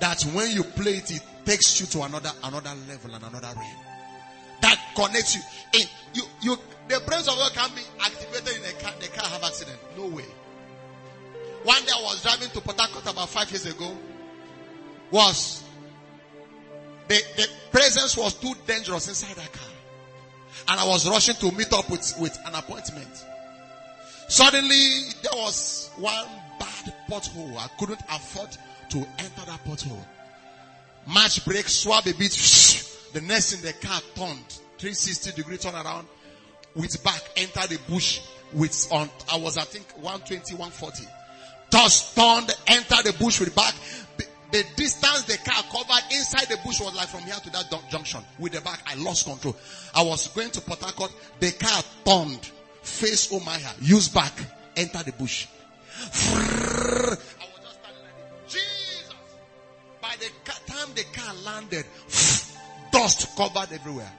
That 0.00 0.22
when 0.34 0.50
you 0.50 0.64
play 0.64 0.96
it, 0.96 1.10
it 1.10 1.22
takes 1.44 1.80
you 1.80 1.86
to 1.86 2.02
another 2.02 2.30
another 2.42 2.72
level 2.88 3.14
and 3.14 3.24
another 3.24 3.52
realm. 3.56 3.76
That 4.60 4.78
connects 4.94 5.36
you. 5.36 5.42
In 5.80 5.86
you 6.14 6.22
you 6.42 6.56
the 6.88 7.00
presence 7.00 7.28
of 7.28 7.36
God 7.36 7.52
can 7.52 7.74
be 7.74 7.82
activated 8.00 8.56
in 8.56 8.64
a 8.64 8.80
car. 8.80 8.92
The 9.00 9.08
car 9.08 9.28
have 9.28 9.44
accident. 9.44 9.78
No 9.96 10.06
way. 10.06 10.24
One 11.64 11.82
day 11.84 11.92
I 11.96 12.02
was 12.02 12.22
driving 12.22 12.50
to 12.50 12.60
Port 12.60 12.78
about 12.78 13.28
five 13.28 13.50
years 13.50 13.66
ago. 13.66 13.96
Was 15.10 15.62
the, 17.08 17.22
the 17.36 17.48
presence 17.70 18.16
was 18.16 18.34
too 18.34 18.54
dangerous 18.66 19.08
inside 19.08 19.36
that 19.36 19.52
car. 19.52 19.68
And 20.68 20.80
I 20.80 20.86
was 20.86 21.08
rushing 21.08 21.34
to 21.36 21.52
meet 21.52 21.72
up 21.72 21.90
with, 21.90 22.14
with 22.18 22.38
an 22.46 22.54
appointment. 22.54 23.24
Suddenly 24.28 24.88
there 25.22 25.32
was 25.34 25.90
one 25.96 26.26
bad 26.58 26.94
pothole. 27.10 27.56
I 27.58 27.68
couldn't 27.78 28.00
afford 28.10 28.56
to 28.94 29.00
enter 29.18 29.44
that 29.46 29.60
pothole. 29.64 30.04
Match 31.12 31.44
brake, 31.44 31.68
swab 31.68 32.06
a 32.06 32.14
bit. 32.14 32.30
The 33.12 33.20
next 33.20 33.52
in 33.52 33.60
the 33.60 33.72
car 33.72 34.00
turned 34.14 34.46
360 34.78 35.32
degree 35.32 35.56
turn 35.56 35.74
around 35.74 36.06
with 36.76 37.02
back, 37.04 37.22
enter 37.36 37.66
the 37.66 37.78
bush 37.88 38.20
with 38.52 38.86
on, 38.92 39.10
I 39.32 39.36
was 39.36 39.58
I 39.58 39.62
think 39.64 39.86
120, 39.96 40.54
140. 40.54 41.04
Just 41.70 42.14
turned, 42.14 42.54
enter 42.68 43.02
the 43.02 43.16
bush 43.18 43.40
with 43.40 43.54
back. 43.54 43.74
The, 44.16 44.26
the 44.52 44.64
distance 44.76 45.24
the 45.24 45.38
car 45.38 45.62
covered 45.72 46.04
inside 46.12 46.46
the 46.48 46.58
bush 46.64 46.80
was 46.80 46.94
like 46.94 47.08
from 47.08 47.22
here 47.22 47.34
to 47.34 47.50
that 47.50 47.70
jun- 47.70 47.82
junction. 47.90 48.20
With 48.38 48.52
the 48.52 48.60
back, 48.60 48.80
I 48.86 48.94
lost 48.94 49.26
control. 49.26 49.56
I 49.94 50.02
was 50.02 50.28
going 50.28 50.50
to 50.52 50.60
Port 50.60 50.80
Harcourt. 50.80 51.12
The 51.40 51.50
car 51.52 51.82
turned, 52.04 52.44
face 52.82 53.32
Omaya, 53.32 53.74
use 53.80 54.08
back, 54.08 54.32
enter 54.76 55.02
the 55.02 55.12
bush. 55.12 55.48
The 60.94 61.04
car 61.12 61.34
landed, 61.44 61.84
dust 62.92 63.36
covered 63.36 63.72
everywhere. 63.72 64.10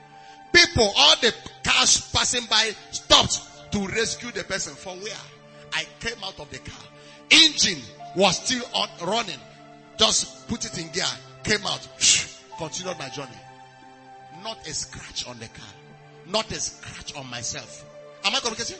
People, 0.53 0.91
all 0.95 1.15
the 1.21 1.33
cars 1.63 2.09
passing 2.13 2.45
by 2.49 2.71
stopped 2.91 3.71
to 3.71 3.87
rescue 3.87 4.31
the 4.31 4.43
person 4.43 4.73
from 4.73 4.99
where? 5.01 5.13
I 5.73 5.85
came 5.99 6.23
out 6.23 6.39
of 6.39 6.49
the 6.49 6.59
car. 6.59 6.83
Engine 7.29 7.81
was 8.15 8.37
still 8.37 8.63
on 8.73 8.89
running. 9.05 9.39
Just 9.97 10.47
put 10.47 10.65
it 10.65 10.77
in 10.77 10.89
gear, 10.91 11.03
came 11.43 11.65
out, 11.65 11.87
continued 12.57 12.97
my 12.99 13.09
journey. 13.09 13.31
Not 14.43 14.65
a 14.67 14.73
scratch 14.73 15.27
on 15.27 15.39
the 15.39 15.47
car. 15.47 15.73
Not 16.27 16.51
a 16.51 16.59
scratch 16.59 17.15
on 17.15 17.29
myself. 17.29 17.85
Am 18.23 18.35
I 18.35 18.39
communicating? 18.39 18.77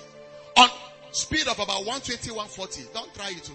On 0.58 0.70
speed 1.12 1.48
of 1.48 1.60
about 1.60 1.86
120, 1.86 2.32
140. 2.32 2.84
Don't 2.94 3.14
try 3.14 3.30
it. 3.30 3.52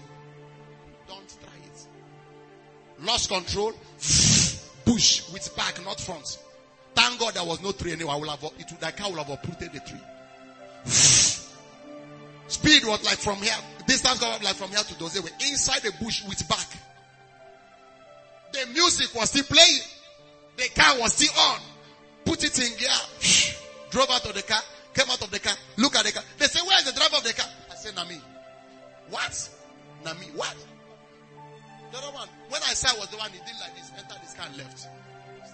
Don't 1.07 1.27
try. 1.41 1.60
Lost 3.03 3.29
control. 3.29 3.73
Bush 4.85 5.31
with 5.31 5.55
back, 5.55 5.83
not 5.85 5.99
front. 5.99 6.37
Thank 6.93 7.19
God 7.19 7.33
there 7.33 7.43
was 7.45 7.61
no 7.61 7.71
tree 7.71 7.93
anywhere. 7.93 8.15
I 8.15 8.17
will 8.17 8.29
have, 8.29 8.43
it, 8.43 8.65
would- 8.69 8.79
that 8.81 8.97
car 8.97 9.09
will 9.09 9.23
have 9.23 9.29
uprooted 9.29 9.71
the 9.73 9.79
tree. 9.79 9.99
Speed 12.47 12.85
was 12.85 13.03
like 13.05 13.17
from 13.17 13.37
here, 13.37 13.53
distance 13.87 14.19
got 14.19 14.43
like 14.43 14.55
from 14.55 14.69
here 14.69 14.79
to 14.79 14.99
those 14.99 15.13
Dozewe. 15.15 15.31
Inside 15.49 15.81
the 15.83 15.93
bush 16.03 16.23
with 16.27 16.47
back. 16.49 16.67
The 18.51 18.65
music 18.73 19.15
was 19.15 19.29
still 19.29 19.45
playing. 19.45 19.79
The 20.57 20.67
car 20.75 20.99
was 20.99 21.13
still 21.13 21.31
on. 21.39 21.59
Put 22.25 22.43
it 22.43 22.59
in 22.59 22.77
gear. 22.77 22.89
Drove 23.89 24.09
out 24.09 24.25
of 24.25 24.35
the 24.35 24.43
car. 24.43 24.61
Came 24.93 25.09
out 25.09 25.21
of 25.23 25.31
the 25.31 25.39
car. 25.39 25.53
Look 25.77 25.95
at 25.95 26.05
the 26.05 26.11
car. 26.11 26.23
They 26.37 26.45
say, 26.47 26.59
where 26.67 26.77
is 26.79 26.83
the 26.85 26.91
driver 26.91 27.15
of 27.17 27.23
the 27.23 27.33
car? 27.33 27.47
I 27.71 27.75
said, 27.75 27.95
Nami. 27.95 28.19
What? 29.09 29.49
Nami, 30.03 30.25
what? 30.35 30.55
The 31.91 31.97
other 31.97 32.11
one, 32.15 32.27
when 32.49 32.61
I 32.63 32.73
saw 32.73 32.95
I 32.95 32.99
was 32.99 33.09
the 33.09 33.17
one, 33.17 33.31
he 33.31 33.39
did 33.39 33.59
like 33.59 33.75
this, 33.75 33.91
entered 33.97 34.21
this 34.21 34.33
car 34.33 34.47
and 34.47 34.57
left. 34.57 34.87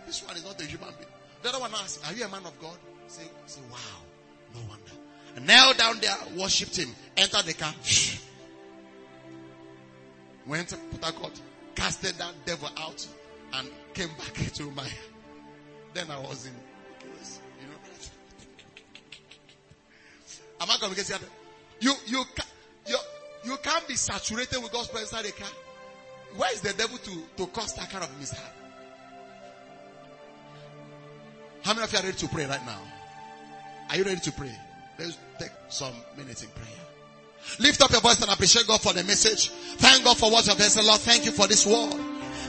This 0.05 0.25
one 0.25 0.35
is 0.37 0.45
not 0.45 0.61
a 0.61 0.65
human 0.65 0.89
being. 0.97 1.09
The 1.41 1.49
other 1.49 1.59
one 1.59 1.71
asked, 1.73 2.05
are 2.07 2.13
you 2.13 2.25
a 2.25 2.29
man 2.29 2.45
of 2.45 2.59
God? 2.61 2.77
Say, 3.07 3.23
say, 3.45 3.61
wow. 3.71 3.77
No 4.53 4.61
wonder. 4.69 4.91
And 5.35 5.47
knelt 5.47 5.77
down 5.77 5.99
there, 5.99 6.15
worshipped 6.37 6.77
him, 6.77 6.89
entered 7.15 7.45
the 7.45 7.53
car. 7.53 7.73
Went 10.47 10.69
to 10.69 10.77
Harcourt, 11.01 11.39
casted 11.75 12.15
that 12.15 12.33
devil 12.45 12.69
out, 12.77 13.05
and 13.53 13.69
came 13.93 14.09
back 14.17 14.33
to 14.53 14.71
my. 14.71 14.87
Then 15.93 16.11
I 16.11 16.19
was 16.19 16.45
in. 16.45 16.53
You 16.53 17.67
know. 17.67 17.79
Am 20.61 20.69
I 20.69 20.77
communicating? 20.77 21.27
You 21.79 21.93
you 22.05 22.23
you 22.85 22.97
you 23.45 23.57
can't 23.63 23.87
be 23.87 23.95
saturated 23.95 24.61
with 24.61 24.71
God's 24.71 24.89
presence 24.89 25.11
inside 25.11 25.25
the 25.25 25.31
car. 25.31 25.49
Where 26.35 26.53
is 26.53 26.61
the 26.61 26.73
devil 26.73 26.97
to 26.97 27.23
to 27.37 27.47
cause 27.47 27.73
that 27.73 27.89
kind 27.89 28.03
of 28.03 28.19
mishap? 28.19 28.39
How 31.63 31.73
many 31.73 31.83
of 31.83 31.91
you 31.91 31.99
are 31.99 32.03
ready 32.03 32.17
to 32.17 32.27
pray 32.27 32.45
right 32.45 32.65
now? 32.65 32.79
Are 33.89 33.97
you 33.97 34.03
ready 34.03 34.19
to 34.21 34.31
pray? 34.31 34.51
Let's 34.99 35.17
take 35.39 35.51
some 35.69 35.93
minutes 36.15 36.43
in 36.43 36.49
prayer. 36.49 36.67
Lift 37.59 37.81
up 37.81 37.91
your 37.91 38.01
voice 38.01 38.21
and 38.21 38.31
appreciate 38.31 38.67
God 38.67 38.81
for 38.81 38.93
the 38.93 39.03
message. 39.03 39.49
Thank 39.79 40.03
God 40.03 40.17
for 40.17 40.29
what 40.31 40.45
you 40.45 40.53
have 40.53 40.61
said. 40.61 40.85
Lord, 40.85 40.99
thank 40.99 41.25
you 41.25 41.31
for 41.31 41.47
this 41.47 41.65
word. 41.65 41.93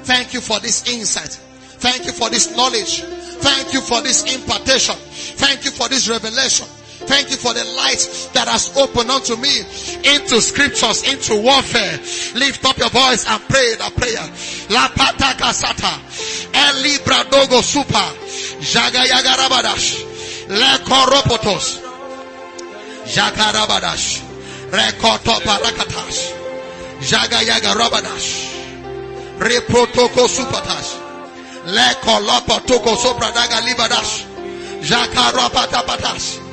Thank 0.05 0.35
you 0.35 0.41
for 0.41 0.59
this 0.61 0.89
insight. 0.89 1.31
Thank 1.79 2.07
you 2.07 2.12
for 2.12 2.31
this 2.31 2.57
knowledge. 2.57 3.03
Thank 3.03 3.72
you 3.72 3.81
for 3.81 4.01
this 4.03 4.22
impartation. 4.35 4.97
Thank 4.97 5.64
you 5.64 5.70
for 5.70 5.89
this 5.89 6.09
revelation. 6.09 6.66
Thank 7.09 7.30
you 7.30 7.36
for 7.36 7.54
the 7.54 7.64
light 7.64 8.04
that 8.34 8.48
has 8.48 8.76
opened 8.76 9.11
unto 9.11 9.34
me 9.36 9.64
into 10.04 10.40
scriptures, 10.44 11.09
into 11.09 11.40
warfare. 11.40 11.96
Lift 12.36 12.64
up 12.68 12.76
your 12.76 12.90
voice 12.90 13.24
and 13.26 13.40
pray 13.48 13.74
the 13.80 13.88
prayer. 13.96 14.20
La 14.68 14.92
pataka 14.92 15.56
sata. 15.56 15.96
Eli 16.52 17.00
bradogo 17.00 17.64
super. 17.64 18.09
Jaga 18.61 19.09
yaga 19.09 19.40
rabadash. 19.40 20.04
Le 20.48 20.72
koropotos. 20.84 21.80
Jakarabadash. 23.09 24.20
Rekoto 24.68 25.40
parakatash. 25.40 26.36
Jaga 27.00 27.40
yaga 27.40 27.72
rabadash. 27.72 28.28
Reprotoko 29.40 30.28
supatash. 30.28 30.92
Le 31.72 31.88
kolopotoko 32.04 32.96
sopradaga 33.00 33.64
libadash. 33.64 34.26
Jakarapatapatash. 34.84 36.47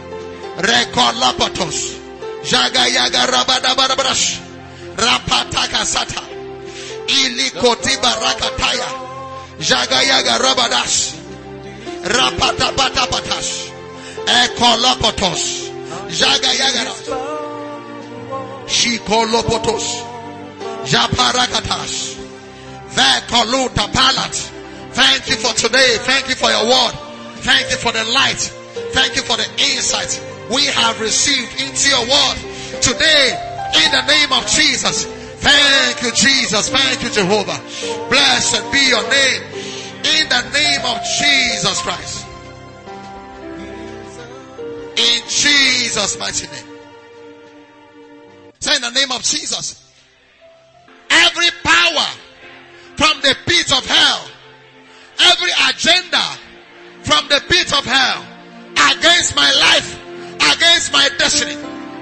Rekolapatos. 0.58 2.00
Jaga 2.44 2.88
yaga 2.88 3.26
rabadabadash. 3.28 4.40
Rapataka 4.96 5.86
sata. 5.86 6.22
Ili 7.08 7.52
kotiba 7.52 8.12
rakataya. 8.24 8.88
Jaga 9.60 10.02
yaga 10.02 10.38
rabadash. 10.38 11.14
Rapatapatapatash. 12.04 13.52
Ekolapotos. 14.28 15.44
Jaga 16.10 16.54
yaga. 16.54 16.92
Shikolopotos. 18.68 19.84
Japarakatas. 20.86 22.16
Vekoluta 22.96 23.88
palat. 23.92 24.36
Thank 24.94 25.28
you 25.28 25.36
for 25.36 25.54
today. 25.54 25.98
Thank 26.06 26.30
you 26.30 26.36
for 26.36 26.50
your 26.50 26.66
word. 26.66 26.94
Thank 27.44 27.70
you 27.72 27.78
for 27.78 27.92
the 27.92 28.04
light. 28.06 28.40
Thank 28.94 29.18
you 29.18 29.22
for 29.24 29.36
the 29.36 29.48
insight 29.60 30.35
we 30.52 30.66
have 30.66 31.00
received 31.02 31.60
into 31.62 31.90
your 31.90 32.06
word 32.06 32.38
today 32.82 33.34
in 33.84 33.92
the 33.92 34.06
name 34.08 34.32
of 34.32 34.46
Jesus. 34.48 35.06
Thank 35.06 36.02
you, 36.02 36.12
Jesus. 36.12 36.70
Thank 36.70 37.04
you, 37.04 37.10
Jehovah. 37.10 37.60
Blessed 38.10 38.72
be 38.72 38.90
your 38.90 39.04
name 39.10 39.42
in 40.04 40.30
the 40.30 40.42
name 40.54 40.82
of 40.86 41.02
Jesus 41.20 41.82
Christ. 41.82 42.28
In 44.98 45.22
Jesus' 45.28 46.18
mighty 46.18 46.48
name. 46.48 46.78
Say 48.60 48.76
in 48.76 48.82
the 48.82 48.92
name 48.92 49.12
of 49.12 49.22
Jesus. 49.24 49.94
Every 51.10 51.50
power 51.64 52.08
from 52.96 53.22
the 53.22 53.36
pit 53.46 53.72
of 53.72 53.86
hell, 53.86 54.28
every 55.20 55.52
agenda 55.70 56.24
from 57.04 57.28
the 57.28 57.44
pit 57.48 57.74
of 57.78 57.86
hell 57.86 58.26
against 58.92 59.36
my 59.36 59.52
life, 59.52 60.00
against 60.54 60.94
my 60.94 61.10
destiny, 61.18 61.56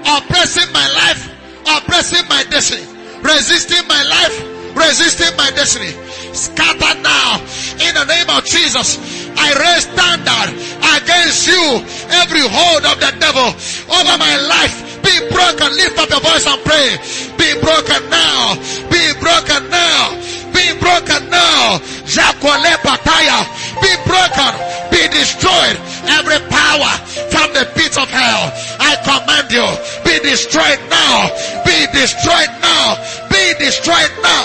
oppressing 0.04 0.70
my 0.72 0.86
life, 0.92 1.30
oppressing 1.66 2.26
my 2.28 2.44
destiny, 2.50 2.84
resisting 3.22 3.86
my 3.88 4.02
life, 4.04 4.36
resisting 4.76 5.34
my 5.36 5.50
destiny. 5.50 5.92
Scatter 6.34 6.98
now 7.00 7.38
in 7.78 7.94
the 7.94 8.04
name 8.10 8.28
of 8.28 8.44
Jesus. 8.44 8.98
I 9.38 9.54
raise 9.54 9.86
standard 9.86 10.50
against 10.98 11.46
you. 11.46 11.82
Every 12.22 12.42
hold 12.42 12.84
of 12.86 12.98
the 12.98 13.12
devil 13.18 13.54
over 13.90 14.14
my 14.18 14.36
life 14.50 14.94
be 15.04 15.14
broken. 15.30 15.68
Lift 15.76 15.98
up 15.98 16.08
your 16.10 16.20
voice 16.20 16.46
and 16.46 16.58
pray. 16.64 16.96
Be 17.36 17.54
broken 17.60 18.02
now. 18.10 18.56
Be 18.88 19.12
broken 19.20 19.68
now. 19.70 20.16
Be 20.50 20.72
broken 20.80 21.28
now. 21.30 21.78
Jacqueline 22.08 22.80
Pataya. 22.80 23.44
Be 23.80 23.92
broken. 24.06 24.52
Be 24.90 25.08
destroyed. 25.08 25.76
Every 26.06 26.40
power 26.50 26.92
from 27.30 27.52
the 27.54 27.64
pit 27.74 27.96
of 27.98 28.08
hell. 28.10 28.52
I 28.78 28.96
command 29.02 29.50
you. 29.50 29.66
Be 30.04 30.18
destroyed 30.22 30.80
now. 30.90 31.30
Be 31.64 31.86
destroyed 31.92 32.52
now. 32.60 32.96
Be 33.30 33.54
destroyed 33.58 34.12
now. 34.22 34.44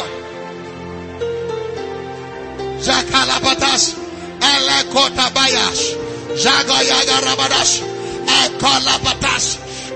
Zakalabatas. 2.79 3.97
Elekotabayash. 4.39 5.81
Jagoyaga 6.39 7.17
Rabadash. 7.27 7.99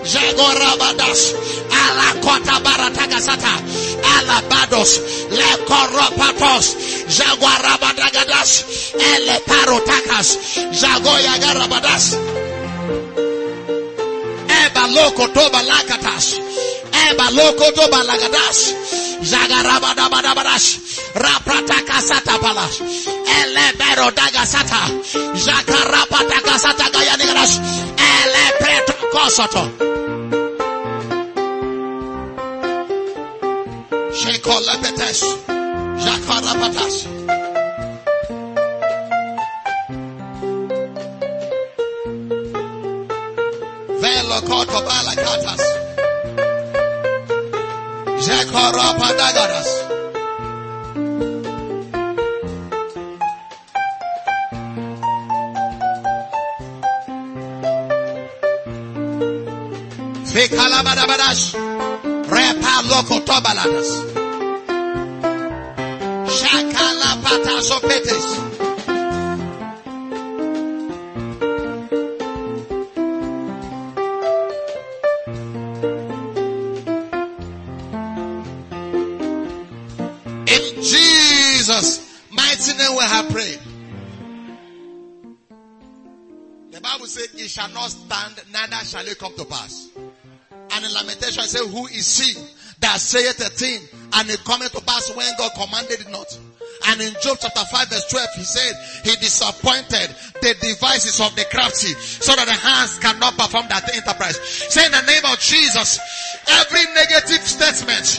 Jagorabadas, 0.03 1.33
Alakota 1.71 2.59
Baratagasata, 2.63 3.53
Alabados, 4.17 5.01
Lekoropatos, 5.31 6.75
Jaguarabadagadas, 7.07 8.65
Eleparotakas, 9.15 10.37
Jagoyagarabadas, 10.71 12.17
Eba 14.73 14.87
loko 14.89 15.27
toba 15.29 15.61
lakatas, 15.61 16.41
Eba 17.05 17.29
loko 17.29 17.69
toba 17.77 18.01
lagadas, 18.09 18.73
Zagarabadabadabadas, 19.21 20.65
Rapratakasata 21.13 22.41
palas, 22.41 22.81
Elebero 22.81 24.09
dagasata, 24.17 24.89
Jakarapatagasata 25.45 26.89
gayanigadas, 26.89 27.61
Elepreto 28.01 28.93
kosoto. 29.13 29.63
Shekolapetes. 34.09 35.19
Jakarapatas. 36.01 37.05
Velo 37.05 37.62
koto 44.47 44.79
balakatas. 44.87 45.63
Jakarapadagaras. 48.25 49.69
Fekalabadabadash. 60.33 61.43
Repa 62.33 62.73
loko 62.89 63.19
tobaladas. 63.27 64.13
Shall 87.53 87.69
not 87.69 87.89
stand, 87.89 88.41
neither 88.51 88.83
shall 88.83 89.05
it 89.05 89.19
come 89.19 89.35
to 89.37 89.45
pass. 89.45 89.89
And 90.73 90.85
in 90.85 90.91
Lamentation, 90.91 91.43
it 91.43 91.53
says, 91.53 91.69
who 91.69 91.85
is 91.85 92.17
he 92.17 92.33
that 92.79 92.97
saith 92.97 93.39
a 93.45 93.49
thing 93.53 93.79
and 94.13 94.29
it 94.29 94.43
cometh 94.43 94.71
to 94.73 94.81
pass 94.81 95.13
when 95.15 95.29
God 95.37 95.51
commanded 95.53 96.01
it 96.01 96.09
not? 96.09 96.27
And 96.87 96.99
in 96.99 97.13
Job 97.21 97.37
chapter 97.39 97.63
5 97.63 97.89
verse 97.89 98.09
12, 98.09 98.27
he 98.35 98.43
said, 98.43 98.73
he 99.05 99.15
disappointed 99.21 100.09
the 100.41 100.55
devices 100.59 101.21
of 101.21 101.35
the 101.35 101.45
crafty 101.45 101.93
so 101.93 102.35
that 102.35 102.49
the 102.49 102.57
hands 102.57 102.97
cannot 102.97 103.37
perform 103.37 103.69
that 103.69 103.85
enterprise. 103.93 104.41
Say 104.73 104.85
in 104.85 104.91
the 104.91 105.05
name 105.05 105.23
of 105.29 105.37
Jesus, 105.37 106.01
every 106.49 106.83
negative 106.97 107.45
statement 107.45 108.17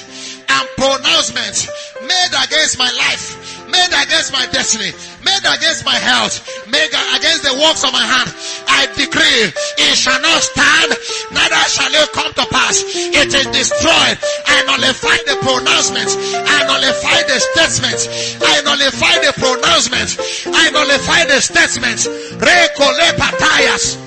and 0.48 0.68
pronouncement 0.78 1.66
made 2.06 2.32
against 2.38 2.78
my 2.78 2.90
life, 2.94 3.43
made 3.68 3.92
against 3.92 4.32
my 4.32 4.46
destiny, 4.52 4.92
made 5.24 5.44
against 5.44 5.84
my 5.84 5.96
health, 5.96 6.44
made 6.68 6.92
against 7.16 7.42
the 7.42 7.54
works 7.56 7.84
of 7.84 7.92
my 7.92 8.02
hand, 8.02 8.30
I 8.68 8.86
decree 8.94 9.52
it 9.78 9.96
shall 9.96 10.20
not 10.20 10.42
stand, 10.42 10.92
neither 11.32 11.64
shall 11.70 11.92
it 11.92 12.12
come 12.12 12.32
to 12.34 12.44
pass. 12.52 12.82
It 12.84 13.32
is 13.32 13.46
destroyed. 13.48 14.16
I 14.46 14.56
nullify 14.68 15.16
the 15.24 15.36
pronouncement. 15.40 16.10
I 16.44 16.66
nullify 16.68 17.18
the 17.24 17.38
statement. 17.40 18.00
I 18.42 18.60
nullify 18.62 19.14
the 19.24 19.32
pronouncement. 19.40 20.10
I 20.52 20.70
nullify 20.70 21.24
the 21.24 21.40
statement. 21.40 22.04
Rekole 22.40 23.08
patayas. 23.16 24.03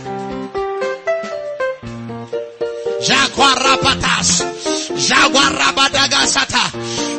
Jaguarapatas. 3.01 4.43
Jaguarabadagasata. 4.97 6.71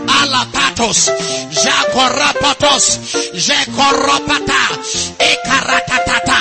Alapatos. 0.09 1.11
Jacorapatos. 1.55 2.99
Jecoropata. 3.35 4.63
Ekaratatata. 5.19 6.39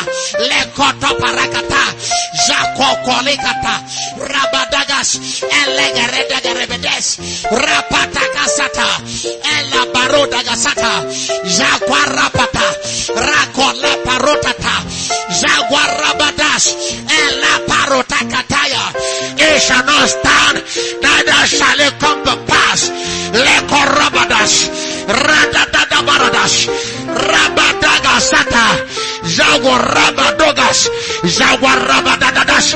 Lekoto 0.50 1.16
parakata. 1.22 1.84
Jacocolicata. 2.48 3.76
Rabadagas. 4.18 5.20
Elegaredegarebedes. 5.46 7.18
Rapatakasata. 7.52 8.88
Elabarodagasata. 9.58 11.06
Jaguarapata. 11.46 12.66
Racoleparotata. 13.16 14.74
Jaguarabadas. 15.30 16.64
Elaparotakataya. 17.88 18.84
It 19.40 19.62
shall 19.62 19.84
not 19.86 20.10
stand, 20.10 20.60
neither 21.02 21.48
shall 21.48 21.80
it 21.80 21.96
come 22.00 22.20
to 22.26 22.36
pass. 22.44 22.92
Lekorobadas, 23.32 24.68
radadadabaradas, 25.08 26.68
rabadagasata, 27.08 28.68
jaguarabadogas, 29.24 30.90
jaguarabadadadas, 31.24 32.76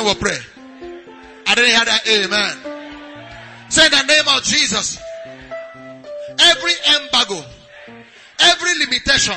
Jesus' 0.00 0.06
mighty 0.06 0.06
name 0.06 0.06
we 0.06 0.14
pray. 0.20 0.38
I 1.46 1.54
didn't 1.54 1.70
hear 1.70 1.84
that. 1.84 2.08
Amen. 2.08 3.70
Say 3.70 3.88
the 3.88 4.02
name 4.02 4.36
of 4.36 4.42
Jesus. 4.42 4.98
Every 6.38 6.72
embargo, 6.96 7.44
every 8.38 8.78
limitation 8.78 9.36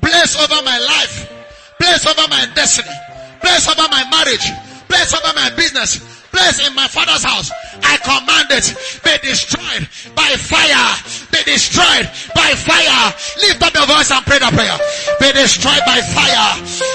place 0.00 0.36
over 0.36 0.62
my 0.62 0.78
life, 0.78 1.32
place 1.78 2.06
over 2.06 2.28
my 2.28 2.46
destiny, 2.54 2.94
place 3.40 3.68
over 3.68 3.88
my 3.90 4.04
marriage, 4.10 4.46
place 4.88 5.14
over 5.14 5.32
my 5.34 5.50
business, 5.56 5.98
place 6.30 6.66
in 6.66 6.74
my 6.74 6.86
father's 6.88 7.24
house, 7.24 7.50
I 7.82 7.96
command 7.98 8.48
it 8.50 8.74
be 9.02 9.28
destroyed 9.28 9.88
by 10.14 10.28
fire. 10.36 11.15
Be 11.36 11.52
destroyed 11.52 12.08
by 12.32 12.56
fire. 12.56 13.12
Lift 13.44 13.60
up 13.60 13.74
your 13.76 13.84
voice 13.84 14.08
and 14.08 14.24
pray 14.24 14.40
the 14.40 14.48
prayer. 14.56 14.72
Be 15.20 15.36
destroyed 15.36 15.84
by 15.84 16.00
fire. 16.00 16.48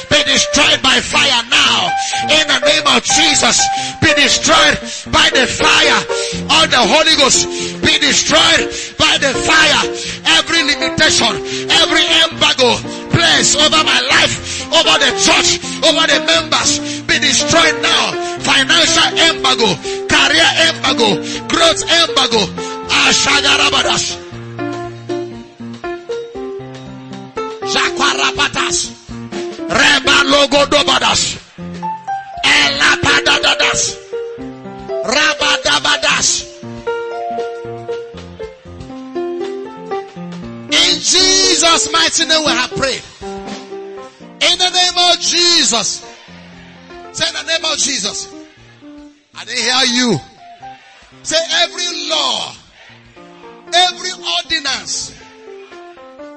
Be 0.10 0.18
destroyed 0.26 0.82
by 0.82 0.98
fire 0.98 1.46
now. 1.46 1.94
In 2.26 2.50
the 2.50 2.58
name 2.66 2.88
of 2.89 3.06
Jesus. 3.06 3.62
Be 4.02 4.10
destroyed 4.18 4.82
by 5.14 5.30
the 5.30 5.46
fire 5.46 6.02
of 6.58 6.66
the 6.74 6.82
Holy 6.82 7.14
Ghost. 7.22 7.46
Be 7.86 8.02
destroyed 8.02 8.66
by 8.98 9.22
the 9.22 9.30
fire. 9.46 9.82
Every 10.42 10.66
limitation, 10.66 11.38
every 11.78 12.06
embargo 12.26 12.82
placed 13.14 13.62
over 13.62 13.84
my 13.86 14.02
life, 14.10 14.66
over 14.74 14.96
the 15.06 15.12
church, 15.22 15.62
over 15.86 16.02
the 16.10 16.18
members, 16.26 16.82
be 17.06 17.22
destroyed 17.22 17.78
now. 17.86 18.18
Financial 18.42 19.10
embargo, 19.22 19.70
career 20.10 20.50
embargo, 20.66 21.22
growth 21.46 21.86
embargo. 21.86 22.42
Ashagarabadas. 22.92 24.21
Jaquarapatas. 27.74 28.92
Reba 29.70 30.18
logodobadas. 30.32 31.38
Elapadadadas. 32.44 33.98
Rabadabadas. 35.04 36.28
In 40.72 41.00
Jesus' 41.00 41.92
mighty 41.92 42.26
name 42.26 42.44
we 42.46 42.52
have 42.52 42.72
prayed. 42.72 43.04
In 44.42 44.58
the 44.58 44.70
name 44.70 44.98
of 45.10 45.20
Jesus. 45.20 46.06
Say 47.14 47.28
in 47.28 47.34
the 47.34 47.44
name 47.44 47.66
of 47.66 47.78
Jesus. 47.78 48.34
I 49.36 49.46
didn't 49.46 49.64
hear 49.64 49.86
you. 50.04 50.20
Say 51.24 51.38
every 51.62 52.10
law, 52.10 52.54
every 53.74 54.12
ordinance 54.38 55.18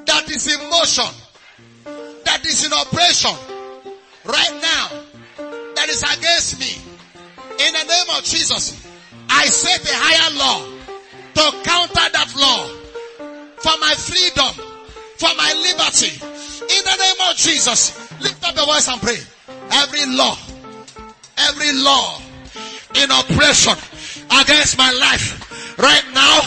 that 0.06 0.28
is 0.30 0.46
in 0.46 0.70
motion, 0.70 1.04
that 2.44 2.52
is 2.52 2.66
in 2.66 2.72
operation 2.76 3.32
right 4.26 4.52
now, 4.60 5.00
that 5.76 5.88
is 5.88 6.02
against 6.04 6.60
me. 6.60 6.76
In 7.56 7.72
the 7.72 7.84
name 7.88 8.18
of 8.18 8.22
Jesus, 8.22 8.84
I 9.30 9.46
set 9.46 9.80
a 9.80 9.96
higher 9.96 10.30
law 10.36 10.60
to 11.40 11.44
counter 11.64 12.04
that 12.12 12.28
law 12.36 12.68
for 13.56 13.72
my 13.80 13.94
freedom, 13.96 14.52
for 15.16 15.32
my 15.40 15.56
liberty. 15.56 16.12
In 16.68 16.84
the 16.84 16.96
name 17.00 17.30
of 17.30 17.36
Jesus, 17.36 17.96
lift 18.20 18.44
up 18.44 18.54
your 18.56 18.66
voice 18.66 18.88
and 18.88 19.00
pray. 19.00 19.16
Every 19.72 20.04
law, 20.12 20.36
every 21.38 21.72
law 21.80 22.20
in 22.94 23.10
operation 23.10 23.72
against 24.28 24.76
my 24.76 24.92
life 24.92 25.78
right 25.78 26.04
now, 26.12 26.44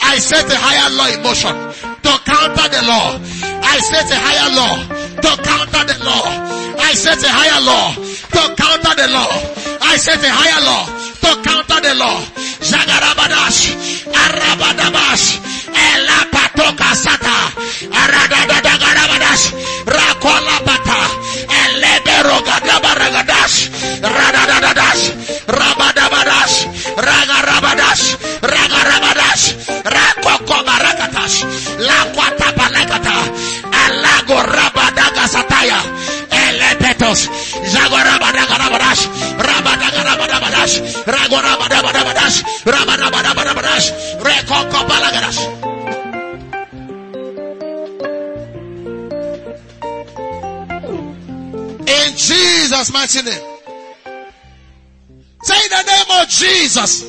I 0.00 0.16
set 0.16 0.48
a 0.48 0.56
higher 0.56 0.88
law 0.96 1.08
in 1.12 1.22
motion 1.22 1.52
to 2.00 2.12
counter 2.24 2.68
the 2.72 2.80
law. 2.88 3.20
I 3.60 3.78
set 3.80 4.08
a 4.08 4.16
higher 4.16 4.50
law 4.56 4.93
to 5.24 5.32
counter 5.42 5.84
the 5.88 5.96
law. 6.04 6.24
I 6.76 6.92
set 6.92 7.22
a 7.24 7.30
higher 7.32 7.60
law 7.64 7.96
to 7.96 8.42
counter 8.60 8.94
the 9.00 9.08
law. 9.08 9.32
I 9.80 9.96
set 9.96 10.20
a 10.20 10.28
higher 10.28 10.60
law 10.68 10.84
to 11.24 11.30
counter 11.40 11.80
the 11.80 11.94
law. 11.96 12.20
Zagarabadash, 12.60 13.72
Arabadabash, 14.12 15.40
Elapatoka 15.72 16.90
Sata, 16.92 17.38
Aradadagarabadas, 17.88 19.42
Rakolapata, 19.88 21.00
Eleberogadabaragadаш, 21.62 23.54
Radadadadas, 24.04 25.00
Rabadabadash, 25.48 26.54
Ragarabadash, 27.08 28.04
Ragarabadash, 28.44 29.44
Rakokobarakatas, 29.84 31.34
Sataya, 35.34 35.82
Elepetos, 36.30 37.26
Zagorabadagarabadash, 37.74 39.02
Rabadagarabadash, 39.34 40.74
Ragorabadabadash, 41.10 42.36
Rabadabadabadash, 42.62 43.86
Rekokopalagadas. 44.22 45.38
In 51.86 52.16
Jesus' 52.16 52.92
mighty 52.92 53.22
name. 53.22 53.44
Say 55.42 55.68
the 55.68 55.82
name 55.82 56.22
of 56.22 56.28
Jesus. 56.28 57.04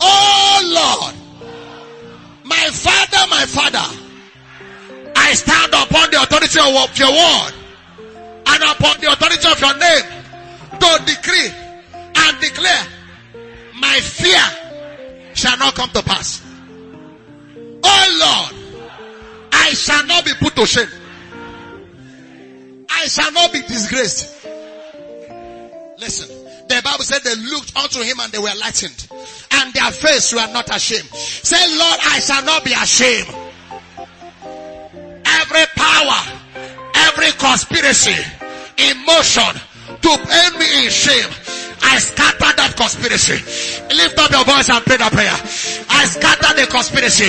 Oh 0.00 0.60
Lord. 0.64 1.14
My 2.44 2.70
Father, 2.72 3.26
my 3.28 3.44
Father. 3.46 4.01
I 5.22 5.34
stand 5.34 5.72
upon 5.72 6.10
the 6.10 6.20
authority 6.20 6.58
of 6.58 6.98
your 6.98 7.12
word 7.12 7.52
and 8.46 8.62
upon 8.64 9.00
the 9.00 9.12
authority 9.12 9.46
of 9.48 9.60
your 9.60 9.76
name 9.78 10.04
to 10.80 11.04
decree 11.06 11.50
and 11.94 12.40
declare 12.40 12.86
my 13.80 14.00
fear 14.00 14.42
shall 15.34 15.56
not 15.58 15.74
come 15.74 15.90
to 15.90 16.02
pass. 16.02 16.42
Oh 17.84 18.50
Lord, 18.52 18.90
I 19.52 19.70
shall 19.74 20.04
not 20.06 20.24
be 20.24 20.32
put 20.40 20.56
to 20.56 20.66
shame. 20.66 20.88
I 22.90 23.06
shall 23.06 23.32
not 23.32 23.52
be 23.52 23.62
disgraced. 23.62 24.44
Listen, 25.98 26.28
the 26.68 26.80
Bible 26.84 27.04
said 27.04 27.22
they 27.22 27.36
looked 27.36 27.76
unto 27.76 28.02
him 28.02 28.18
and 28.20 28.32
they 28.32 28.38
were 28.38 28.54
lightened, 28.58 29.06
and 29.52 29.72
their 29.72 29.90
face 29.92 30.32
were 30.32 30.52
not 30.52 30.68
ashamed. 30.74 31.08
Say, 31.14 31.78
Lord, 31.78 31.98
I 32.02 32.18
shall 32.18 32.44
not 32.44 32.64
be 32.64 32.72
ashamed. 32.72 33.41
Every 35.42 35.66
power, 35.74 36.20
every 36.94 37.32
conspiracy, 37.32 38.14
emotion 38.78 39.58
to 40.00 40.10
end 40.14 40.54
me 40.58 40.86
in 40.86 40.90
shame. 40.90 41.30
I 41.82 41.98
scatter 41.98 42.54
that 42.56 42.74
conspiracy. 42.78 43.42
Lift 43.90 44.18
up 44.22 44.30
your 44.30 44.44
voice 44.46 44.70
and 44.70 44.84
pray 44.86 44.96
that 45.02 45.10
prayer. 45.10 45.34
I 45.90 46.06
scatter 46.06 46.54
the 46.54 46.70
conspiracy. 46.70 47.26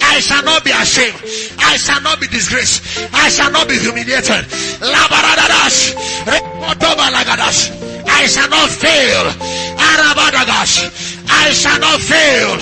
I 0.00 0.20
shall 0.22 0.44
not 0.46 0.62
be 0.62 0.70
ashamed. 0.70 1.18
I 1.58 1.76
shall 1.76 2.00
not 2.02 2.20
be 2.20 2.28
disgraced. 2.28 3.02
I 3.12 3.28
shall 3.28 3.50
not 3.50 3.66
be 3.68 3.74
humiliated. 3.78 4.46
I 8.06 8.26
shall 8.30 8.48
not 8.48 8.70
fail. 8.70 9.26
I 11.28 11.52
shall 11.52 11.78
not 11.80 12.00
fail. 12.00 12.58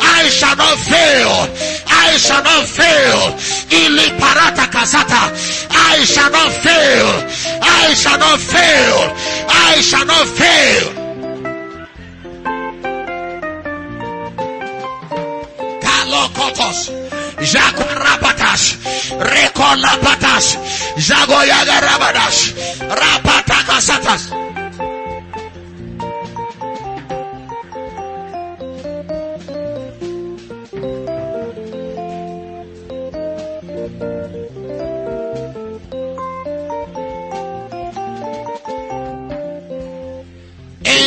I 0.00 0.28
shall 0.28 0.56
not 0.56 0.78
fail. 0.78 1.32
I 1.86 2.16
shall 2.18 2.42
not 2.42 2.66
fail. 2.66 3.34
Ili 3.70 4.10
parata 4.18 4.66
kasata. 4.70 5.32
I 5.70 6.04
shall 6.04 6.30
not 6.30 6.52
fail. 6.52 7.08
I 7.62 7.94
shall 7.94 8.18
not 8.18 8.38
fail. 8.40 8.96
I 9.48 9.80
shall 9.80 10.06
not 10.06 10.26
fail. 10.26 10.86
Kalokotos. 15.82 16.90
Jaguarabatas. 17.40 18.62
Rekolapatas. 19.18 20.46
Jagoyagarabadas. 20.96 22.36
Rapatakasatas. 23.00 24.47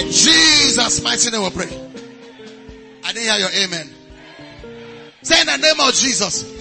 In 0.01 0.07
Jesus' 0.07 1.03
mighty 1.03 1.29
name 1.29 1.43
we 1.43 1.49
pray. 1.51 1.69
I 3.03 3.13
didn't 3.13 3.29
hear 3.29 3.37
your 3.37 3.49
amen. 3.63 3.87
Say 5.21 5.39
in 5.39 5.45
the 5.45 5.57
name 5.57 5.79
of 5.79 5.93
Jesus. 5.93 6.51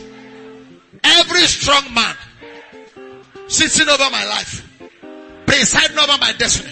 Every 1.02 1.40
strong 1.48 1.94
man 1.94 2.14
sitting 3.48 3.88
over 3.88 4.10
my 4.10 4.26
life, 4.26 4.68
presiding 5.46 5.98
over 5.98 6.18
my 6.20 6.32
destiny, 6.36 6.70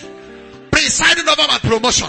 presiding 0.71 1.27
over 1.27 1.49
my 1.49 1.59
promotion, 1.63 2.09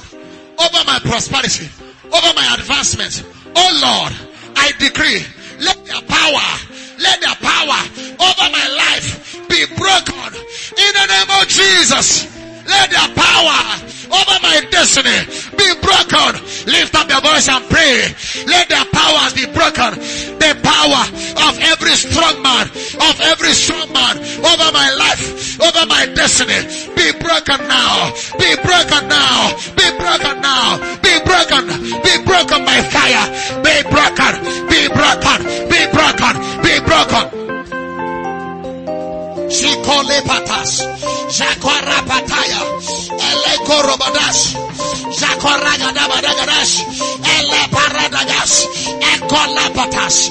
over 0.59 0.83
my 0.85 0.99
prosperity, 1.05 1.69
over 2.03 2.33
my 2.35 2.55
advancement. 2.59 3.23
Oh 3.55 3.71
Lord, 3.79 4.13
I 4.57 4.73
decree, 4.77 5.23
let 5.61 5.85
their 5.85 6.01
power, 6.01 6.47
let 6.99 7.21
their 7.21 7.35
power 7.35 7.79
over 8.19 8.51
my 8.51 8.67
life 8.75 9.39
be 9.47 9.65
broken 9.77 10.35
in 10.35 10.91
the 10.99 11.05
name 11.07 11.41
of 11.41 11.47
Jesus. 11.47 12.38
Let 12.69 12.89
their 12.93 13.09
power 13.17 13.59
over 14.13 14.37
my 14.41 14.61
destiny 14.69 15.25
be 15.57 15.67
broken. 15.81 16.37
Lift 16.69 16.93
up 16.95 17.09
your 17.09 17.21
voice 17.21 17.49
and 17.49 17.65
pray. 17.69 18.13
Let 18.45 18.69
their 18.69 18.85
powers 18.93 19.33
be 19.33 19.45
broken. 19.49 19.97
The 20.37 20.53
power 20.61 21.03
of 21.49 21.53
every 21.61 21.95
strong 21.97 22.41
man, 22.41 22.69
of 22.69 23.15
every 23.21 23.53
strong 23.53 23.91
man 23.93 24.17
over 24.17 24.69
my 24.71 24.89
life, 24.97 25.59
over 25.61 25.85
my 25.85 26.05
destiny, 26.13 26.61
be 26.95 27.11
broken 27.17 27.67
now. 27.67 28.13
Be 28.37 28.55
broken 28.61 29.07
now. 29.09 29.53
Be 29.75 29.87
broken 29.97 30.41
now. 30.41 30.77
Be 31.01 31.13
broken. 31.25 31.65
Be 32.05 32.13
broken 32.25 32.65
by 32.65 32.81
fire. 32.93 33.25
Be 33.65 33.81
broken. 33.89 34.33
Be 34.69 34.87
broken. 34.89 35.39
Be 35.69 35.81
broken. 35.89 36.33
Be 36.61 36.79
broken. 36.85 37.29
Shikole 37.29 37.49
patas, 37.49 37.58
Jakwara 41.29 42.01
pataya, 42.05 42.61
Eleko 43.29 43.81
robadas, 43.87 44.53
Jakwaraga 45.19 45.89
dabadagadas, 45.93 46.71
Ele 47.23 47.61
paradagas, 47.71 48.67
Ekola 49.13 49.69
patas, 49.73 50.29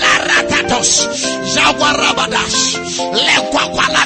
Laratatos, 0.00 1.08
Jawarabadas, 1.54 2.76
Lekwakwala 3.12 4.04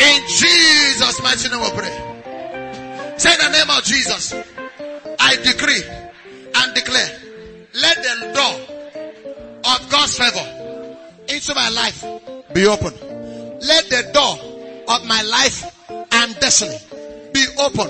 In 0.00 0.26
Jesus' 0.28 1.22
mighty 1.22 1.48
name 1.48 1.60
we 1.60 1.70
pray. 1.78 3.16
Say 3.18 3.36
the 3.36 3.50
name 3.50 3.70
of 3.70 3.84
Jesus. 3.84 4.34
I 5.18 5.36
decree 5.36 5.82
and 6.54 6.74
declare. 6.74 7.20
Let 7.74 7.96
the 7.96 8.32
door 8.34 8.54
of 9.64 9.90
God's 9.90 10.16
favor 10.16 10.46
into 11.28 11.54
my 11.54 11.68
life 11.68 12.04
be 12.54 12.66
open. 12.66 12.94
Let 13.60 13.88
the 13.90 14.10
door 14.12 14.38
of 14.88 15.04
my 15.06 15.22
life 15.22 15.64
and 15.90 16.34
destiny 16.40 16.78
be 17.32 17.44
open 17.58 17.88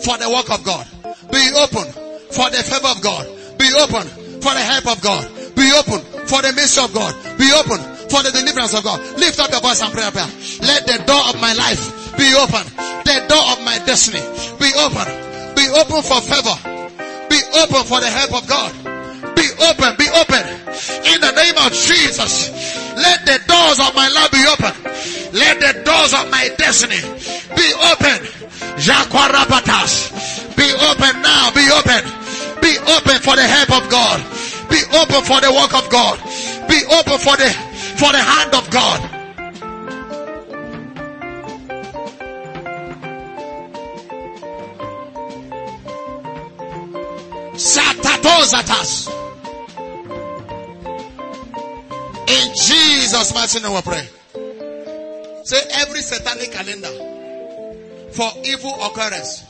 for 0.00 0.18
the 0.18 0.28
work 0.30 0.50
of 0.50 0.62
God. 0.64 0.86
Be 1.32 1.50
open 1.56 2.05
for 2.36 2.52
the 2.52 2.60
favor 2.60 2.92
of 2.92 3.00
God. 3.00 3.24
Be 3.56 3.72
open 3.80 4.04
for 4.44 4.52
the 4.52 4.60
help 4.60 4.86
of 4.92 5.00
God. 5.00 5.24
Be 5.56 5.72
open 5.72 6.04
for 6.28 6.44
the 6.44 6.52
mercy 6.52 6.84
of 6.84 6.92
God. 6.92 7.16
Be 7.40 7.48
open 7.56 7.80
for 8.12 8.20
the 8.20 8.30
deliverance 8.30 8.76
of 8.76 8.84
God. 8.84 9.00
Lift 9.16 9.40
up 9.40 9.50
your 9.50 9.64
voice 9.64 9.80
and 9.80 9.88
pray. 9.88 10.04
prayer. 10.12 10.28
Let 10.60 10.84
the 10.84 11.00
door 11.08 11.24
of 11.32 11.40
my 11.40 11.56
life 11.56 11.80
be 12.20 12.28
open. 12.36 12.64
The 13.08 13.24
door 13.24 13.44
of 13.56 13.64
my 13.64 13.80
destiny 13.88 14.20
be 14.60 14.68
open. 14.76 15.08
Be 15.56 15.64
open 15.72 16.04
for 16.04 16.20
favor. 16.20 16.56
Be 17.32 17.40
open 17.64 17.82
for 17.88 18.04
the 18.04 18.12
help 18.12 18.36
of 18.36 18.44
God. 18.44 18.70
Be 19.32 19.48
open. 19.72 19.96
Be 19.96 20.08
open. 20.12 20.44
In 21.08 21.18
the 21.24 21.32
name 21.32 21.56
of 21.64 21.72
Jesus. 21.72 22.52
Let 22.96 23.24
the 23.24 23.40
doors 23.48 23.80
of 23.80 23.96
my 23.96 24.08
life 24.12 24.32
be 24.32 24.44
open. 24.44 24.76
Let 25.32 25.56
the 25.60 25.72
doors 25.84 26.12
of 26.12 26.28
my 26.30 26.52
destiny 26.60 27.00
be 27.56 27.68
open. 27.92 28.20
Be 30.56 30.68
open 30.72 31.22
now. 31.22 31.50
Be 31.52 31.68
open. 31.72 32.25
Be 32.66 32.78
open 32.78 33.22
for 33.22 33.36
the 33.36 33.46
help 33.46 33.70
of 33.80 33.88
God. 33.88 34.18
Be 34.68 34.82
open 34.98 35.22
for 35.22 35.40
the 35.40 35.52
work 35.54 35.72
of 35.72 35.88
God. 35.88 36.18
Be 36.68 36.82
open 36.98 37.16
for 37.16 37.36
the 37.36 37.48
for 37.94 38.10
the 38.10 38.18
hand 38.18 38.54
of 38.56 38.68
God. 38.72 39.00
Satatozatas. 47.54 49.12
In 52.26 52.54
Jesus' 52.56 53.32
mighty 53.32 53.60
name 53.60 53.74
we 53.74 53.82
pray. 53.82 54.08
Say 55.44 55.60
every 55.74 56.00
satanic 56.00 56.50
calendar 56.50 56.90
for 58.10 58.28
evil 58.44 58.74
occurrence 58.82 59.44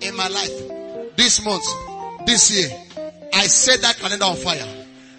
in 0.00 0.16
my 0.16 0.28
life 0.28 0.84
this 1.16 1.44
month, 1.44 1.64
this 2.26 2.50
year, 2.50 2.70
I 3.32 3.46
set 3.46 3.80
that 3.82 3.96
calendar 3.98 4.24
on 4.24 4.36
fire. 4.36 4.66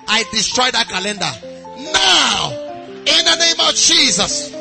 I 0.07 0.23
destroy 0.31 0.69
that 0.71 0.87
calendar 0.87 1.31
now 1.91 2.51
in 2.99 3.25
the 3.25 3.35
name 3.39 3.59
of 3.67 3.75
Jesus. 3.75 4.53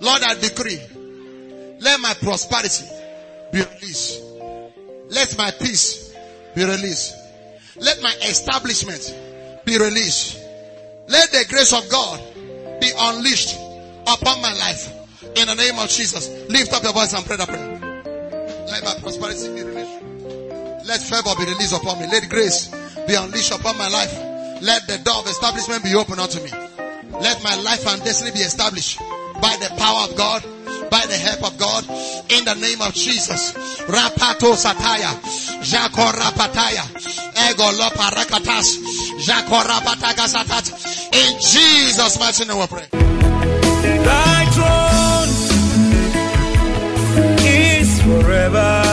Lord, 0.00 0.22
I 0.22 0.34
decree, 0.34 0.80
let 1.80 2.00
my 2.00 2.14
prosperity 2.14 2.84
be 3.52 3.62
released. 3.62 4.22
Let 5.10 5.36
my 5.36 5.50
peace 5.50 6.14
be 6.54 6.64
released. 6.64 7.16
Let 7.76 8.00
my 8.02 8.14
establishment 8.22 9.14
be 9.64 9.78
released. 9.78 10.38
Let 11.08 11.30
the 11.32 11.44
grace 11.48 11.72
of 11.72 11.88
God 11.90 12.20
be 12.80 12.90
unleashed 12.96 13.58
upon 14.06 14.40
my 14.40 14.52
life. 14.52 14.92
In 15.36 15.46
the 15.46 15.54
name 15.54 15.78
of 15.78 15.88
Jesus. 15.88 16.28
Lift 16.48 16.72
up 16.72 16.82
your 16.82 16.92
voice 16.92 17.12
and 17.12 17.24
pray 17.24 17.36
that 17.36 17.48
prayer. 17.48 17.78
Let 18.66 18.84
my 18.84 18.94
prosperity 19.00 19.48
be 19.54 19.62
released. 19.62 20.19
Let 20.86 21.00
favor 21.00 21.34
be 21.38 21.44
released 21.50 21.72
upon 21.74 21.98
me. 22.00 22.06
Let 22.06 22.28
grace 22.28 22.68
be 23.06 23.14
unleashed 23.14 23.52
upon 23.52 23.76
my 23.78 23.88
life. 23.88 24.12
Let 24.62 24.86
the 24.86 24.98
door 24.98 25.20
of 25.20 25.26
establishment 25.26 25.84
be 25.84 25.94
opened 25.94 26.20
unto 26.20 26.42
me. 26.42 26.50
Let 27.20 27.42
my 27.42 27.54
life 27.62 27.86
and 27.86 28.02
destiny 28.02 28.30
be 28.32 28.40
established 28.40 28.98
by 29.40 29.56
the 29.60 29.72
power 29.76 30.08
of 30.08 30.16
God, 30.16 30.42
by 30.90 31.04
the 31.06 31.16
help 31.16 31.44
of 31.44 31.58
God, 31.58 31.84
in 32.30 32.44
the 32.44 32.54
name 32.60 32.80
of 32.82 32.92
Jesus. 32.94 33.52
Rapato 33.88 34.54
sataya, 34.56 35.12
jako 35.62 36.12
rapataya, 36.12 36.84
ego 37.50 37.70
lopa 37.76 38.10
rakatas, 38.10 38.76
jako 39.18 39.62
rapataga 39.64 40.28
satat. 40.28 40.72
In 41.12 41.40
Jesus' 41.40 42.18
mighty 42.18 42.44
name 42.46 42.58
we 42.58 42.66
pray. 42.66 42.86
Thy 44.04 44.44
throne 44.52 45.28
is 47.46 48.02
forever. 48.02 48.89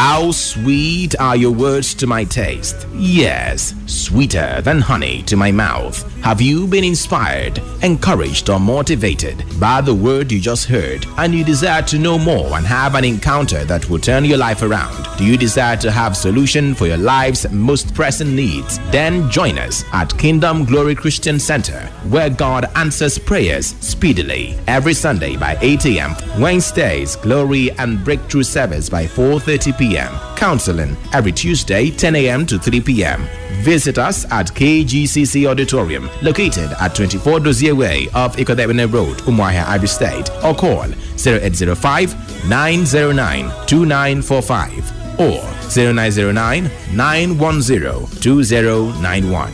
How 0.00 0.30
sweet 0.30 1.18
are 1.18 1.34
your 1.34 1.50
words 1.50 1.92
to 1.94 2.06
my 2.06 2.22
taste. 2.22 2.86
Yes, 2.94 3.74
sweeter 4.08 4.62
than 4.62 4.80
honey 4.80 5.22
to 5.24 5.36
my 5.36 5.52
mouth. 5.52 5.96
Have 6.22 6.40
you 6.40 6.66
been 6.66 6.82
inspired, 6.82 7.60
encouraged, 7.82 8.48
or 8.48 8.58
motivated 8.58 9.44
by 9.60 9.82
the 9.82 9.94
word 9.94 10.32
you 10.32 10.40
just 10.40 10.64
heard 10.64 11.04
and 11.18 11.34
you 11.34 11.44
desire 11.44 11.82
to 11.82 11.98
know 11.98 12.18
more 12.18 12.56
and 12.56 12.66
have 12.66 12.94
an 12.94 13.04
encounter 13.04 13.64
that 13.66 13.88
will 13.90 13.98
turn 13.98 14.24
your 14.24 14.38
life 14.38 14.62
around? 14.62 15.06
Do 15.18 15.26
you 15.26 15.36
desire 15.36 15.76
to 15.76 15.90
have 15.90 16.16
solution 16.16 16.74
for 16.74 16.86
your 16.86 16.96
life's 16.96 17.50
most 17.50 17.94
pressing 17.94 18.34
needs? 18.34 18.78
Then 18.90 19.30
join 19.30 19.58
us 19.58 19.84
at 19.92 20.16
Kingdom 20.16 20.64
Glory 20.64 20.94
Christian 20.94 21.38
Center 21.38 21.80
where 22.08 22.30
God 22.30 22.64
answers 22.76 23.18
prayers 23.18 23.74
speedily 23.80 24.58
every 24.66 24.94
Sunday 24.94 25.36
by 25.36 25.58
8 25.60 25.84
a.m. 25.84 26.14
Wednesdays 26.40 27.16
Glory 27.16 27.70
and 27.72 28.02
Breakthrough 28.02 28.42
service 28.42 28.88
by 28.88 29.04
4:30 29.04 29.78
p.m. 29.78 30.12
Counseling 30.36 30.96
every 31.12 31.32
Tuesday 31.32 31.90
10 31.90 32.16
a.m. 32.16 32.46
to 32.46 32.58
3 32.58 32.80
p.m. 32.80 33.28
Visit 33.62 33.98
us 33.98 34.24
at 34.30 34.46
KGCC 34.48 35.46
Auditorium, 35.48 36.08
located 36.22 36.70
at 36.80 36.94
24 36.94 37.40
Dozier 37.40 37.74
Way 37.74 38.08
off 38.14 38.36
Ikot 38.36 38.56
Ekpene 38.56 38.90
Road, 38.92 39.18
Umuahia, 39.18 39.64
Abia 39.64 39.88
State, 39.88 40.30
or 40.44 40.54
call 40.54 40.86
0805 41.18 42.48
909 42.48 43.50
2945 43.66 45.20
or 45.20 45.42
0909 45.68 46.70
910 46.94 48.20
2091. 48.20 49.52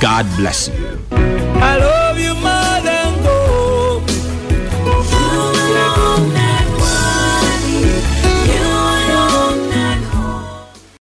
God 0.00 0.26
bless 0.36 0.68
you. 0.68 0.98
You 1.10 1.97